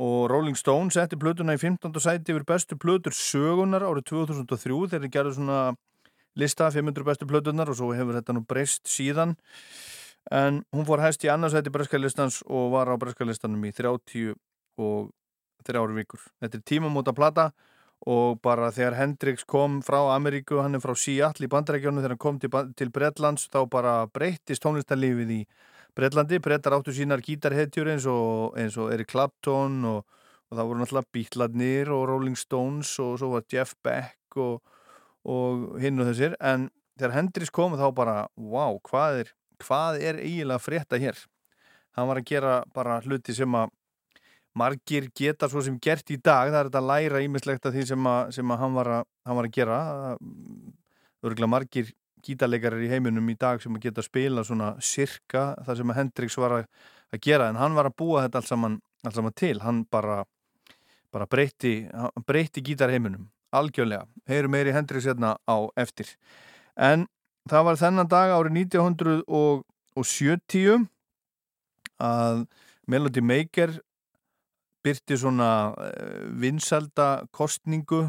og 0.00 0.30
Rolling 0.32 0.56
Stone 0.56 0.88
setti 0.96 1.20
plötuna 1.20 1.58
í 1.58 1.60
15. 1.60 1.92
sæti 2.00 2.32
yfir 2.32 2.48
bestu 2.48 2.80
plötur 2.80 3.12
sögunar 3.12 3.84
árið 3.84 4.08
2003 4.14 4.80
þegar 4.94 5.04
þeir 5.04 5.14
gerðu 5.18 5.36
svona 5.42 5.60
lista 6.38 6.70
500 6.70 7.06
bestu 7.06 7.28
plötunar 7.28 7.70
og 7.70 7.78
svo 7.78 7.92
hefur 7.96 8.18
þetta 8.18 8.36
nú 8.36 8.44
breyst 8.46 8.86
síðan 8.88 9.36
en 10.34 10.62
hún 10.74 10.86
fór 10.88 11.02
hæst 11.02 11.24
í 11.24 11.32
annarsæti 11.32 11.72
breskjalistans 11.72 12.42
og 12.46 12.72
var 12.74 12.90
á 12.92 12.96
breskalistanum 13.00 13.64
í 13.64 13.72
30 13.72 14.36
og 14.78 15.10
3 15.66 15.80
ári 15.80 15.96
vikur. 15.96 16.20
Þetta 16.42 16.60
er 16.60 16.66
tímamóta 16.68 17.14
plata 17.16 17.50
og 18.06 18.38
bara 18.44 18.70
þegar 18.70 18.94
Hendrix 19.00 19.42
kom 19.48 19.80
frá 19.82 19.98
Ameríku, 20.14 20.60
hann 20.62 20.78
er 20.78 20.82
frá 20.82 20.94
Seattle 20.94 21.48
í 21.48 21.50
bandarækjónu 21.50 22.02
þegar 22.02 22.14
hann 22.14 22.22
kom 22.22 22.38
til, 22.38 22.52
til 22.78 22.92
Bretlands 22.94 23.48
þá 23.50 23.64
bara 23.70 23.94
breyttist 24.06 24.62
tónlistarlífið 24.62 25.34
í 25.34 25.42
Bretlandi, 25.98 26.38
brettar 26.38 26.76
áttu 26.76 26.92
sínar 26.94 27.22
gítarhetjur 27.24 27.88
eins 27.90 28.04
og, 28.06 28.54
og 28.54 28.90
Eric 28.94 29.08
Clapton 29.10 29.80
og, 29.88 30.04
og 30.46 30.58
það 30.58 30.68
voru 30.68 30.82
náttúrulega 30.82 31.14
Beatladnir 31.16 31.90
og 31.90 32.04
Rolling 32.12 32.38
Stones 32.38 32.92
og 33.02 33.16
svo 33.18 33.32
var 33.32 33.46
Jeff 33.50 33.74
Beck 33.82 34.38
og, 34.38 34.60
og 35.28 35.78
hinn 35.82 36.00
og 36.00 36.08
þessir 36.10 36.36
en 36.40 36.68
þegar 36.98 37.16
Hendrix 37.16 37.52
kom 37.54 37.76
þá 37.78 37.88
bara 37.94 38.16
wow, 38.36 38.78
hvað 38.88 39.22
er, 39.22 39.32
hvað 39.62 40.00
er 40.02 40.22
eiginlega 40.22 40.58
að 40.58 40.64
frétta 40.64 41.00
hér? 41.00 41.20
Hann 41.98 42.08
var 42.10 42.20
að 42.20 42.30
gera 42.30 42.54
bara 42.74 43.00
hluti 43.04 43.34
sem 43.34 43.54
að 43.58 43.72
margir 44.58 45.08
geta 45.14 45.48
svo 45.50 45.62
sem 45.64 45.78
gert 45.82 46.10
í 46.10 46.18
dag. 46.18 46.50
Það 46.50 46.58
er 46.58 46.68
þetta 46.70 46.82
að 46.82 46.90
læra 46.90 47.22
ímislegt 47.24 47.66
af 47.68 47.74
því 47.74 47.86
sem 47.90 48.10
að, 48.10 48.34
sem 48.38 48.52
að 48.52 48.60
hann, 48.62 48.76
var 48.78 48.92
að, 48.96 49.08
hann 49.28 49.38
var 49.38 49.48
að 49.48 49.56
gera. 49.56 49.78
Örgulega 51.26 51.50
margir 51.50 51.92
gítarleikarar 52.26 52.82
í 52.82 52.90
heiminum 52.90 53.30
í 53.30 53.36
dag 53.38 53.62
sem 53.62 53.74
að 53.74 53.88
geta 53.88 54.02
spila 54.02 54.44
svona 54.46 54.72
sirka 54.82 55.52
það 55.66 55.80
sem 55.80 55.92
að 55.92 55.98
Hendrix 56.00 56.36
var 56.38 56.56
að, 56.56 56.68
að 57.14 57.22
gera 57.24 57.48
en 57.50 57.58
hann 57.60 57.78
var 57.78 57.90
að 57.90 57.98
búa 57.98 58.24
þetta 58.24 58.42
allt 58.42 58.50
saman, 58.50 58.78
allt 59.06 59.18
saman 59.18 59.36
til. 59.38 59.56
Hann 59.62 59.84
bara, 59.90 60.20
bara 61.14 61.28
breytti 61.30 61.74
breytti 62.26 62.64
gítarheiminum 62.66 63.28
algjörlega, 63.54 64.04
heyrum 64.28 64.52
meiri 64.54 64.74
Hendrix 64.76 65.02
hérna 65.08 65.30
á 65.48 65.56
eftir. 65.80 66.08
En 66.76 67.08
það 67.48 67.62
var 67.68 67.76
þennan 67.80 68.10
dag 68.10 68.28
árið 68.36 68.52
1970 68.76 70.86
að 71.98 72.46
Melody 72.88 73.22
Maker 73.24 73.70
byrti 74.84 75.18
svona 75.18 75.74
uh, 75.74 76.28
vinsalda 76.40 77.26
kostningu 77.34 78.04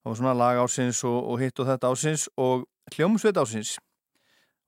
það 0.00 0.10
var 0.10 0.18
svona 0.20 0.36
lag 0.36 0.60
ásins 0.64 1.02
og, 1.08 1.18
og 1.32 1.40
hitt 1.42 1.60
og 1.60 1.70
þetta 1.70 1.92
ásins 1.92 2.26
og 2.40 2.66
hljómsveit 2.94 3.40
ásins 3.40 3.76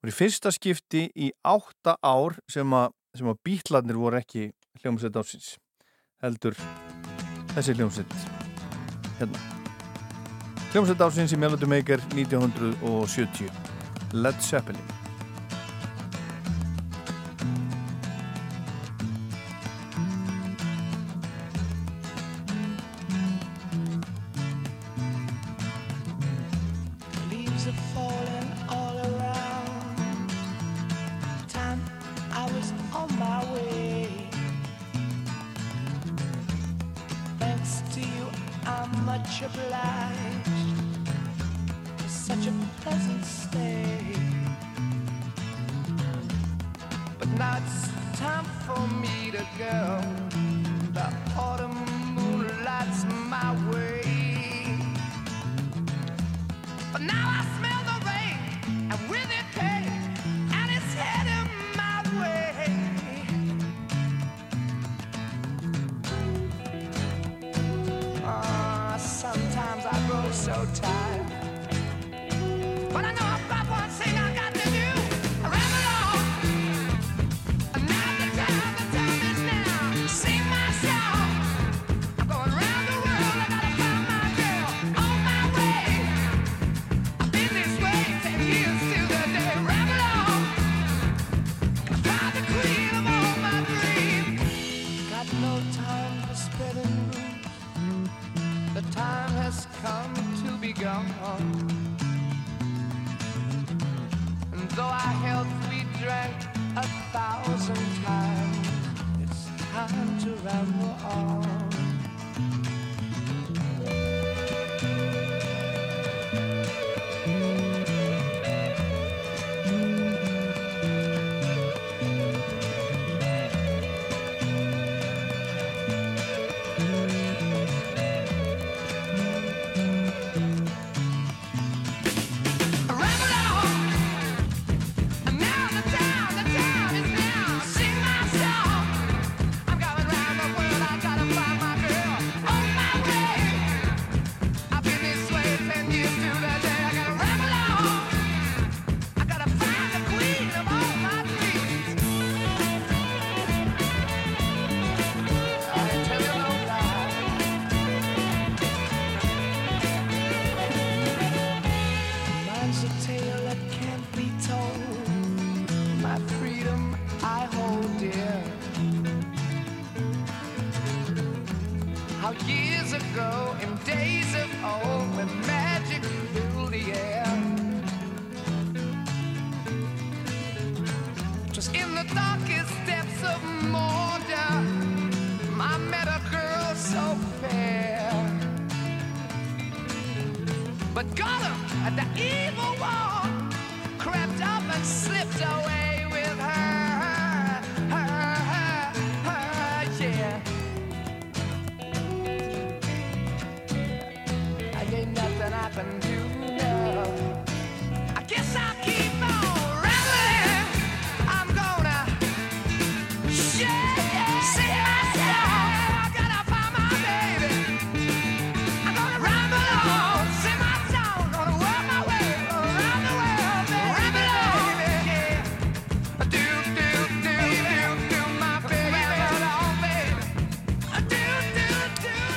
var 0.01 0.11
í 0.11 0.17
fyrsta 0.17 0.51
skipti 0.53 1.07
í 1.15 1.31
átta 1.47 1.97
ár 2.03 2.39
sem 2.51 2.77
að, 2.77 2.93
að 3.21 3.41
bítlarnir 3.45 4.01
voru 4.01 4.21
ekki 4.21 4.51
hljómsveit 4.81 5.19
ásins 5.21 5.55
heldur 6.23 6.57
þessi 7.55 7.77
hljómsveit 7.77 8.17
hérna 9.19 9.62
hljómsveit 10.73 11.01
ásins 11.05 11.33
í 11.35 11.37
Melody 11.37 11.67
Maker 11.69 12.01
1970 12.17 13.49
Led 14.11 14.41
Zeppelin 14.41 15.02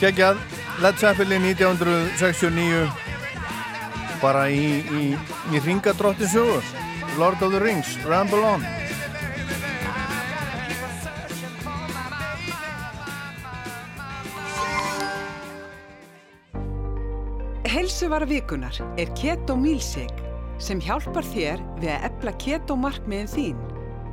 Geggjað, 0.07 0.39
Led 0.85 1.01
Zeppelin 1.03 1.43
1969 1.43 2.87
bara 4.23 4.45
í, 4.55 4.85
í, 4.87 5.07
í 5.51 5.63
ringadróttin 5.65 6.31
sögur 6.31 6.63
Lord 7.19 7.43
of 7.43 7.51
the 7.51 7.59
Rings, 7.59 7.97
Ramble 8.07 8.39
On. 8.47 8.63
Heilsuvara 17.67 18.31
vikunar 18.31 18.79
er 18.95 19.11
Keto 19.19 19.59
Milsig 19.59 20.15
sem 20.63 20.79
hjálpar 20.79 21.27
þér 21.35 21.67
við 21.83 21.97
að 21.97 22.07
epla 22.13 22.39
keto 22.47 22.79
markmiðin 22.79 23.33
þín. 23.35 23.67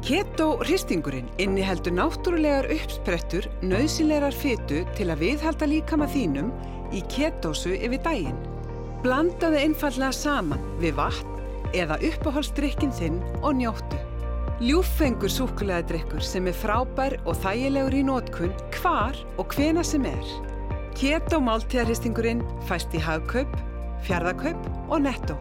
Keto 0.04 0.56
hristingurinn 0.66 1.30
inniheldur 1.38 1.94
náttúrulegar 2.02 2.74
uppsprettur 2.74 3.53
nöðsynlegar 3.64 4.36
fytu 4.36 4.84
til 4.98 5.10
að 5.12 5.24
viðhalda 5.24 5.68
líkama 5.70 6.08
þínum 6.12 6.52
í 6.94 7.02
ketósu 7.12 7.74
yfir 7.78 8.02
daginn. 8.06 8.40
Blandaðu 9.04 9.60
einfallega 9.60 10.14
saman 10.16 10.64
við 10.82 10.98
vatn 11.00 11.30
eða 11.74 12.00
uppáhaldsdrykkin 12.10 12.94
þinn 12.96 13.22
og 13.42 13.58
njóttu. 13.60 14.00
Ljúffengur 14.64 15.32
súkulega 15.32 15.84
drykkur 15.90 16.24
sem 16.24 16.48
er 16.48 16.56
frábær 16.56 17.18
og 17.26 17.40
þægilegur 17.44 17.98
í 17.98 18.04
nótkunn 18.08 18.54
hvar 18.78 19.18
og 19.42 19.56
hvena 19.56 19.84
sem 19.84 20.06
er. 20.08 20.36
Keto 20.96 21.42
máltíðarhistingurinn 21.44 22.44
fæst 22.70 22.94
í 22.94 23.02
hagkaup, 23.02 23.58
fjárðakaup 24.06 24.70
og 24.94 25.02
netto. 25.08 25.40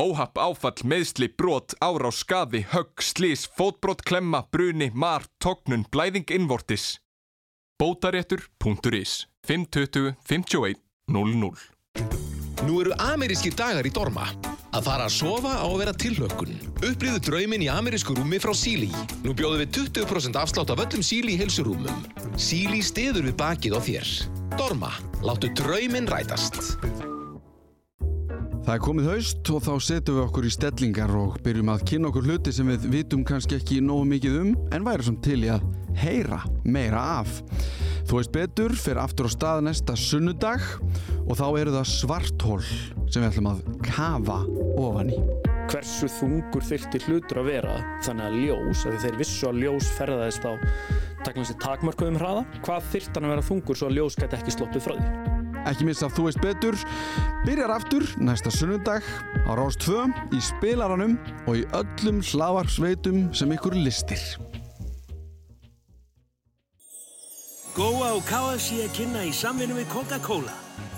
Óhapp, 0.00 0.38
áfall, 0.40 0.80
meðsli, 0.88 1.26
brot, 1.28 1.74
árás, 1.84 2.22
skaði, 2.22 2.62
högg, 2.72 3.02
slís, 3.04 3.42
fótbrot, 3.52 4.00
klemma, 4.00 4.46
bruni, 4.48 4.88
mar, 4.96 5.26
tognun, 5.44 5.84
blæðing 5.92 6.30
innvortis. 6.32 6.94
Bótaréttur.is 7.80 9.26
520 9.44 10.16
51 10.24 10.80
00 11.08 12.64
Nú 12.64 12.80
eru 12.80 12.96
amerískir 12.96 13.52
dagar 13.56 13.84
í 13.84 13.92
Dorma. 13.92 14.30
Að 14.72 14.88
fara 14.88 15.04
að 15.08 15.14
sofa 15.18 15.52
á 15.60 15.68
að 15.68 15.78
vera 15.82 15.96
tilhlökkun. 16.04 16.56
Upplýðu 16.80 17.20
drauminn 17.26 17.64
í 17.64 17.70
amerísku 17.72 18.16
rúmi 18.16 18.40
frá 18.40 18.54
Síli. 18.56 18.88
Nú 19.24 19.36
bjóðum 19.36 19.64
við 19.66 19.72
20% 19.82 20.40
afslátt 20.40 20.72
af 20.72 20.84
öllum 20.86 21.04
Síli 21.04 21.36
í 21.36 21.40
heilsurúmum. 21.40 22.04
Síli 22.40 22.80
stiður 22.84 23.28
við 23.28 23.36
bakið 23.40 23.76
á 23.76 23.80
þér. 23.84 24.12
Dorma, 24.56 24.92
láttu 25.24 25.52
drauminn 25.60 26.08
rætast. 26.08 26.60
Það 28.70 28.76
er 28.76 28.82
komið 28.84 29.06
haust 29.10 29.48
og 29.50 29.62
þá 29.64 29.70
setjum 29.82 30.14
við 30.14 30.22
okkur 30.28 30.44
í 30.46 30.50
stellingar 30.54 31.12
og 31.18 31.32
byrjum 31.42 31.70
að 31.72 31.80
kynna 31.90 32.10
okkur 32.12 32.26
hluti 32.28 32.52
sem 32.54 32.68
við 32.70 32.84
vitum 32.92 33.24
kannski 33.26 33.56
ekki 33.56 33.80
nógu 33.82 34.04
mikið 34.06 34.36
um 34.38 34.52
en 34.70 34.84
væri 34.86 35.06
samt 35.08 35.24
til 35.26 35.40
í 35.42 35.48
að 35.50 35.64
heyra 35.98 36.38
meira 36.62 37.00
af. 37.16 37.40
Þú 38.06 38.20
veist 38.20 38.32
betur 38.36 38.76
fyrir 38.78 39.00
aftur 39.02 39.26
á 39.26 39.30
stað 39.34 39.64
næsta 39.66 39.96
sunnudag 39.98 40.62
og 41.24 41.34
þá 41.40 41.44
eru 41.48 41.74
það 41.80 41.90
svarthól 41.96 42.60
sem 42.62 43.18
við 43.24 43.26
ætlum 43.32 43.50
að 43.50 43.66
kafa 43.88 44.38
ofan 44.84 45.10
í. 45.16 45.18
hversu 45.74 46.12
þungur 46.20 46.70
þyrfti 46.70 47.02
hlutur 47.08 47.42
að 47.42 47.50
vera 47.50 47.74
þannig 48.06 48.28
að 48.28 48.38
ljós, 48.44 48.86
að 48.86 49.02
þeir 49.02 49.20
vissu 49.24 49.50
að 49.50 49.60
ljós 49.64 49.90
ferðaðist 49.98 50.46
á 50.46 50.52
taklansi 51.26 51.58
takmarkuðum 51.58 52.22
hraða 52.22 52.46
hvað 52.62 52.88
þyrfti 52.94 53.18
hann 53.18 53.30
að 53.32 53.36
vera 53.36 53.48
þungur 53.50 53.82
svo 53.82 53.90
að 53.90 53.98
ljós 53.98 54.22
gæti 54.22 54.38
ekki 54.38 54.58
sloppið 54.60 54.86
frá 54.86 54.98
því 55.02 55.39
Ekki 55.68 55.86
missa 55.88 56.06
að 56.08 56.14
þú 56.16 56.26
veist 56.28 56.40
betur, 56.44 56.78
byrjar 57.44 57.74
aftur 57.74 58.06
næsta 58.22 58.52
sunnudag 58.54 59.04
á 59.44 59.52
Rás 59.58 59.76
2 59.82 60.06
í 60.36 60.40
spilaranum 60.44 61.18
og 61.46 61.60
í 61.60 61.66
öllum 61.76 62.22
hlaðvarpsveitum 62.24 63.28
sem 63.36 63.52
ykkur 63.56 63.76
listir. 63.76 64.22
Góa 67.76 68.16
og 68.16 68.24
KFC 68.26 68.80
að 68.86 68.96
kynna 68.96 69.20
í 69.28 69.30
samvinnu 69.36 69.76
við 69.78 69.86
Coca-Cola. 69.92 70.56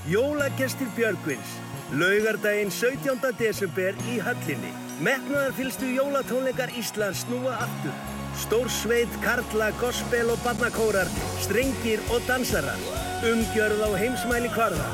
Jólagestir 0.08 0.88
Björgvins. 0.96 1.58
Laugardaginn 1.92 2.72
17. 2.72 3.20
desember 3.36 3.98
í 4.08 4.16
höllinni. 4.24 4.72
Metnaðar 5.04 5.52
fylgstu 5.58 5.90
jólatónleikar 5.92 6.72
Íslands 6.80 7.26
snúa 7.26 7.58
aftur. 7.66 8.21
Stór 8.36 8.68
sveit, 8.70 9.12
karla, 9.22 9.70
gospel 9.80 10.30
og 10.32 10.38
barnakórar, 10.44 11.08
strengir 11.40 12.00
og 12.10 12.22
dansarar. 12.28 12.80
Umgjörð 13.22 13.82
á 13.84 13.90
heimsmæli 13.98 14.48
kvarða. 14.54 14.88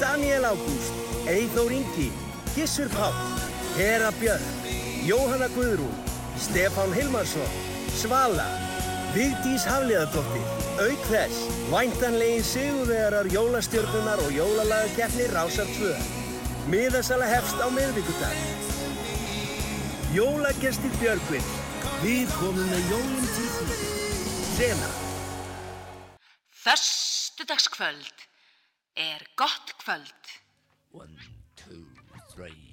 Daniel 0.00 0.44
Ágúst, 0.44 0.94
Eithór 1.26 1.72
Ingi, 1.72 2.12
Gissur 2.54 2.88
Páll, 2.88 3.14
Hera 3.76 4.10
Björk, 4.20 4.46
Jóhanna 5.06 5.48
Guðrún, 5.56 5.94
Stefán 6.38 6.94
Hilmarsson, 6.94 7.50
Svala, 7.94 8.46
Vigdís 9.14 9.66
Hafliðadóttir, 9.66 10.46
auk 10.78 11.06
þess, 11.10 11.44
væntanlegin 11.72 12.44
sigurvegarar 12.44 13.30
jólastjörnunar 13.34 14.22
og 14.24 14.32
jólalagakeppni 14.32 15.28
Rásar 15.34 15.70
2. 15.78 15.94
Miðasala 16.70 17.26
hefst 17.26 17.58
á 17.58 17.68
miðvíkudag. 17.72 18.36
Jólagestir 20.14 20.94
Björgvin, 21.00 21.44
við 22.02 22.30
komum 22.38 22.68
með 22.70 22.90
jólum 22.92 23.28
til 23.34 23.48
því. 23.56 23.76
Sena. 24.54 24.90
Föstudagskvöld 26.62 28.26
er 28.94 29.24
gott 29.38 29.74
kvöld. 29.82 30.32
One, 30.92 31.18
two, 31.56 31.84
three, 32.34 32.67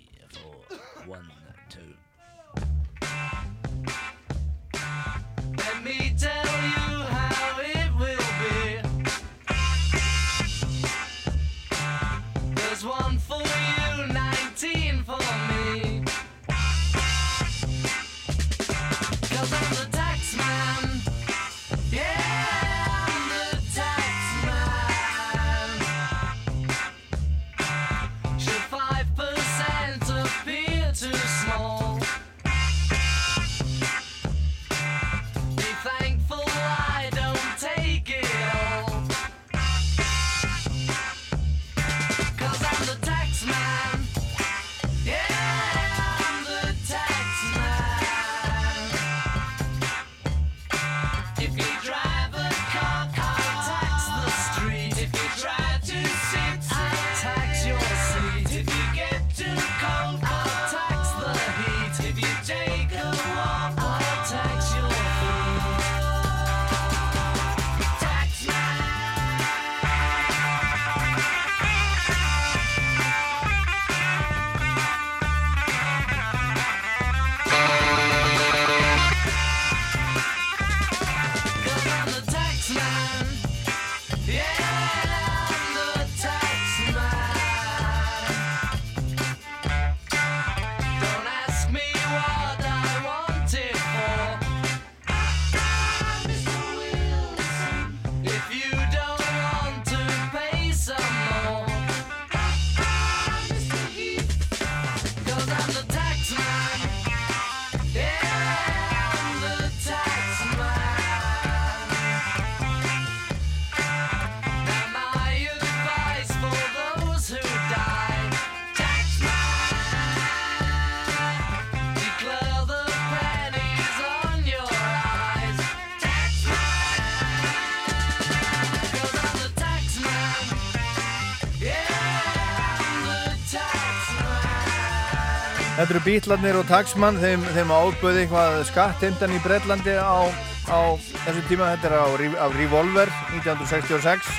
Þetta 135.86 136.00
eru 136.00 136.08
bítlarnir 136.08 136.56
og 136.58 136.64
taxmann, 136.66 137.20
þeim, 137.22 137.44
þeim 137.54 137.70
áböði 137.70 138.24
eitthvað 138.24 138.56
skattheimtan 138.66 139.36
í 139.36 139.42
Breitlandi 139.44 139.94
á, 139.94 140.26
á 140.66 140.98
þessu 140.98 141.44
tíma. 141.46 141.68
Þetta 141.76 141.92
er 141.92 141.94
á, 142.42 142.48
Revolver 142.56 143.12
1966, 143.36 144.32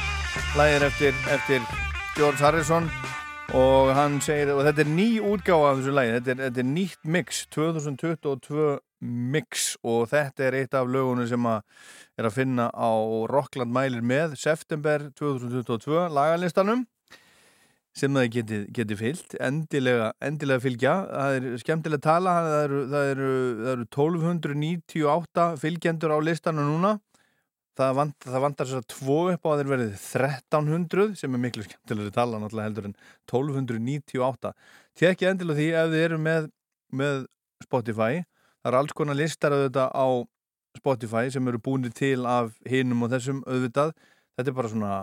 lægir 0.58 0.86
eftir, 0.88 1.20
eftir 1.30 1.62
George 2.16 2.42
Harrison 2.42 2.90
og 3.54 3.92
segir, 4.26 4.50
og 4.56 4.64
þetta 4.66 4.82
er 4.82 4.90
ný 4.90 5.06
útgáfa 5.22 5.70
af 5.70 5.78
þessu 5.78 5.94
lægi, 5.94 6.16
þetta 6.16 6.36
þetta 6.40 6.62
er 6.64 6.68
nýtt 6.72 7.08
mix, 7.14 7.44
2022 7.54 8.66
mix 9.06 9.68
og 9.86 10.10
þetta 10.10 10.48
er 10.48 10.58
eitt 10.64 10.74
af 10.74 10.90
lögunum 10.90 11.30
sem 11.30 11.46
að 11.46 11.62
er 12.18 12.26
að 12.26 12.38
finna 12.40 12.72
á 12.74 12.90
Rockland 13.30 13.70
mælir 13.70 14.02
með 14.02 14.34
september 14.42 15.12
2022 15.14 16.08
lagalistanum 16.10 16.88
sem 17.96 18.12
það 18.16 18.28
geti, 18.34 18.60
geti 18.76 18.96
fyllt 19.00 19.36
endilega, 19.40 20.10
endilega 20.24 20.62
fylgja. 20.62 20.94
Það 21.08 21.36
er 21.38 21.58
skemmtilega 21.62 22.04
tala. 22.04 22.36
Það 22.44 22.62
eru, 22.66 22.80
það 22.92 23.10
eru, 23.12 23.30
það 23.62 23.72
eru 23.72 23.86
1298 23.88 25.46
fylgjendur 25.62 26.16
á 26.16 26.18
listanum 26.20 26.70
núna. 26.74 26.94
Það, 27.76 27.92
vant, 27.98 28.16
það 28.24 28.44
vantar 28.46 28.68
sér 28.68 28.80
að 28.80 28.88
tvo 28.94 29.16
upp 29.34 29.42
á 29.44 29.48
að 29.52 29.58
þeir 29.60 29.70
verið 29.74 29.88
1300 29.96 31.16
sem 31.20 31.34
er 31.36 31.42
miklu 31.42 31.64
skemmtilega 31.66 32.14
tala 32.14 32.38
náttúrulega 32.40 32.70
heldur 32.70 32.86
en 32.88 32.94
1298 33.28 34.52
tekja 34.96 35.32
endilega 35.34 35.58
því 35.58 35.66
ef 35.82 35.90
þið 35.92 36.04
eru 36.06 36.18
með, 36.24 36.48
með 36.96 37.18
Spotify. 37.64 38.22
Það 38.64 38.70
eru 38.70 38.80
alls 38.80 38.96
konar 38.96 39.18
listar 39.18 39.56
auðvitað 39.56 39.92
á 39.92 40.06
Spotify 40.76 41.32
sem 41.32 41.48
eru 41.48 41.60
búinir 41.62 41.92
til 41.96 42.24
af 42.28 42.54
hinum 42.68 43.04
og 43.04 43.12
þessum 43.12 43.42
auðvitað. 43.44 43.92
Þetta 44.36 44.52
er 44.52 44.56
bara 44.56 44.72
svona 44.72 44.94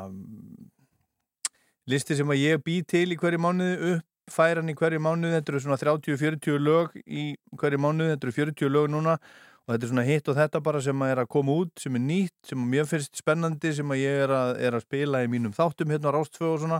listi 1.89 2.17
sem 2.17 2.29
að 2.31 2.41
ég 2.41 2.61
bý 2.63 2.79
til 2.87 3.07
í 3.11 3.17
hverju 3.19 3.39
mánuði 3.43 3.95
uppfæran 3.95 4.71
í 4.71 4.75
hverju 4.77 5.01
mánuði, 5.03 5.33
þetta 5.37 5.51
eru 5.53 5.63
svona 5.63 5.79
30-40 5.81 6.61
lög 6.61 6.93
í 7.03 7.33
hverju 7.59 7.81
mánuði, 7.81 8.13
þetta 8.13 8.29
eru 8.29 8.35
40 8.37 8.71
lög 8.71 8.91
núna 8.93 9.17
og 9.63 9.73
þetta 9.73 9.85
er 9.87 9.91
svona 9.91 10.05
hitt 10.07 10.29
og 10.31 10.37
þetta 10.37 10.61
bara 10.63 10.83
sem 10.83 11.03
að 11.03 11.13
er 11.13 11.23
að 11.23 11.31
koma 11.35 11.57
út, 11.63 11.73
sem 11.79 11.95
er 11.99 12.03
nýtt, 12.03 12.35
sem 12.47 12.59
að 12.59 12.71
mér 12.75 12.87
finnst 12.87 13.19
spennandi, 13.19 13.73
sem 13.75 13.95
að 13.95 14.01
ég 14.03 14.23
er 14.25 14.35
að, 14.35 14.53
er 14.67 14.77
að 14.77 14.85
spila 14.85 15.23
í 15.23 15.29
mínum 15.31 15.55
þáttum 15.55 15.93
hérna 15.93 16.11
á 16.11 16.15
Rástfö 16.15 16.49
og 16.51 16.63
svona 16.63 16.79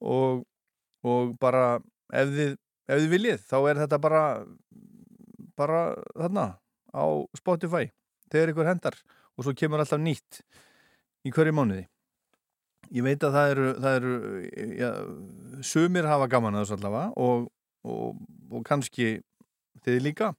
og, 0.00 0.44
og 1.04 1.34
bara 1.40 1.64
ef 2.12 2.32
þið, 2.32 2.54
ef 2.88 3.02
þið 3.02 3.10
viljið, 3.12 3.48
þá 3.48 3.58
er 3.60 3.82
þetta 3.84 4.00
bara 4.04 4.22
bara 5.54 5.82
þarna 6.16 6.46
á 6.92 7.04
Spotify, 7.38 7.88
þegar 8.32 8.54
ykkur 8.54 8.70
hendar 8.72 9.00
og 9.34 9.46
svo 9.46 9.54
kemur 9.56 9.82
alltaf 9.82 10.00
nýtt 10.00 10.42
í 11.24 11.32
hverju 11.32 11.54
mánuði 11.56 11.84
ég 12.92 13.04
veit 13.06 13.24
að 13.24 13.36
það 13.36 13.50
eru, 13.54 13.66
það 13.84 13.98
eru 13.98 14.14
já, 14.78 14.90
sumir 15.64 16.08
hafa 16.08 16.28
gaman 16.32 16.56
að 16.56 16.64
þessu 16.64 16.78
allavega 16.78 17.12
og, 17.24 17.46
og, 17.84 18.22
og 18.50 18.64
kannski 18.66 19.10
þið 19.84 20.00
líka, 20.04 20.32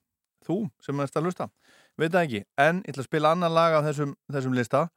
þú 0.45 0.63
sem 0.83 1.01
erst 1.01 1.17
að 1.17 1.29
lusta, 1.29 1.49
veit 1.97 2.11
það 2.11 2.23
ekki 2.25 2.41
en 2.61 2.81
ég 2.83 2.93
ætla 2.93 3.05
að 3.05 3.09
spila 3.09 3.35
annan 3.35 3.55
lag 3.55 3.77
af 3.77 3.85
þessum, 3.89 4.15
þessum 4.31 4.57
lista 4.57 4.87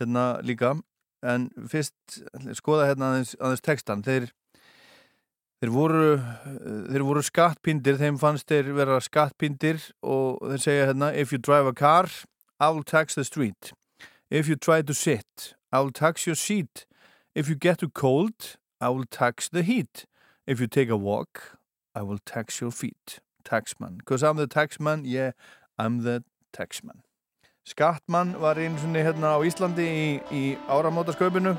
hérna 0.00 0.24
líka. 0.42 0.74
En 1.24 1.48
fyrst 1.70 2.18
skoða 2.58 2.90
hérna 2.90 3.12
aðeins, 3.14 3.32
aðeins 3.40 3.64
textan 3.64 4.02
þeir, 4.04 4.26
þeir 5.62 5.72
voru 5.72 6.08
þeir 6.90 7.04
voru 7.08 7.22
skattpindir 7.24 7.96
þeim 8.00 8.18
fannst 8.20 8.50
þeir 8.50 8.74
vera 8.76 8.98
skattpindir 9.00 9.80
og 10.04 10.42
þeir 10.50 10.64
segja 10.66 10.90
hérna 10.90 11.14
if 11.16 11.32
you 11.32 11.40
drive 11.40 11.70
a 11.70 11.72
car, 11.72 12.10
I 12.60 12.68
will 12.68 12.84
tax 12.84 13.14
the 13.14 13.24
street. 13.24 13.72
If 14.30 14.48
you 14.48 14.56
try 14.56 14.82
to 14.82 14.94
sit 14.94 15.54
I 15.74 15.80
will 15.80 15.90
tax 15.90 16.24
your 16.24 16.36
seat. 16.36 16.86
If 17.34 17.48
you 17.48 17.56
get 17.56 17.78
too 17.78 17.88
cold, 17.88 18.58
I 18.80 18.90
will 18.90 19.06
tax 19.10 19.48
the 19.48 19.64
heat. 19.64 20.06
If 20.46 20.60
you 20.60 20.68
take 20.68 20.88
a 20.88 20.96
walk, 20.96 21.58
I 21.96 22.02
will 22.02 22.20
tax 22.24 22.60
your 22.60 22.70
feet. 22.70 23.18
Taxman. 23.44 23.98
Because 23.98 24.22
I'm 24.22 24.36
the 24.36 24.46
taxman, 24.46 25.02
yeah, 25.04 25.32
I'm 25.76 26.04
the 26.04 26.22
taxman. 26.56 27.02
Skattmann 27.66 28.38
var 28.40 28.54
einu 28.54 28.78
sinni 28.78 29.02
hérna 29.02 29.34
á 29.34 29.38
Íslandi 29.42 29.88
í, 29.88 30.06
í 30.30 30.42
áramótasköpinu. 30.70 31.56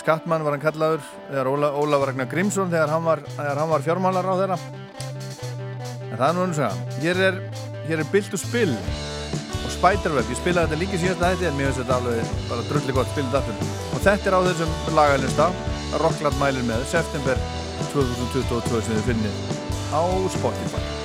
Skattmann 0.00 0.42
var 0.42 0.56
hann 0.56 0.66
kallaður 0.66 1.06
þegar 1.30 1.52
Óla, 1.54 1.72
Ólafur 1.78 2.10
Ragnar 2.10 2.30
Grímsson 2.32 2.74
þegar 2.74 2.90
hann 2.90 3.06
var, 3.06 3.22
var 3.38 3.86
fjármálar 3.86 4.26
á 4.26 4.34
þeirra. 4.42 4.60
En 6.10 6.18
það 6.18 6.28
er 6.28 6.38
nú 6.40 6.46
einu 6.48 6.58
segja. 6.58 7.00
Hér 7.04 7.26
er, 7.30 7.42
er 7.86 8.08
Bild 8.10 8.34
og 8.34 8.48
Spill 8.48 8.72
og 8.74 9.13
Spiderweb, 9.84 10.30
ég 10.32 10.38
spilaði 10.38 10.70
þetta 10.70 10.76
líka 10.80 10.98
síðast 11.02 11.24
að 11.26 11.34
þetta 11.34 11.48
en 11.50 11.58
mér 11.58 11.66
finnst 11.68 11.80
þetta 11.82 11.96
alveg 11.98 12.30
bara 12.48 12.64
drulli 12.70 12.94
gott 12.96 13.10
spilið 13.12 13.36
aftur. 13.42 13.74
Og 13.90 14.00
þetta 14.06 14.30
er 14.30 14.38
á 14.40 14.40
þessum 14.48 14.72
lagalista 14.96 15.50
Rockland 16.00 16.40
mælir 16.40 16.66
með 16.72 16.88
september 16.94 17.46
2022 17.92 18.84
sem 18.88 18.96
þið 18.96 19.08
finnir 19.12 19.40
á 19.92 20.02
Spotify 20.40 21.03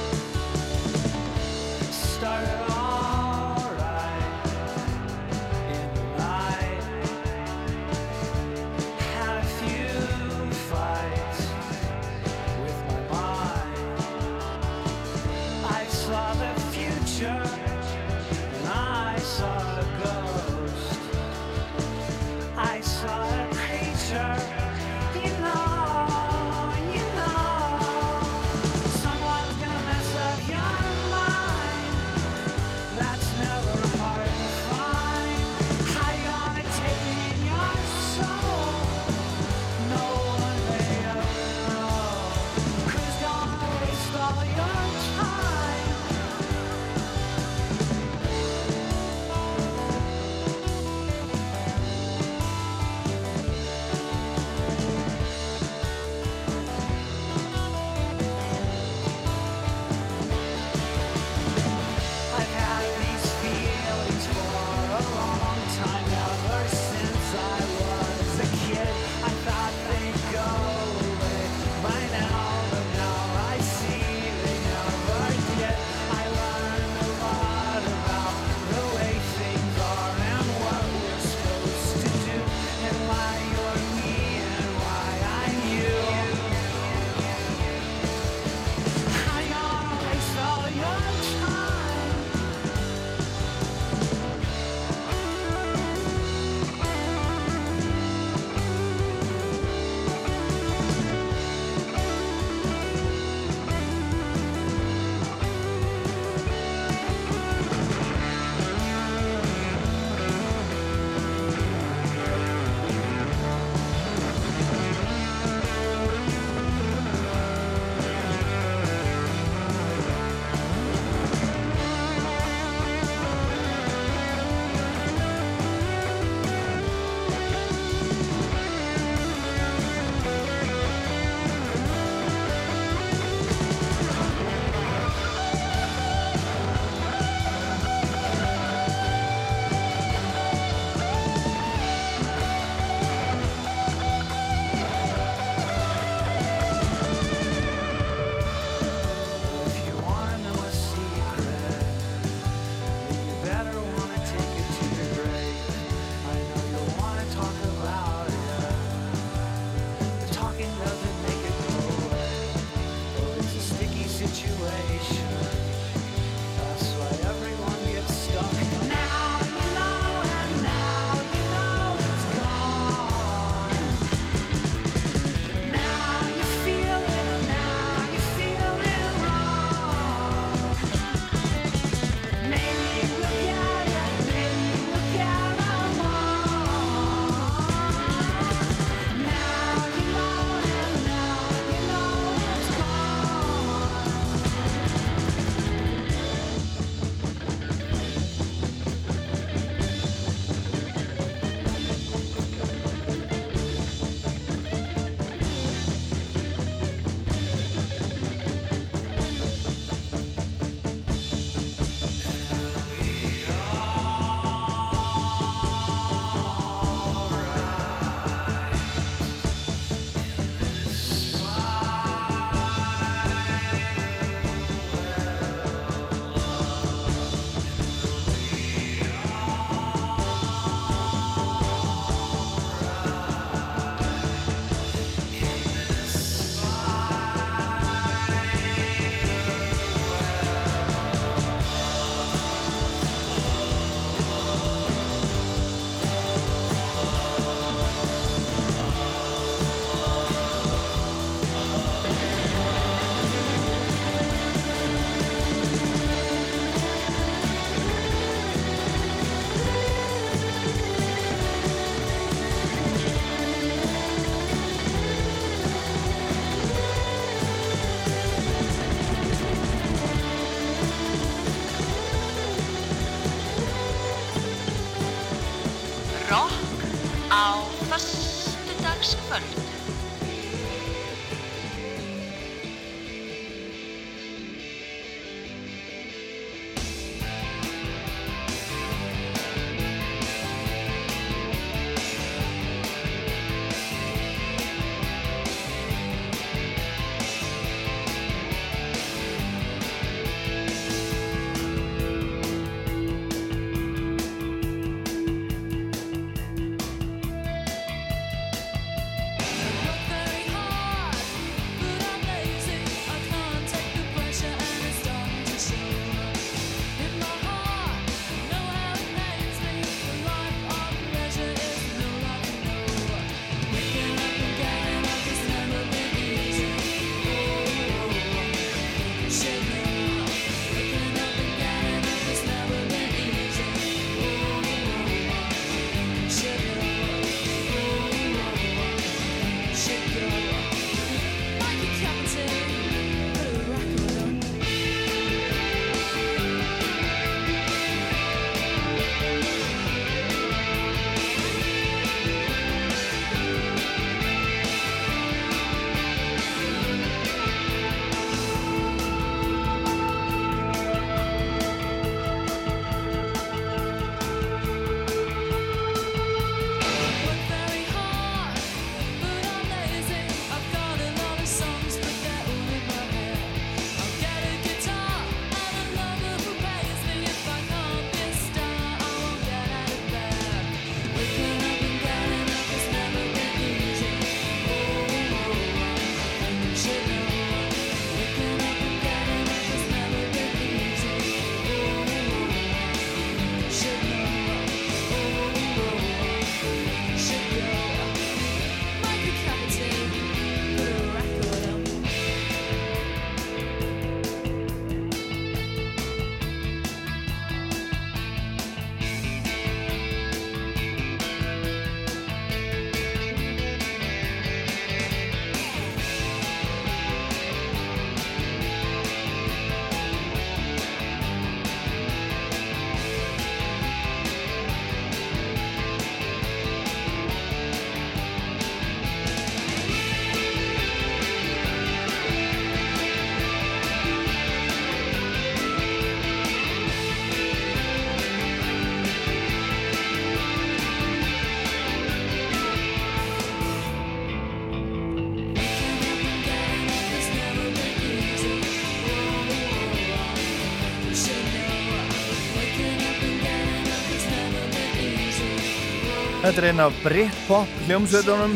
Þetta 456.50 456.64
er 456.64 456.66
einn 456.72 456.82
af 456.82 456.96
Britpop 457.04 457.74
hljómsveitunum 457.86 458.56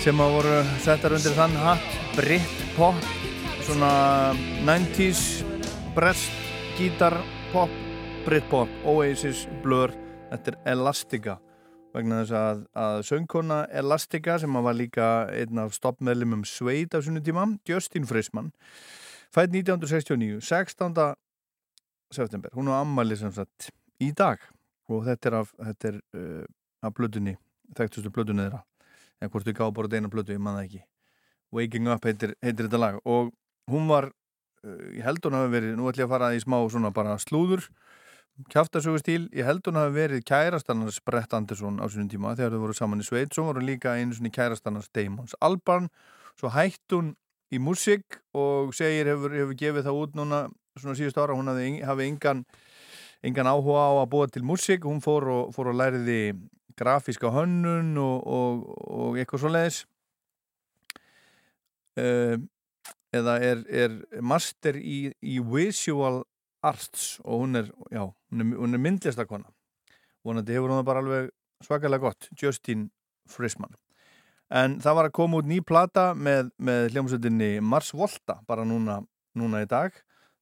sem 0.00 0.22
að 0.24 0.36
voru 0.38 0.54
settar 0.80 1.12
undir 1.12 1.34
þann 1.36 1.56
hatt 1.60 1.98
Britpop 2.16 3.02
svona 3.66 3.90
90s 4.64 5.20
brest 5.92 6.32
gítar 6.78 7.18
pop 7.52 7.76
Britpop, 8.24 8.72
Oasis, 8.88 9.44
Blur 9.60 9.92
þetta 10.32 10.54
er 10.54 10.58
Elastica 10.72 11.36
vegna 11.92 12.22
þess 12.22 12.36
að, 12.40 12.66
að 12.72 13.04
söngkona 13.12 13.62
Elastica 13.68 14.40
sem 14.40 14.56
að 14.56 14.68
var 14.70 14.80
líka 14.80 15.12
einn 15.28 15.60
af 15.60 15.76
stoppmeðlumum 15.76 16.48
Sveit 16.48 16.96
af 16.96 17.04
svona 17.04 17.20
tíma, 17.20 17.50
Justin 17.68 18.08
Frisman 18.08 18.54
fætt 19.28 19.52
1969 19.52 20.40
16. 20.40 21.02
september 22.16 22.56
hún 22.56 22.72
á 22.72 22.80
ammali 22.80 23.20
sem 23.20 23.28
sagt 23.28 23.74
í 24.00 24.14
dag 24.16 24.40
og 24.88 25.04
þetta 25.08 25.30
er 25.30 25.36
af, 25.40 25.52
þetta 25.70 25.92
er, 25.92 26.00
uh, 26.16 26.44
af 26.84 26.94
blöðunni 26.96 27.36
þekktustu 27.76 28.12
blöðunni 28.14 28.46
þeirra. 28.46 28.62
Eða 29.18 29.32
hvort 29.34 29.48
við 29.48 29.58
gáðum 29.58 29.76
bara 29.76 29.98
eina 29.98 30.12
blödu, 30.12 30.32
ég 30.36 30.42
manna 30.42 30.64
ekki. 30.64 30.84
Waking 31.52 31.88
Up 31.90 32.04
heitir, 32.06 32.34
heitir 32.44 32.68
þetta 32.68 32.80
lag. 32.80 32.98
Og 33.04 33.32
hún 33.70 33.88
var, 33.90 34.10
uh, 34.64 34.82
ég 34.94 35.04
held 35.04 35.24
hún 35.26 35.38
hafi 35.38 35.54
verið 35.56 35.78
nú 35.78 35.88
ætlum 35.90 36.04
ég 36.04 36.08
að 36.08 36.14
fara 36.14 36.34
í 36.36 36.42
smá 36.44 36.60
svona 36.70 36.94
bara 36.94 37.18
slúður 37.22 37.66
kjáftasögu 38.46 39.00
stíl, 39.02 39.24
ég 39.34 39.46
held 39.48 39.66
hún 39.66 39.78
hafi 39.80 39.94
verið 39.96 40.22
kærastannars 40.28 41.00
Brett 41.02 41.32
Anderson 41.34 41.80
á 41.82 41.86
sínum 41.90 42.10
tíma 42.10 42.36
þegar 42.38 42.54
þau 42.54 42.62
voru 42.62 42.76
saman 42.76 43.02
í 43.02 43.06
sveit, 43.06 43.32
svo 43.34 43.48
voru 43.48 43.64
líka 43.64 43.96
einu 43.98 44.14
svona 44.14 44.30
kærastannars 44.30 44.90
Damons 44.94 45.34
Albarn, 45.42 45.88
svo 46.38 46.52
hætt 46.54 46.94
hún 46.94 47.16
í 47.50 47.58
músík 47.58 48.20
og 48.38 48.70
segir 48.78 49.10
hefur, 49.10 49.34
hefur 49.34 49.58
gefið 49.58 49.88
það 49.88 50.00
út 50.04 50.14
núna 50.18 50.40
svona 50.78 50.94
síðust 50.94 51.18
ára, 51.18 51.34
hún 51.34 51.50
hafi, 51.50 51.80
hafi 51.82 52.06
engan 52.06 52.44
engan 53.22 53.50
áhuga 53.50 53.84
á 53.88 53.92
að 54.02 54.10
búa 54.12 54.28
til 54.30 54.44
músík. 54.46 54.86
Hún 54.86 55.02
fór 55.04 55.28
og, 55.32 55.52
fór 55.56 55.72
og 55.72 55.78
læriði 55.80 56.20
grafíska 56.78 57.32
hönnun 57.34 57.96
og, 57.98 58.26
og, 58.26 58.66
og 58.86 59.18
eitthvað 59.18 59.42
svo 59.42 59.52
leiðis 59.52 59.80
uh, 61.98 62.36
eða 63.14 63.38
er, 63.44 63.64
er 63.66 63.96
master 64.22 64.78
í, 64.78 65.08
í 65.22 65.38
visual 65.42 66.22
arts 66.66 67.18
og 67.24 67.44
hún 67.44 67.62
er, 67.62 67.70
já, 67.94 68.04
hún 68.04 68.44
er, 68.44 68.54
hún 68.62 68.78
er 68.78 68.84
myndlistakona 68.84 69.50
vonandi 70.26 70.54
hefur 70.54 70.72
hún 70.72 70.82
það 70.82 70.88
bara 70.90 71.04
alveg 71.04 71.30
svakalega 71.64 72.04
gott, 72.06 72.30
Justin 72.38 72.88
Frisman 73.30 73.74
en 74.54 74.78
það 74.82 74.98
var 74.98 75.08
að 75.08 75.16
koma 75.18 75.40
út 75.42 75.48
ný 75.48 75.60
plata 75.64 76.10
með, 76.16 76.52
með 76.56 76.92
hljómsveitinni 76.94 77.50
Mars 77.64 77.92
Volta 77.96 78.38
bara 78.48 78.66
núna, 78.68 79.00
núna 79.38 79.64
í 79.64 79.70
dag 79.70 79.96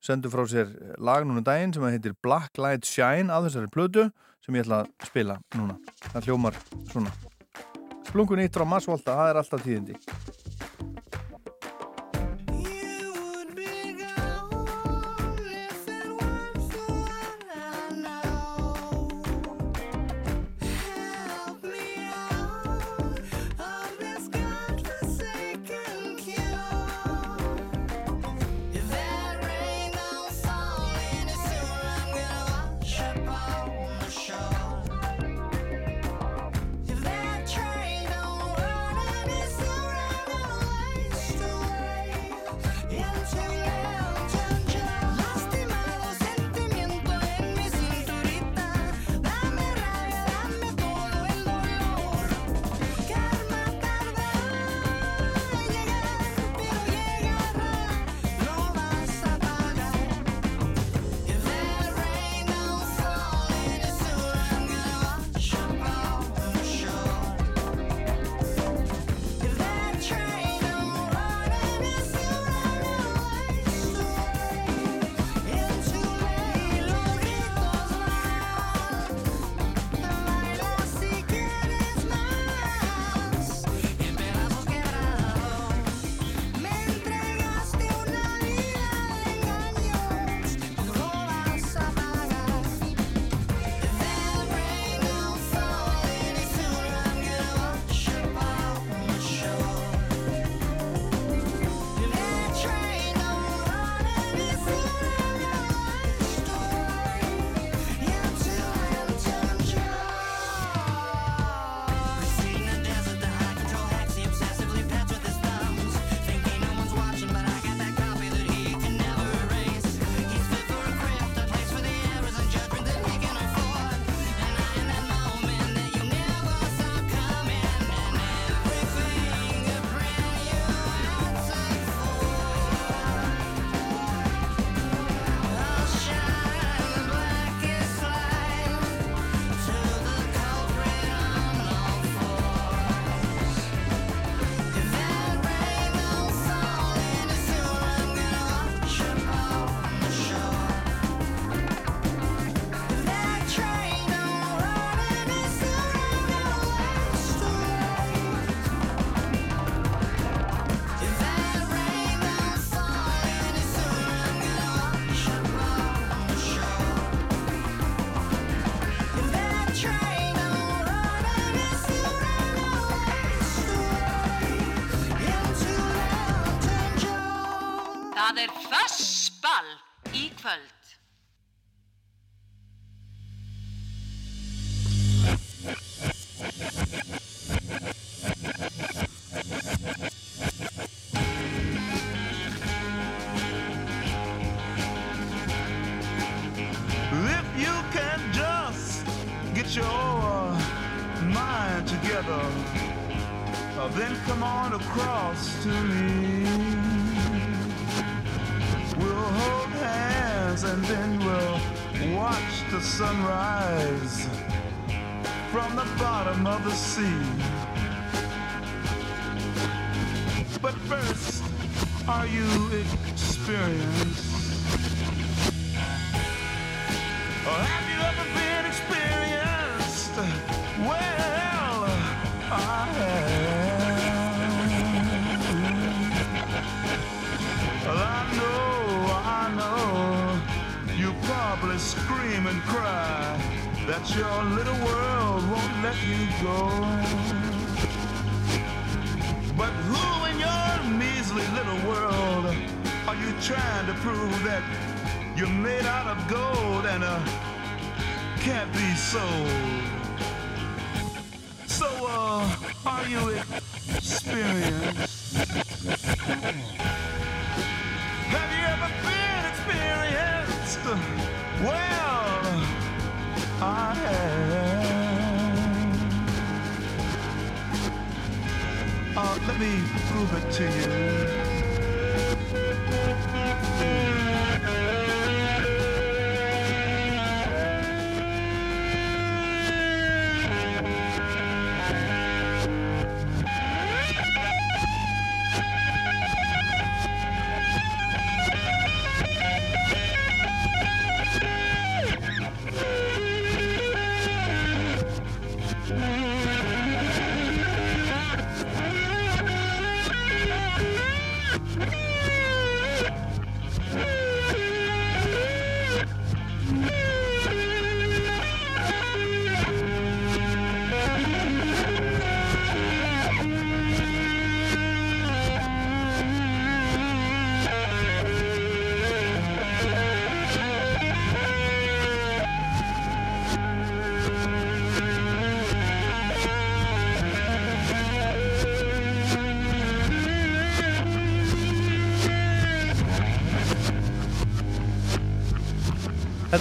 sendu 0.06 0.30
frá 0.32 0.44
sér 0.48 0.70
lag 1.02 1.26
núna 1.26 1.42
um 1.42 1.46
daginn 1.46 1.74
sem 1.74 1.86
heitir 1.90 2.14
Black 2.22 2.60
Light 2.62 2.86
Shine 2.86 3.32
af 3.34 3.48
þessari 3.48 3.72
plötu 3.72 4.06
sem 4.44 4.54
ég 4.54 4.66
ætla 4.66 4.84
að 4.84 5.10
spila 5.10 5.40
núna. 5.58 5.78
Það 6.12 6.30
hljómar 6.30 6.60
svona. 6.92 7.14
Splungun 8.06 8.44
eitt 8.44 8.54
frá 8.54 8.64
Mars 8.68 8.86
Volta, 8.86 9.18
það 9.18 9.32
er 9.32 9.42
alltaf 9.42 9.66
tíðindi 9.66 9.98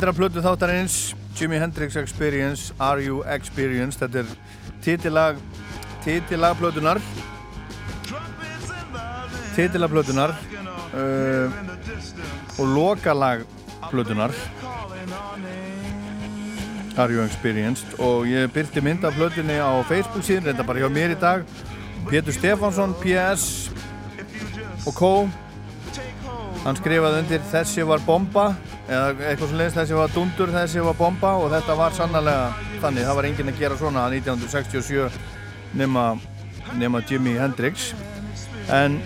Að 0.05 0.19
plötu 0.19 0.41
þáttarins 0.43 0.95
Jimi 1.33 1.57
Hendrix 1.57 1.95
Experience, 1.97 2.75
Are 2.77 3.01
You 3.01 3.23
Experienced? 3.25 4.03
Þetta 4.03 4.19
er 4.21 4.27
titilag 4.85 5.39
titilag 6.05 6.59
plötunar 6.59 6.99
titilag 9.55 9.89
plötunar 9.89 10.35
uh, 10.93 11.49
og 12.61 12.69
lokalag 12.75 13.47
plötunar 13.89 14.35
Are 16.97 17.09
You 17.09 17.25
Experienced? 17.25 17.97
Og 17.97 18.29
ég 18.29 18.53
byrti 18.53 18.85
mynd 18.85 19.09
af 19.09 19.17
plötunni 19.17 19.57
á 19.57 19.73
Facebook 19.89 20.21
síðan, 20.21 20.51
þetta 20.51 20.67
bara 20.69 20.85
hjá 20.85 20.91
mér 20.93 21.15
í 21.15 21.19
dag. 21.19 21.49
Pétur 22.05 22.37
Stefánsson, 22.37 22.93
PS 23.01 23.49
og 24.85 24.93
K. 24.93 25.11
Hann 26.61 26.77
skrifaði 26.77 27.25
undir 27.25 27.43
þessi 27.49 27.89
var 27.89 28.05
bomba 28.05 28.51
eða 28.85 29.29
eitthvað 29.31 29.49
sem 29.49 29.59
leiðist 29.59 29.79
þessi 29.79 29.97
var 29.97 30.13
dundur 30.13 30.51
þessi 30.53 30.83
var 30.85 30.97
bomba 30.99 31.31
og 31.41 31.49
þetta 31.53 31.77
var 31.79 31.95
sannlega 31.97 32.49
þannig, 32.83 33.07
það 33.07 33.17
var 33.17 33.27
enginn 33.29 33.51
að 33.51 33.61
gera 33.63 33.77
svona 33.79 34.05
1967 34.13 35.07
nema, 35.79 36.05
nema 36.77 37.01
Jimi 37.09 37.35
Hendrix. 37.39 37.91
En 38.73 38.99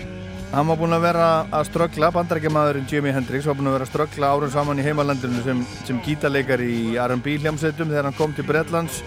hann 0.52 0.68
var 0.68 0.78
búinn 0.80 0.96
að 0.96 1.06
vera 1.06 1.30
að 1.48 1.66
ströggla 1.70 2.12
bandarækjamaðurinn 2.16 2.88
Jimi 2.90 3.14
Hendrix 3.14 3.48
var 3.48 3.56
búinn 3.58 3.72
að 3.72 3.78
vera 3.78 3.88
að 3.88 3.92
ströggla 3.94 4.32
árun 4.34 4.52
saman 4.52 4.80
í 4.80 4.86
heimalandinu 4.86 5.42
sem, 5.46 5.64
sem 5.88 6.00
gítarleikar 6.04 6.62
í 6.64 6.96
R&B 7.00 7.38
hljómsveitum 7.40 7.92
þegar 7.92 8.10
hann 8.10 8.18
kom 8.20 8.36
til 8.36 8.48
Bretlands. 8.48 9.02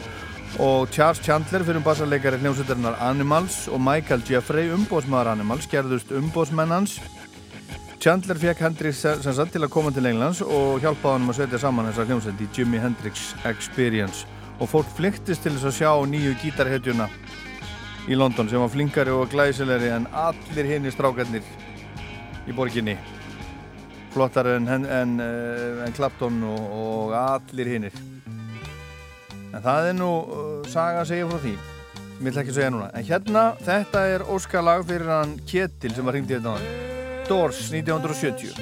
Og 0.62 0.86
Charles 0.94 1.22
Chandler 1.26 1.64
fyrir 1.66 1.82
bassarleikari 1.82 2.38
hljómsveitarinnar 2.42 3.00
Animals 3.02 3.64
og 3.74 3.82
Michael 3.82 4.22
Jeffrey 4.28 4.70
umbóðsmaður 4.76 5.32
Animals 5.32 5.66
gerðust 5.70 6.14
umbóðsmenn 6.14 6.76
hans 6.76 7.00
Chandler 8.04 8.36
fekk 8.36 8.60
Hendrix 8.60 8.98
sagt 9.00 9.54
til 9.56 9.64
að 9.64 9.70
koma 9.72 9.92
til 9.96 10.04
Englands 10.10 10.42
og 10.44 10.82
hjálpaði 10.84 11.22
hann 11.22 11.32
að 11.32 11.38
setja 11.38 11.60
saman 11.62 11.86
þessa 11.88 12.04
hljómsveit 12.10 12.42
í 12.44 12.48
Jimi 12.52 12.82
Hendrix 12.84 13.30
Experience. 13.48 14.26
Og 14.60 14.68
fólk 14.68 14.90
flyktist 14.98 15.46
til 15.46 15.54
þess 15.54 15.70
að 15.70 15.78
sjá 15.78 15.92
nýju 16.12 16.34
gítarhetjuna 16.42 17.08
í 18.12 18.20
London 18.20 18.52
sem 18.52 18.60
var 18.60 18.74
flinkari 18.76 19.16
og 19.16 19.32
glæsilegri 19.32 19.94
en 19.96 20.10
allir 20.20 20.68
hinn 20.74 20.90
í 20.90 20.92
strákarnir 20.92 21.48
í 22.44 22.58
borginni. 22.58 22.98
Flottar 24.12 24.52
en, 24.58 24.68
en, 24.68 24.92
en, 25.00 25.18
en 25.88 25.96
Clapton 25.96 26.44
og, 26.44 26.70
og 26.84 27.18
allir 27.24 27.72
hinnir 27.78 28.00
en 29.54 29.62
það 29.64 29.92
er 29.94 30.02
nú 30.04 30.14
uh, 30.28 30.56
saga 30.68 31.06
að 31.06 31.14
segja 31.14 31.32
frá 31.32 31.46
því. 31.46 31.60
Ég 32.14 32.24
vil 32.28 32.40
ekki 32.42 32.56
segja 32.58 32.72
núna. 32.74 32.92
En 32.98 33.08
hérna, 33.08 33.52
þetta 33.64 34.08
er 34.12 34.28
óskalag 34.28 34.90
fyrir 34.92 35.14
hann 35.22 35.38
Ketil 35.48 35.96
sem 35.96 36.04
var 36.04 36.18
hringt 36.18 36.34
í 36.34 36.36
þetta 36.36 36.52
náður 36.52 36.93
Doors 37.28 37.72
1970 37.72 38.54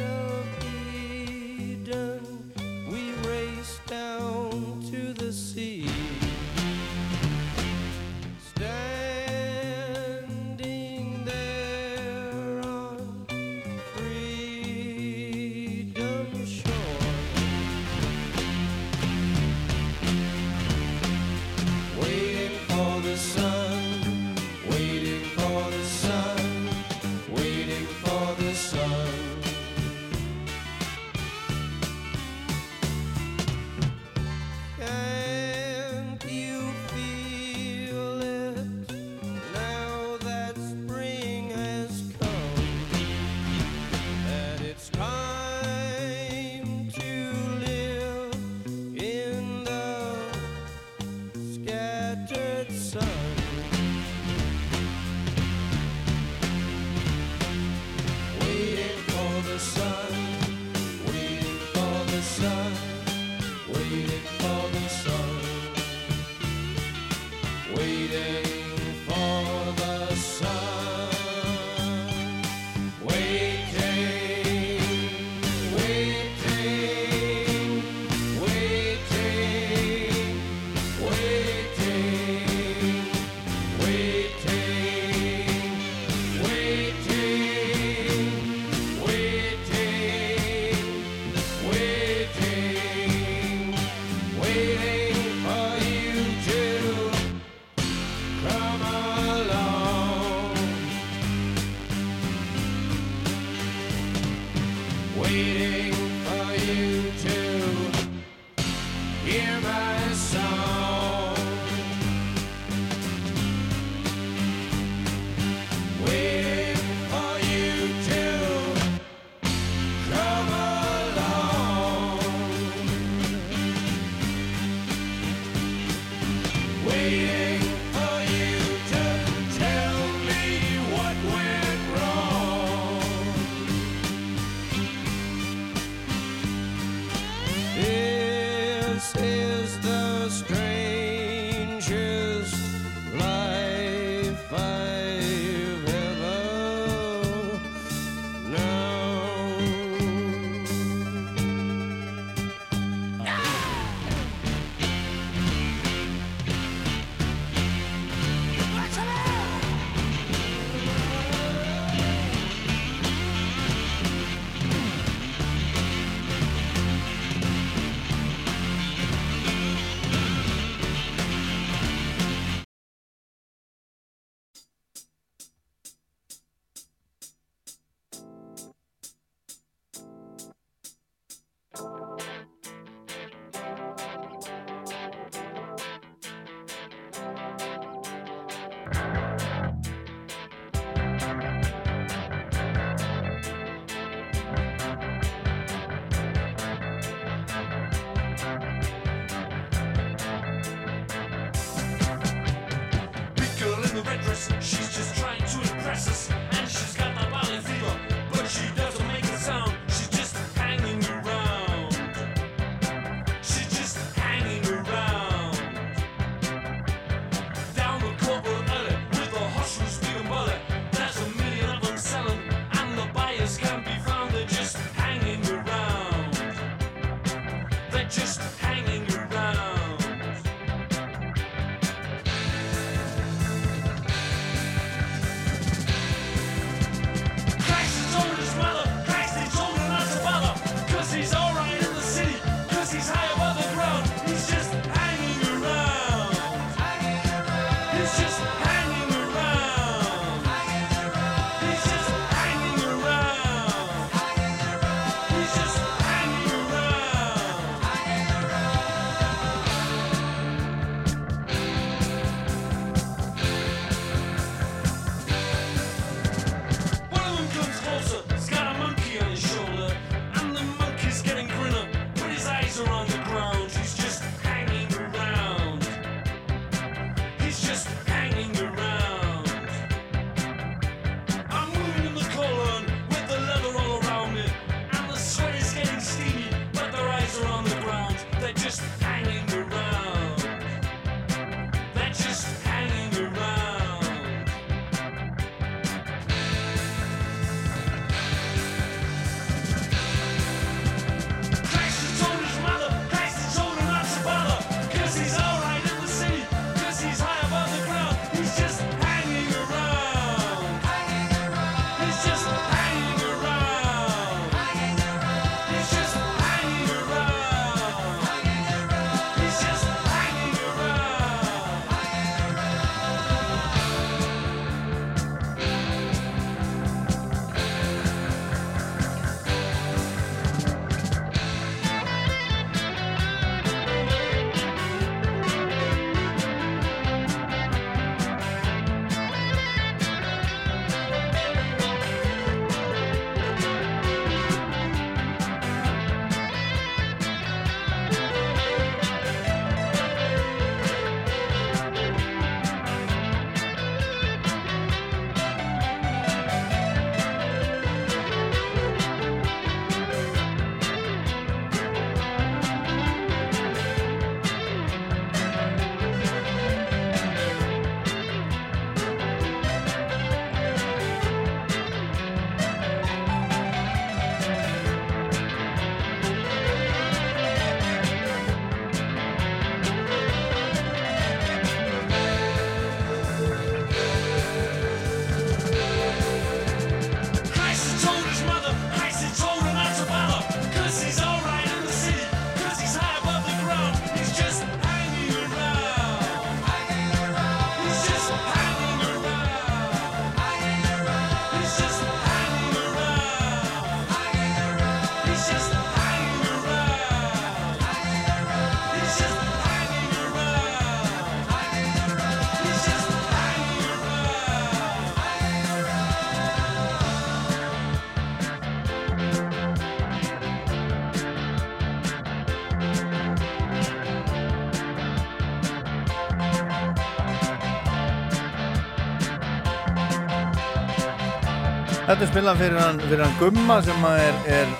Er 432.21 432.29
spilað 432.29 432.59
fyrir 432.59 432.77
hann, 432.77 432.99
fyrir 433.01 433.23
hann 433.25 433.37
Gumma 433.39 433.79
sem 433.81 434.03
er, 434.05 434.35
er 434.53 434.73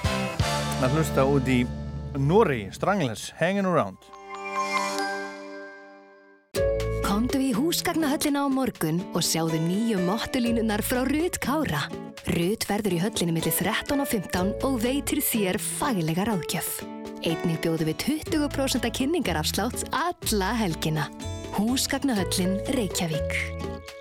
að 0.86 0.92
hlusta 0.94 1.24
út 1.26 1.48
í 1.50 1.64
Nóri, 2.22 2.68
Strangless, 2.70 3.32
Hanging 3.40 3.66
Around. 3.66 3.98
Komdu 7.02 7.42
í 7.42 7.50
húsgagnahöllina 7.58 8.46
á 8.46 8.48
morgun 8.54 9.02
og 9.18 9.26
sjáðu 9.26 9.58
nýju 9.64 10.04
mottulínunar 10.06 10.86
frá 10.86 11.02
Rut 11.10 11.42
Kára. 11.42 11.88
Rut 12.38 12.68
verður 12.70 13.00
í 13.00 13.02
höllinni 13.08 13.34
millir 13.40 13.58
13 13.58 14.06
og 14.06 14.12
15 14.12 14.54
og 14.68 14.78
veitir 14.86 15.24
þér 15.26 15.58
faglega 15.58 16.28
ráðgjöf. 16.30 16.84
Einnig 17.26 17.58
bjóðu 17.66 17.90
við 17.90 18.06
20% 18.30 18.86
kynningarafslátt 19.00 19.90
alla 19.90 20.54
helgina. 20.62 21.10
Húsgagnahöllin 21.58 22.60
Reykjavík. 22.78 24.01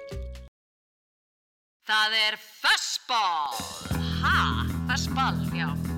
Það 1.90 2.12
er 2.14 2.36
fastball. 2.38 3.56
Ha, 4.22 4.62
fastball, 4.86 5.42
já. 5.58 5.89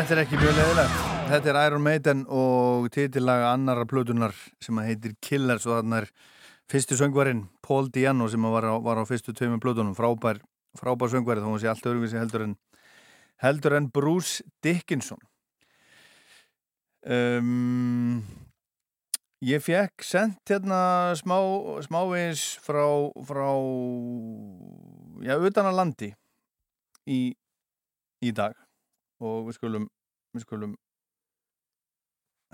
Þetta 0.00 0.14
er 0.14 0.20
ekki 0.22 0.38
mjög 0.40 0.54
leðilegt. 0.56 1.00
Þetta 1.28 1.48
er 1.50 1.56
Iron 1.60 1.82
Maiden 1.84 2.20
og 2.32 2.86
titillaga 2.94 3.50
annara 3.52 3.82
plötunar 3.84 4.32
sem 4.64 4.78
heitir 4.80 5.12
Killers 5.20 5.66
og 5.68 5.74
þarna 5.74 5.98
er 6.00 6.06
fyrstu 6.72 6.96
söngvarinn 6.96 7.42
Paul 7.60 7.90
Diano 7.92 8.24
sem 8.32 8.46
var 8.48 8.64
á, 8.64 8.80
var 8.80 8.96
á 8.96 9.04
fyrstu 9.04 9.34
tveimum 9.36 9.60
plötunum. 9.60 9.92
Frábær, 9.98 10.40
frábær 10.80 11.12
söngvari 11.12 11.44
þó 11.44 11.50
hann 11.50 11.60
sé 11.60 11.68
allt 11.68 11.84
öðruvísi 11.90 12.16
heldur 12.16 12.46
en, 12.46 12.54
heldur 13.44 13.76
en 13.76 13.90
Bruce 13.92 14.40
Dickinson. 14.64 15.20
Um, 17.04 18.24
ég 19.44 19.60
fekk 19.60 20.00
sendt 20.00 20.48
hérna 20.48 21.12
smá, 21.20 21.36
smávegis 21.84 22.46
frá, 22.64 22.88
frá 23.28 23.52
já, 25.28 25.36
utan 25.36 25.68
að 25.68 25.78
landi 25.82 26.12
í, 27.04 27.20
í 28.24 28.32
dag 28.32 28.56
og 29.20 29.48
við 29.48 29.58
skulum 29.58 29.88
við 30.34 30.46
skulum 30.46 30.76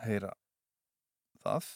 heyra 0.05 0.33
það 1.45 1.75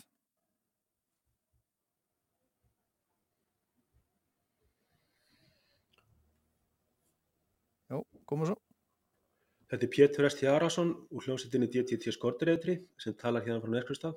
Já, 7.91 7.99
koma 8.31 8.47
svo 8.47 8.61
Þetta 9.71 9.87
er 9.87 9.91
Pétur 9.95 10.27
Esti 10.27 10.49
Arason 10.51 10.89
úr 11.15 11.23
hljómsveitinni 11.23 11.69
DTT 11.71 12.11
Skortireitri 12.15 12.75
sem 12.99 13.15
talar 13.15 13.45
hérna 13.45 13.63
frá 13.63 13.71
Neskrustad. 13.71 14.17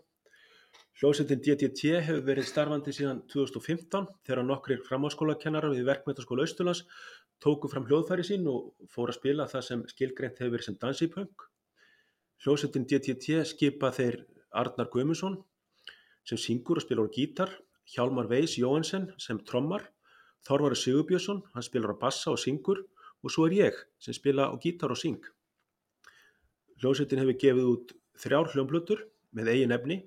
Hljómsveitin 0.97 1.43
DTT 1.45 1.91
hefur 2.07 2.23
verið 2.25 2.47
starfandi 2.49 2.93
síðan 2.97 3.19
2015 3.29 4.07
þegar 4.25 4.41
nokkrir 4.47 4.81
framháskólakennarar 4.87 5.75
við 5.75 5.85
Verkmyndaskóla 5.91 6.47
Austurlands 6.47 6.81
tóku 7.43 7.69
fram 7.71 7.85
hljóðfæri 7.89 8.23
sín 8.27 8.47
og 8.47 8.71
fóru 8.91 9.11
að 9.11 9.19
spila 9.19 9.49
það 9.51 9.65
sem 9.67 9.81
skilgreint 9.91 10.39
hefur 10.39 10.53
verið 10.55 10.67
sem 10.69 10.77
dansipunk. 10.79 11.43
Hljómsveitin 12.43 12.87
DTT 12.87 13.43
skipa 13.47 13.91
þeir 13.95 14.21
Arnar 14.55 14.89
Guðmundsson 14.93 15.37
sem 16.27 16.39
syngur 16.39 16.79
og 16.79 16.85
spilar 16.85 17.09
á 17.11 17.15
gítar, 17.15 17.51
Hjálmar 17.91 18.29
Veis 18.31 18.55
Jóhansen 18.55 19.09
sem 19.19 19.41
trommar, 19.43 19.89
Þorvari 20.47 20.75
Sigurbjörnsson, 20.79 21.41
hann 21.53 21.65
spilar 21.65 21.95
á 21.95 22.01
bassa 22.01 22.31
og 22.31 22.39
syngur 22.39 22.85
og 23.23 23.31
svo 23.31 23.47
er 23.47 23.55
ég 23.57 23.79
sem 23.99 24.15
spila 24.15 24.47
á 24.51 24.55
gítar 24.59 24.91
og 24.91 24.99
syng. 24.99 25.19
Hljómsveitin 26.79 27.21
hefur 27.23 27.39
gefið 27.39 27.69
út 27.73 27.93
þrjár 28.23 28.51
hljómblötur 28.53 29.03
með 29.35 29.51
eigin 29.53 29.75
efni. 29.75 29.99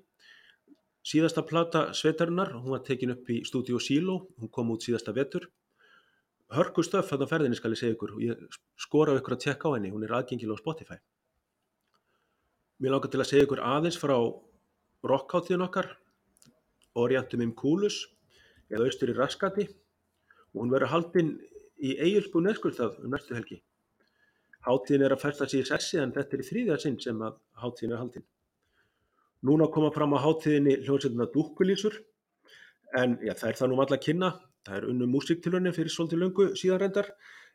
Síðasta 1.07 1.45
plata 1.47 1.87
sveitarinnar, 1.95 2.51
hún 2.57 2.73
var 2.75 2.83
tekin 2.85 3.13
upp 3.13 3.29
í 3.31 3.39
stúdíu 3.47 3.79
Silo, 3.81 4.27
hún 4.37 4.51
kom 4.53 4.73
út 4.73 4.85
síðasta 4.85 5.13
vetur. 5.15 5.47
Hörku 6.53 6.83
stöf 6.83 7.09
hann 7.11 7.23
á 7.23 7.27
ferðinni 7.27 7.57
skal 7.59 7.73
ég 7.75 7.79
segja 7.81 7.95
ykkur 7.97 8.13
og 8.15 8.23
ég 8.23 8.59
skora 8.79 9.17
ykkur 9.19 9.35
að 9.35 9.43
tjekka 9.43 9.67
á 9.67 9.75
henni, 9.75 9.91
hún 9.91 10.05
er 10.07 10.13
aðgengilega 10.15 10.55
á 10.55 10.63
Spotify. 10.63 10.97
Mér 12.79 12.93
langar 12.93 13.11
til 13.11 13.19
að 13.19 13.29
segja 13.31 13.47
ykkur 13.47 13.63
aðeins 13.67 13.99
frá 13.99 14.15
rockháttíðin 15.11 15.65
okkar, 15.65 15.91
Orientum 16.97 17.43
Imkulus 17.43 17.99
eða 18.71 18.87
Austur 18.87 19.11
í 19.11 19.17
Raskati 19.17 19.67
og 19.67 20.61
hún 20.61 20.71
verður 20.71 20.93
haldinn 20.93 21.35
í 21.83 21.97
Egilsbú 21.99 22.41
Neskurstað 22.41 22.97
um 23.03 23.11
næstu 23.11 23.35
helgi. 23.35 23.59
Háttíðin 24.65 25.05
er 25.05 25.15
að 25.15 25.23
fæsta 25.23 25.47
sig 25.51 25.65
í 25.65 25.67
sessi 25.67 25.99
en 26.01 26.15
þetta 26.15 26.37
er 26.37 26.43
í 26.43 26.47
þrýðja 26.47 26.79
sinn 26.81 26.97
sem 27.03 27.21
að 27.27 27.37
háttíðin 27.61 27.93
er 27.93 28.01
haldin. 28.01 28.25
Núna 29.45 29.67
koma 29.73 29.91
fram 29.93 30.15
á 30.15 30.23
háttíðinni 30.23 30.79
hljómsveitina 30.85 31.27
dúkkulísur 31.35 31.99
en 32.97 33.19
já, 33.21 33.35
það 33.35 33.49
er 33.51 33.59
það 33.59 33.71
nú 33.71 33.81
allar 33.83 33.99
að 33.99 34.05
kynna. 34.07 34.31
Það 34.67 34.77
er 34.77 34.87
unnu 34.91 35.07
músiktilunni 35.09 35.71
fyrir 35.75 35.93
svolítið 35.93 36.23
löngu 36.23 36.47
síðan 36.59 36.81
reyndar. 36.83 37.11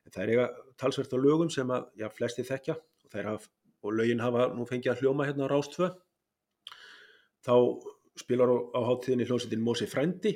Það 0.08 0.22
er 0.22 0.32
eiga 0.32 0.46
talsvert 0.80 1.12
á 1.12 1.18
lögum 1.20 1.50
sem 1.52 1.68
að 1.72 1.90
já, 2.00 2.08
flesti 2.12 2.44
þekkja. 2.48 2.78
Og, 3.06 3.18
haf, 3.28 3.50
og 3.84 3.98
lögin 3.98 4.22
hafa 4.24 4.48
nú 4.56 4.64
fengið 4.68 4.94
að 4.94 5.04
hljóma 5.04 5.28
hérna 5.28 5.46
á 5.46 5.52
Rástfö. 5.52 5.90
Þá 7.44 7.54
spilar 8.22 8.48
á, 8.48 8.80
háttíðinni 8.88 9.28
hljómsveitin 9.28 9.64
Mósi 9.66 9.88
Frændi. 9.90 10.34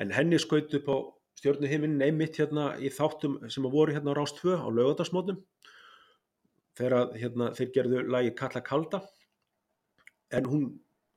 En 0.00 0.14
henni 0.14 0.40
skaut 0.40 0.72
upp 0.80 0.88
á 0.88 0.96
stjórnuhiminin 1.38 2.02
einmitt 2.02 2.40
hérna 2.40 2.72
í 2.80 2.90
þáttum 2.90 3.38
sem 3.52 3.66
að 3.68 3.76
voru 3.76 3.94
hérna 3.94 4.16
á 4.16 4.18
Rást 4.18 4.40
2 4.40 4.58
á 4.58 4.68
lögadagsmótum 4.72 5.38
þegar 6.78 7.14
hérna, 7.18 7.52
þeir 7.58 7.72
gerðu 7.74 8.02
lagi 8.10 8.34
Kalla 8.38 8.62
Kalda. 8.64 9.02
En 10.34 10.46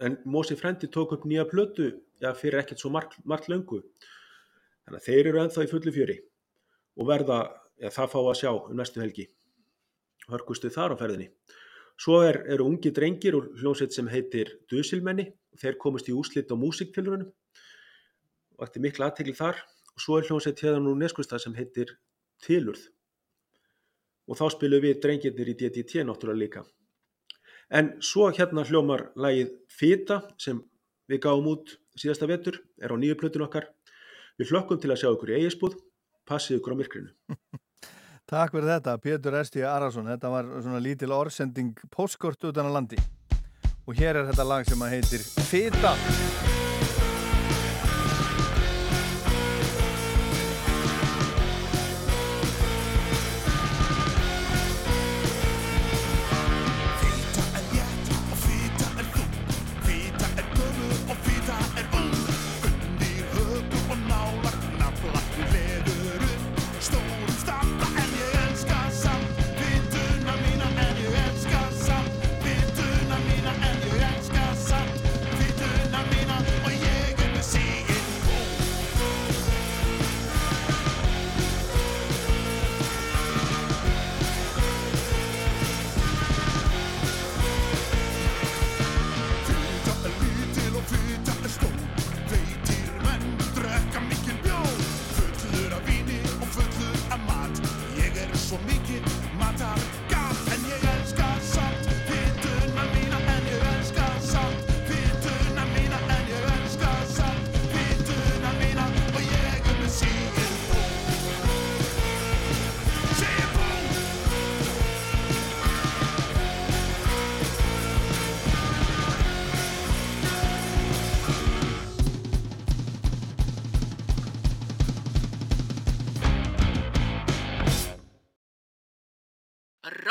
en 0.02 0.18
Mósi 0.26 0.56
Frendi 0.58 0.90
tók 0.90 1.12
upp 1.14 1.26
nýja 1.30 1.46
plötu 1.46 1.92
ja, 2.22 2.34
fyrir 2.34 2.62
ekkert 2.62 2.82
svo 2.82 2.90
margt, 2.90 3.20
margt 3.26 3.50
löngu 3.52 3.84
þannig 4.92 5.02
að 5.02 5.08
þeir 5.08 5.30
eru 5.30 5.42
ennþá 5.42 5.64
í 5.64 5.70
fullu 5.72 5.92
fjöri 5.96 6.18
og 7.00 7.08
verða 7.08 7.40
ja, 7.80 7.90
það 7.90 8.12
fá 8.12 8.20
að 8.22 8.38
sjá 8.42 8.52
um 8.52 8.78
næstu 8.78 9.02
helgi. 9.02 9.28
Hörkustu 10.32 10.72
þar 10.72 10.96
á 10.96 11.00
ferðinni. 11.00 11.30
Svo 12.02 12.22
er, 12.26 12.42
eru 12.50 12.66
ungi 12.68 12.92
drengir 12.92 13.38
úr 13.38 13.52
hljómsveit 13.60 13.94
sem 13.94 14.08
heitir 14.12 14.52
Dusilmenni. 14.72 15.30
Þeir 15.60 15.78
komist 15.80 16.10
í 16.10 16.16
úslit 16.16 16.52
á 16.52 16.56
músiktilrunum 16.58 17.30
og 18.58 18.66
eftir 18.66 18.84
mikla 18.84 19.10
aðtegli 19.10 19.36
þar. 19.38 19.60
Og 19.96 20.04
svo 20.04 20.18
er 20.18 20.28
hljómsveit 20.28 20.64
hérna 20.64 20.82
nú 20.84 20.96
neskustad 20.98 21.44
sem 21.44 21.56
heitir 21.56 21.96
Tilurð. 22.42 22.84
Og 24.28 24.38
þá 24.40 24.46
spilum 24.56 24.84
við 24.84 25.02
drengirnir 25.04 25.52
í 25.52 25.58
DDT 25.60 26.06
náttúrulega 26.08 26.42
líka. 26.42 26.64
En 27.72 27.96
svo 28.04 28.30
hérna 28.34 28.66
hljómar 28.68 29.10
lagið 29.16 29.54
Fita 29.72 30.22
sem 30.42 30.60
við 31.12 31.24
gáum 31.24 31.48
út 31.52 31.78
síðasta 32.00 32.28
vetur 32.28 32.60
er 32.82 32.92
á 32.92 32.96
nýju 33.00 33.18
plötun 33.20 33.46
okkar 33.46 33.70
við 34.42 34.54
hlökkum 34.54 34.82
til 34.82 34.92
að 34.92 35.02
sjá 35.04 35.10
ykkur 35.12 35.32
í 35.32 35.38
eigisbúð 35.40 35.78
passið 36.28 36.60
ykkur 36.60 36.76
á 36.76 36.80
myrkrinu. 36.82 37.14
Takk 38.32 38.56
fyrir 38.56 38.70
þetta, 38.72 38.96
Pétur 39.04 39.38
Esti 39.42 39.66
Arason. 39.68 40.08
Þetta 40.08 40.32
var 40.32 40.54
svona 40.62 40.80
lítil 40.84 41.12
orðsending 41.16 41.76
postkort 41.92 42.50
utan 42.50 42.70
að 42.70 42.78
landi. 42.80 43.02
Og 43.90 43.98
hér 43.98 44.22
er 44.22 44.32
þetta 44.32 44.48
lag 44.48 44.68
sem 44.70 44.86
að 44.86 44.96
heitir 44.96 45.26
Fita 45.50 45.96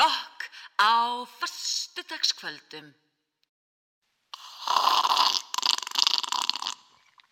Rock 0.01 0.49
á 0.81 1.25
fastudagskvöldum. 1.37 2.87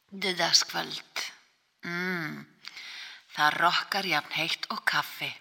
Dudagskvöld. 0.09 1.23
Mm. 1.85 2.45
Það 3.33 3.57
rokkar 3.63 4.09
jafn 4.11 4.35
heitt 4.37 4.67
og 4.73 4.83
kaffi. 4.85 5.31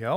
Já 0.00 0.14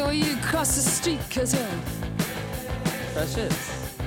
throw 0.00 0.10
you 0.12 0.32
across 0.38 0.76
the 0.76 0.80
street 0.80 1.20
cause 1.30 1.52
you're 1.52 1.78
precious. 3.12 3.98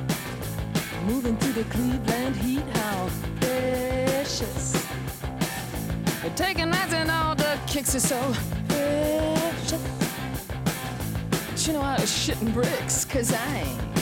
Moving 1.06 1.38
through 1.38 1.54
the 1.54 1.70
Cleveland 1.70 2.36
heat, 2.38 2.64
how 2.78 3.10
precious. 3.40 4.74
You're 6.24 6.34
taking 6.34 6.72
nights 6.72 6.94
and 6.94 7.12
all 7.12 7.36
the 7.36 7.60
kicks 7.68 7.94
are 7.94 8.00
so 8.00 8.20
precious. 8.70 9.84
But 11.52 11.68
you 11.68 11.74
know 11.74 11.82
I 11.82 12.00
was 12.02 12.10
shitting 12.10 12.52
bricks 12.54 13.06
cause 13.06 13.32
I 13.32 13.58
ain't 13.60 13.96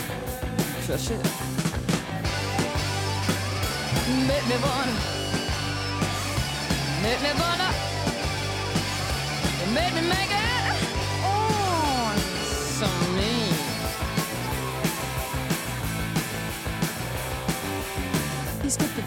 precious. 0.85 1.21
Wanna, 7.41 7.69
me 9.73 10.01
me 10.01 10.07
make 10.09 10.31
it. 10.31 10.50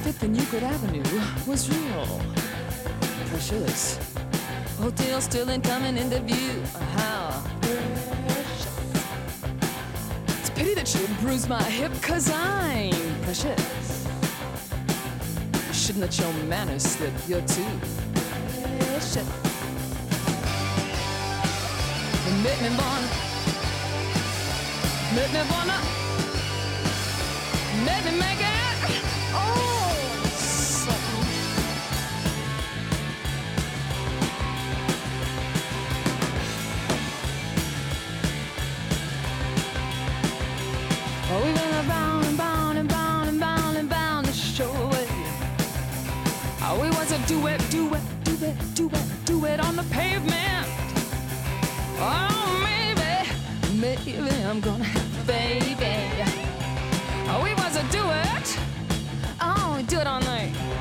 East 0.06 0.18
55th 0.18 0.22
and 0.22 0.36
Euclid 0.36 0.62
Avenue 0.62 1.02
was 1.46 1.68
real 1.70 2.20
precious. 3.26 3.98
Hotel 4.78 5.20
still 5.20 5.50
ain't 5.50 5.64
incoming 5.64 5.96
into 5.96 6.20
view. 6.20 6.62
How 6.96 7.42
precious. 7.60 8.80
It's 10.40 10.48
a 10.48 10.52
pity 10.52 10.74
that 10.74 10.94
you 10.94 11.06
bruised 11.20 11.48
my 11.48 11.62
hip, 11.62 11.92
cause 12.02 12.30
I'm 12.30 12.92
precious. 13.22 14.06
You 15.68 15.74
shouldn't 15.74 16.02
let 16.02 16.18
your 16.18 16.32
manners 16.48 16.82
slip, 16.82 17.12
you're 17.28 17.40
too 17.42 17.64
precious. 18.80 19.16
Make 22.42 22.60
me 22.60 22.70
wanna, 22.76 23.08
make 25.14 25.32
me 25.32 25.42
wanna, 25.50 25.80
make 27.84 28.04
me 28.04 28.18
make 28.18 28.40
it. 28.40 28.63
We 47.34 47.42
was 47.42 47.60
a 47.60 47.70
duet, 47.70 47.70
duet, 47.70 48.04
duet, 48.24 48.74
duet, 48.74 49.06
duet 49.24 49.60
on 49.60 49.76
the 49.76 49.82
pavement. 49.84 50.66
Oh, 51.98 52.60
maybe, 52.62 53.28
maybe 53.80 54.18
I'm 54.44 54.60
gonna 54.60 54.84
have 54.84 55.22
a 55.22 55.26
baby. 55.26 55.74
Oh, 57.28 57.42
we 57.42 57.54
was 57.54 57.76
a 57.76 57.82
duet. 57.90 58.58
Oh, 59.40 59.74
we 59.76 59.82
do 59.84 59.98
it 59.98 60.06
all 60.06 60.20
night. 60.20 60.73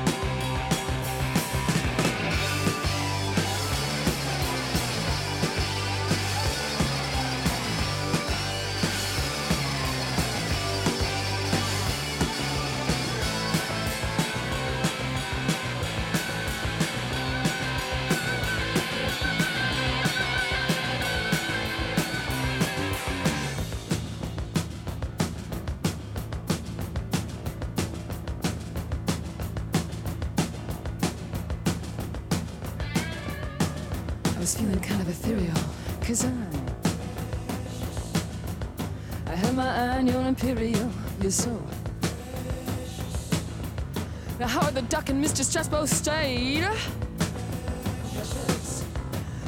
Mr. 45.24 45.42
Stress 45.42 45.68
both 45.68 45.88
stayed 45.88 46.68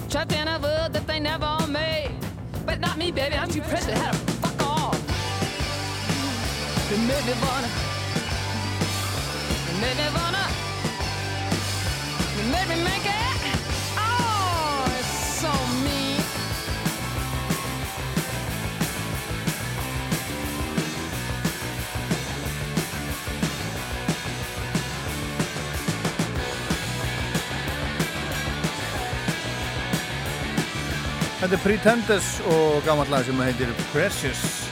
Trapped 0.08 0.32
in 0.32 0.48
a 0.48 0.58
world 0.58 0.94
that 0.94 1.06
they 1.06 1.20
never 1.20 1.54
made 1.68 2.16
But 2.64 2.80
not 2.80 2.96
me, 2.96 3.12
baby, 3.12 3.36
I'm 3.36 3.50
too 3.50 3.60
precious, 3.60 3.92
had 3.92 4.12
to 4.12 4.18
fuck 4.40 4.66
off 4.66 4.98
You 6.90 6.96
made 6.96 7.26
me 7.26 7.34
wanna 7.42 7.85
Þetta 31.46 31.58
er 31.60 31.62
Pretenders 31.62 32.28
og 32.50 32.80
gammalt 32.82 33.12
lag 33.12 33.22
sem 33.22 33.38
heitir 33.38 33.70
Precious. 33.92 34.65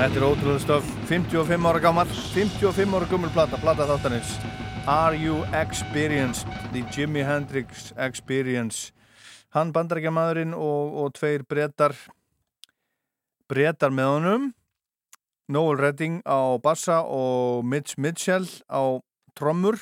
Þetta 0.00 0.16
er 0.16 0.24
ótrúlega 0.24 0.60
stöf, 0.62 0.86
55 1.10 1.66
ára 1.68 1.80
gammal, 1.84 2.08
55 2.32 2.94
ára 2.96 3.08
gummul 3.10 3.28
plata, 3.34 3.58
plata 3.60 3.84
þáttanins. 3.84 4.30
Are 4.88 5.12
You 5.12 5.42
Experienced? 5.52 6.48
The 6.72 6.86
Jimi 6.88 7.20
Hendrix 7.20 7.90
Experience. 8.00 8.94
Hann 9.52 9.74
bandarækjamaðurinn 9.76 10.56
og, 10.56 10.96
og 11.02 11.12
tveir 11.20 11.44
brettar, 11.44 11.92
brettar 13.44 13.92
með 13.92 14.10
honum. 14.14 14.50
Noel 15.52 15.76
Redding 15.82 16.22
á 16.24 16.56
bassa 16.64 17.02
og 17.04 17.68
Mitch 17.68 18.00
Mitchell 18.00 18.48
á 18.72 19.04
trommur. 19.36 19.76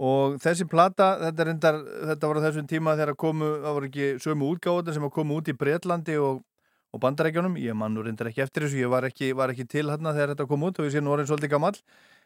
Og 0.00 0.40
þessi 0.40 0.64
plata, 0.64 1.18
þetta, 1.26 1.50
reyndar, 1.50 1.84
þetta 2.14 2.32
var 2.32 2.40
á 2.40 2.44
þessum 2.48 2.72
tíma 2.72 2.96
þegar 2.96 3.18
komu, 3.20 3.58
það 3.60 3.76
voru 3.76 3.92
ekki 3.92 4.14
sömu 4.24 4.54
útgáður 4.54 4.96
sem 4.96 5.10
að 5.10 5.18
koma 5.20 5.42
út 5.42 5.52
í 5.52 5.60
Bretlandi 5.60 6.16
og 6.16 6.46
og 6.90 7.02
bandarækjunum, 7.02 7.58
ég 7.62 7.76
man 7.76 7.94
nú 7.94 8.02
reyndar 8.04 8.30
ekki 8.30 8.42
eftir 8.44 8.66
þessu, 8.66 8.80
ég 8.82 8.90
var 8.90 9.06
ekki, 9.06 9.30
var 9.36 9.52
ekki 9.52 9.66
til 9.70 9.86
hérna 9.90 10.14
þegar 10.16 10.34
þetta 10.34 10.48
kom 10.50 10.64
út 10.66 10.80
og 10.80 10.88
ég 10.88 10.94
sé 10.94 11.02
nú 11.02 11.12
orðin 11.14 11.28
svolítið 11.30 11.52
gammal 11.52 11.76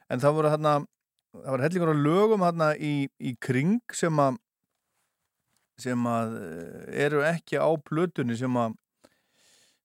en 0.09 0.23
það 0.23 0.39
voru 0.39 0.53
hérna, 0.53 0.73
það 1.35 1.51
var 1.51 1.65
hellingur 1.67 1.93
á 1.93 1.97
lögum 2.07 2.47
hérna 2.47 2.71
í, 2.77 2.95
í 3.21 3.35
kring 3.45 3.83
sem 3.93 4.23
að 4.25 4.41
sem 5.81 6.07
að 6.07 6.39
eh, 6.39 7.05
eru 7.07 7.23
ekki 7.27 7.59
á 7.59 7.69
plötunni 7.83 8.39
sem 8.39 8.57
að 8.57 8.79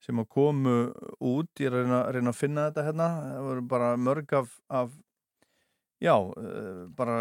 sem 0.05 0.21
að 0.21 0.29
komu 0.31 0.75
út, 1.19 1.49
ég 1.59 1.67
er 1.67 1.75
að 1.75 1.83
reyna, 1.83 1.99
reyna 2.15 2.31
að 2.31 2.39
finna 2.39 2.65
þetta 2.69 2.85
hérna, 2.87 3.07
það 3.19 3.47
voru 3.49 3.63
bara 3.73 3.89
mörg 3.99 4.33
af, 4.39 4.53
af 4.71 4.93
já, 5.99 6.15
eh, 6.15 6.85
bara 6.95 7.17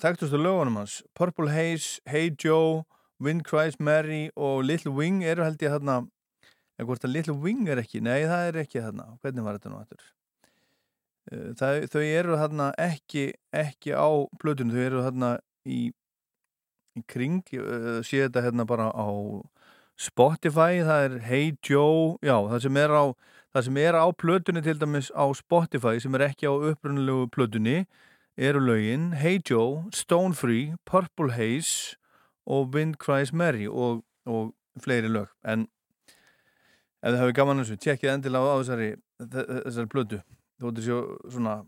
þekktustu 0.00 0.40
lögunum 0.40 0.80
hans, 0.80 1.02
Purple 1.14 1.52
Haze, 1.52 2.00
Hey 2.08 2.32
Joe 2.32 2.86
Wind 3.20 3.44
Cries 3.44 3.76
Mary 3.78 4.30
og 4.36 4.64
Little 4.64 4.94
Wing 4.94 5.22
eru 5.24 5.44
held 5.44 5.62
ég 5.62 5.74
hérna 5.74 6.00
en 6.78 6.88
hvort 6.88 7.06
að 7.06 7.14
Little 7.14 7.38
Wing 7.40 7.68
er 7.70 7.80
ekki, 7.82 8.02
nei 8.02 8.24
það 8.26 8.48
er 8.50 8.60
ekki 8.64 8.82
þarna, 8.82 9.08
hvernig 9.22 9.46
var 9.46 9.58
þetta 9.58 9.72
nú 9.72 9.80
aftur? 9.80 10.06
Það, 11.56 11.84
þau 11.88 12.02
eru 12.04 12.38
þarna 12.40 12.70
ekki, 12.84 13.28
ekki 13.56 13.94
á 13.96 14.08
plötunum, 14.42 14.74
þau 14.74 14.82
eru 14.84 15.04
þarna 15.06 15.30
í, 15.64 15.78
í 16.98 17.04
kring 17.08 17.40
uh, 17.56 18.02
sé 18.04 18.26
þetta 18.26 18.44
hérna 18.44 18.66
bara 18.68 18.90
á 18.92 19.08
Spotify, 19.94 20.82
það 20.82 21.04
er 21.06 21.18
Hey 21.22 21.54
Joe 21.62 22.18
já, 22.24 22.36
það 22.50 22.60
sem 22.66 22.82
er 22.82 22.92
á 22.92 23.04
það 23.54 23.66
sem 23.68 23.76
er 23.78 23.94
á 23.94 24.06
plötunni 24.10 24.62
til 24.66 24.80
dæmis 24.80 25.12
á 25.14 25.24
Spotify 25.38 26.00
sem 26.02 26.14
er 26.18 26.26
ekki 26.26 26.50
á 26.50 26.54
upprunalegu 26.54 27.28
plötunni 27.30 27.84
eru 28.36 28.60
lögin 28.60 29.12
Hey 29.14 29.38
Joe, 29.38 29.86
Stone 29.94 30.34
Free 30.34 30.74
Purple 30.84 31.32
Haze 31.32 31.94
og 32.44 32.74
Wind 32.74 32.98
Cries 32.98 33.32
Mary 33.32 33.68
og, 33.70 34.02
og 34.26 34.52
fleiri 34.82 35.08
lög, 35.08 35.30
en 35.46 35.68
ef 37.04 37.12
þið 37.12 37.20
hafið 37.20 37.36
gaman 37.36 37.60
þessu, 37.60 37.76
tjekkið 37.84 38.12
endilega 38.14 38.56
á 38.56 38.56
þessari, 38.62 38.90
þessari 39.28 39.90
plötu. 39.92 40.20
Þú 40.56 40.70
veitur 40.70 40.86
séu 40.86 41.00
svona 41.34 41.58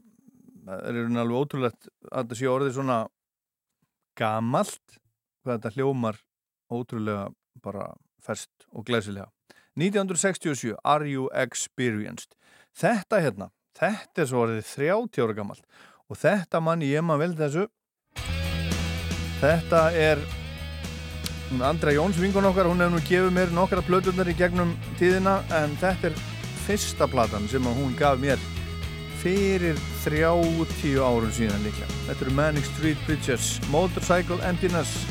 það 0.66 0.86
er 0.90 1.00
alveg 1.23 1.36
ótrúlegt 1.40 1.89
að 2.10 2.23
þetta 2.24 2.39
séu 2.40 2.50
orðið 2.55 2.73
svona 2.78 2.98
gamalt 4.18 4.97
hvað 5.44 5.58
þetta 5.58 5.74
hljómar 5.76 6.20
ótrúlega 6.73 7.28
bara 7.62 7.90
ferst 8.24 8.66
og 8.73 8.86
glæsilega. 8.89 9.28
1967, 9.76 10.73
Are 10.82 11.06
You 11.06 11.28
Experienced? 11.36 12.32
Þetta 12.76 13.20
hérna, 13.20 13.50
þetta 13.76 14.24
er 14.24 14.31
svo 14.31 14.47
orðið 14.47 14.73
30 14.73 15.23
ára 15.23 15.36
gamalt 15.36 15.68
og 16.08 16.18
þetta 16.23 16.62
mann 16.65 16.84
ég 16.86 17.05
maður 17.05 17.26
vel 17.26 17.39
þessu. 17.42 17.68
Þetta 19.36 19.82
er 19.92 20.23
Andra 21.62 21.92
Jóns 21.94 22.18
vingun 22.18 22.44
okkar, 22.44 22.66
hún 22.66 22.83
hefur 22.83 22.97
nú 22.97 23.02
gefið 23.07 23.33
mér 23.34 23.52
nokkra 23.55 23.83
plöturnar 23.86 24.28
í 24.28 24.34
gegnum 24.36 24.75
tíðina 24.99 25.39
en 25.55 25.76
þetta 25.81 26.10
er 26.10 26.20
fyrsta 26.66 27.07
platan 27.10 27.47
sem 27.50 27.62
hún 27.62 27.94
gaf 27.99 28.18
mér 28.18 28.42
fyrir 29.23 29.78
30 30.05 30.99
árun 31.02 31.34
síðan 31.34 31.62
líka. 31.66 31.86
Þetta 32.08 32.26
eru 32.26 32.36
Manic 32.36 32.66
Street 32.75 32.99
Preachers, 33.07 33.57
Motorcycle 33.70 34.42
Emptiness. 34.47 35.07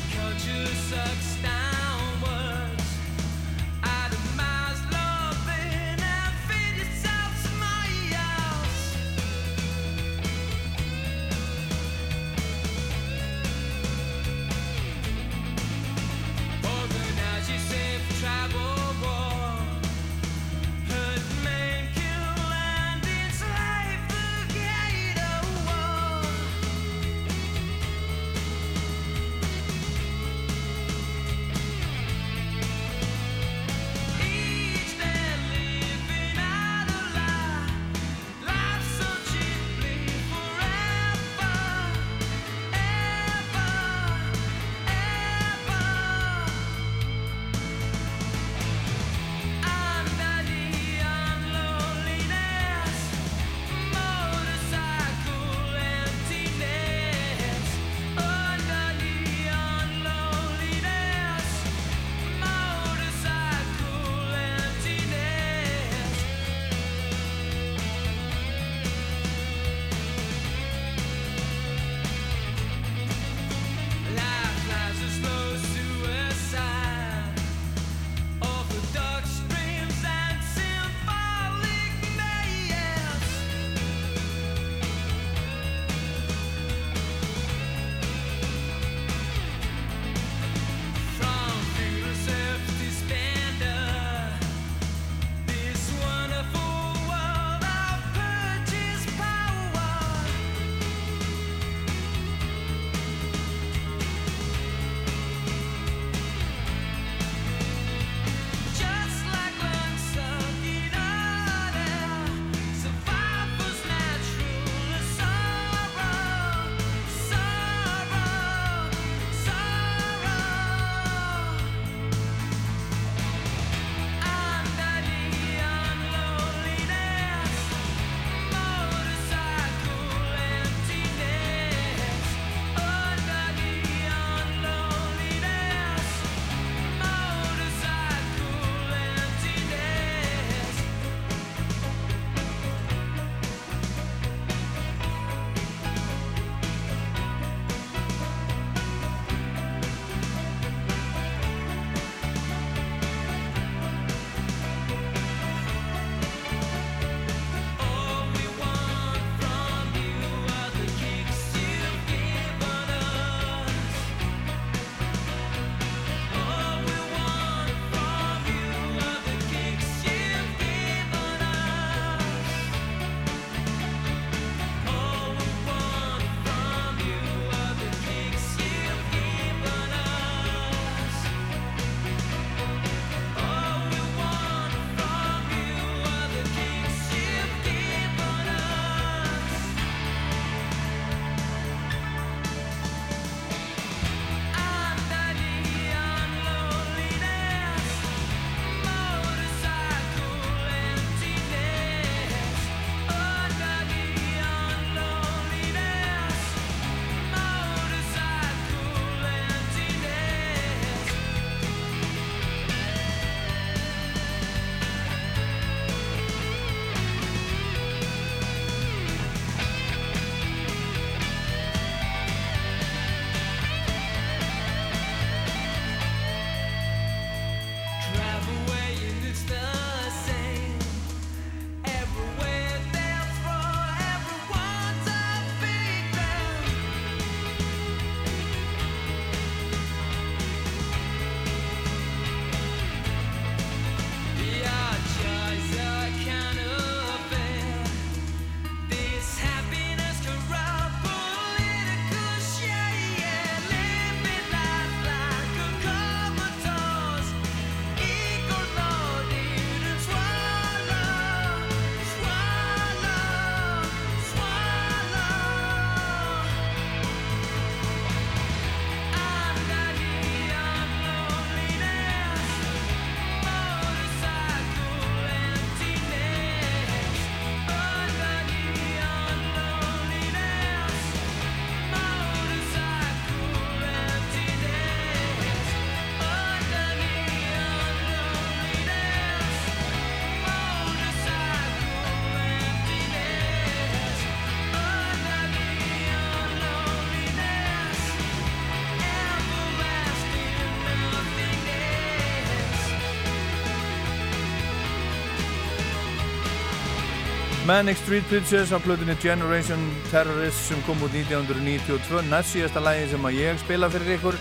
Manic 307.66 307.96
Street 307.98 308.22
Preachers 308.30 308.70
á 308.70 308.78
plötunni 308.78 309.16
Generation 309.18 309.80
Terrorist 310.12 310.68
sem 310.68 310.78
kom 310.86 311.00
út 311.02 311.10
1992 311.10 312.20
næst 312.30 312.52
síðasta 312.54 312.78
lægi 312.78 313.08
sem 313.10 313.24
að 313.26 313.38
ég 313.40 313.56
spila 313.58 313.88
fyrir 313.90 314.12
ykkur 314.14 314.36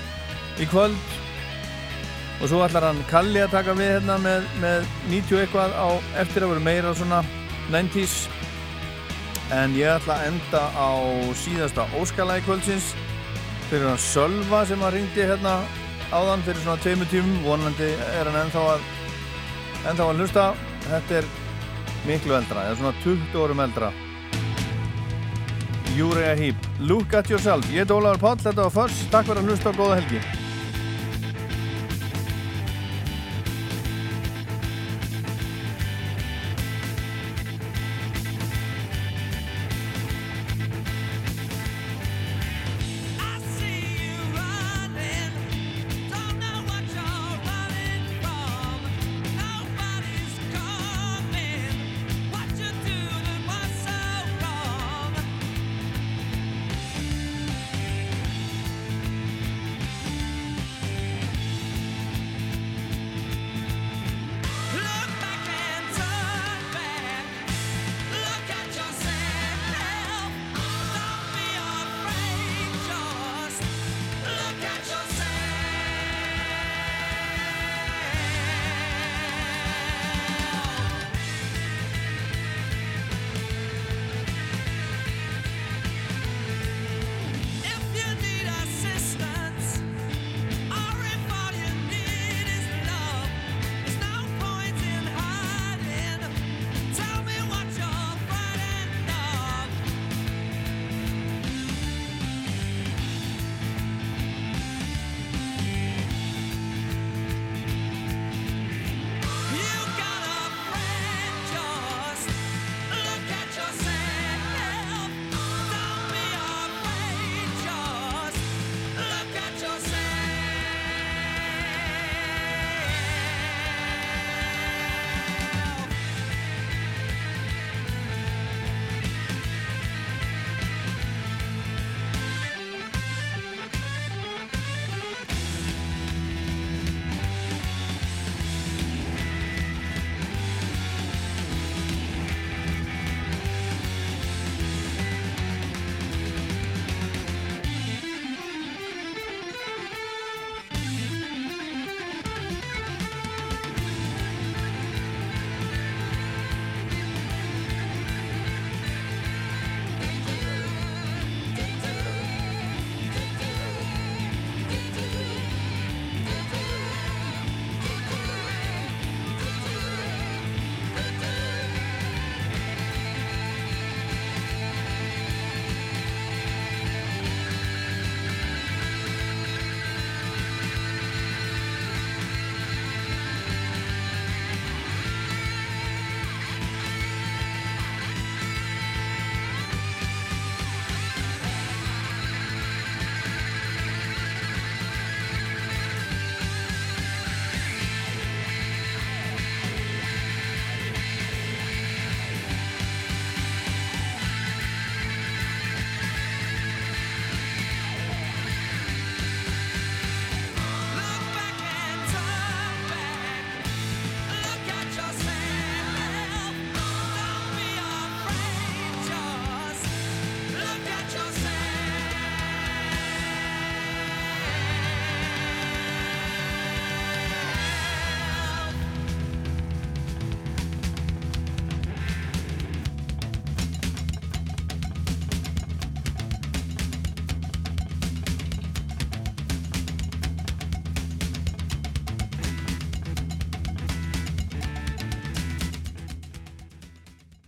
í 0.62 0.68
kvöld. 0.70 1.16
Og 2.38 2.52
svo 2.52 2.60
ætlar 2.62 2.86
hann 2.86 3.00
Kalli 3.10 3.42
að 3.42 3.56
taka 3.56 3.74
við 3.80 3.96
hérna 3.96 4.20
með, 4.22 4.46
með 4.62 4.86
90 5.10 5.42
eitthvað 5.42 5.74
á 5.74 5.90
eftir 6.22 6.46
að 6.46 6.54
vera 6.54 6.66
meira 6.68 6.92
svona 7.00 7.24
90s 7.74 8.14
en 9.58 9.74
ég 9.74 9.90
ætla 9.96 10.20
að 10.20 10.28
enda 10.28 10.62
á 10.78 10.90
síðasta 11.42 11.88
óskalægi 11.98 12.46
kvöldsins 12.46 12.92
fyrir 13.72 13.88
hann 13.90 14.04
Sölva 14.06 14.60
sem 14.70 14.86
að 14.86 15.00
ringdi 15.00 15.26
hérna 15.26 15.56
áðan 16.14 16.46
fyrir 16.46 16.62
svona 16.62 16.84
tveimu 16.86 17.10
tímum. 17.10 17.42
Vonandi 17.48 17.90
er 18.20 18.30
hann 18.30 18.38
ennþá 18.44 18.68
að 18.76 18.86
ennþá 19.90 20.12
að 20.12 20.22
hlusta. 20.22 20.46
Þetta 20.86 21.20
er 21.24 21.34
miklu 22.08 22.38
eldra, 22.38 22.70
eða 22.70 22.80
svona 22.80 22.96
20 23.04 23.38
órum 23.42 23.62
eldra. 23.66 23.92
Júrea 25.96 26.34
Hýp 26.36 26.72
Look 26.80 27.14
at 27.16 27.30
yourself, 27.32 27.70
ég 27.72 27.86
er 27.86 27.94
Ólaður 27.96 28.24
Páll, 28.24 28.42
þetta 28.44 28.68
var 28.68 28.76
fyrst 28.82 29.08
takk 29.14 29.30
fyrir 29.30 29.44
að 29.44 29.54
hlusta 29.54 29.72
og 29.72 29.80
góða 29.80 30.02
helgi 30.02 30.45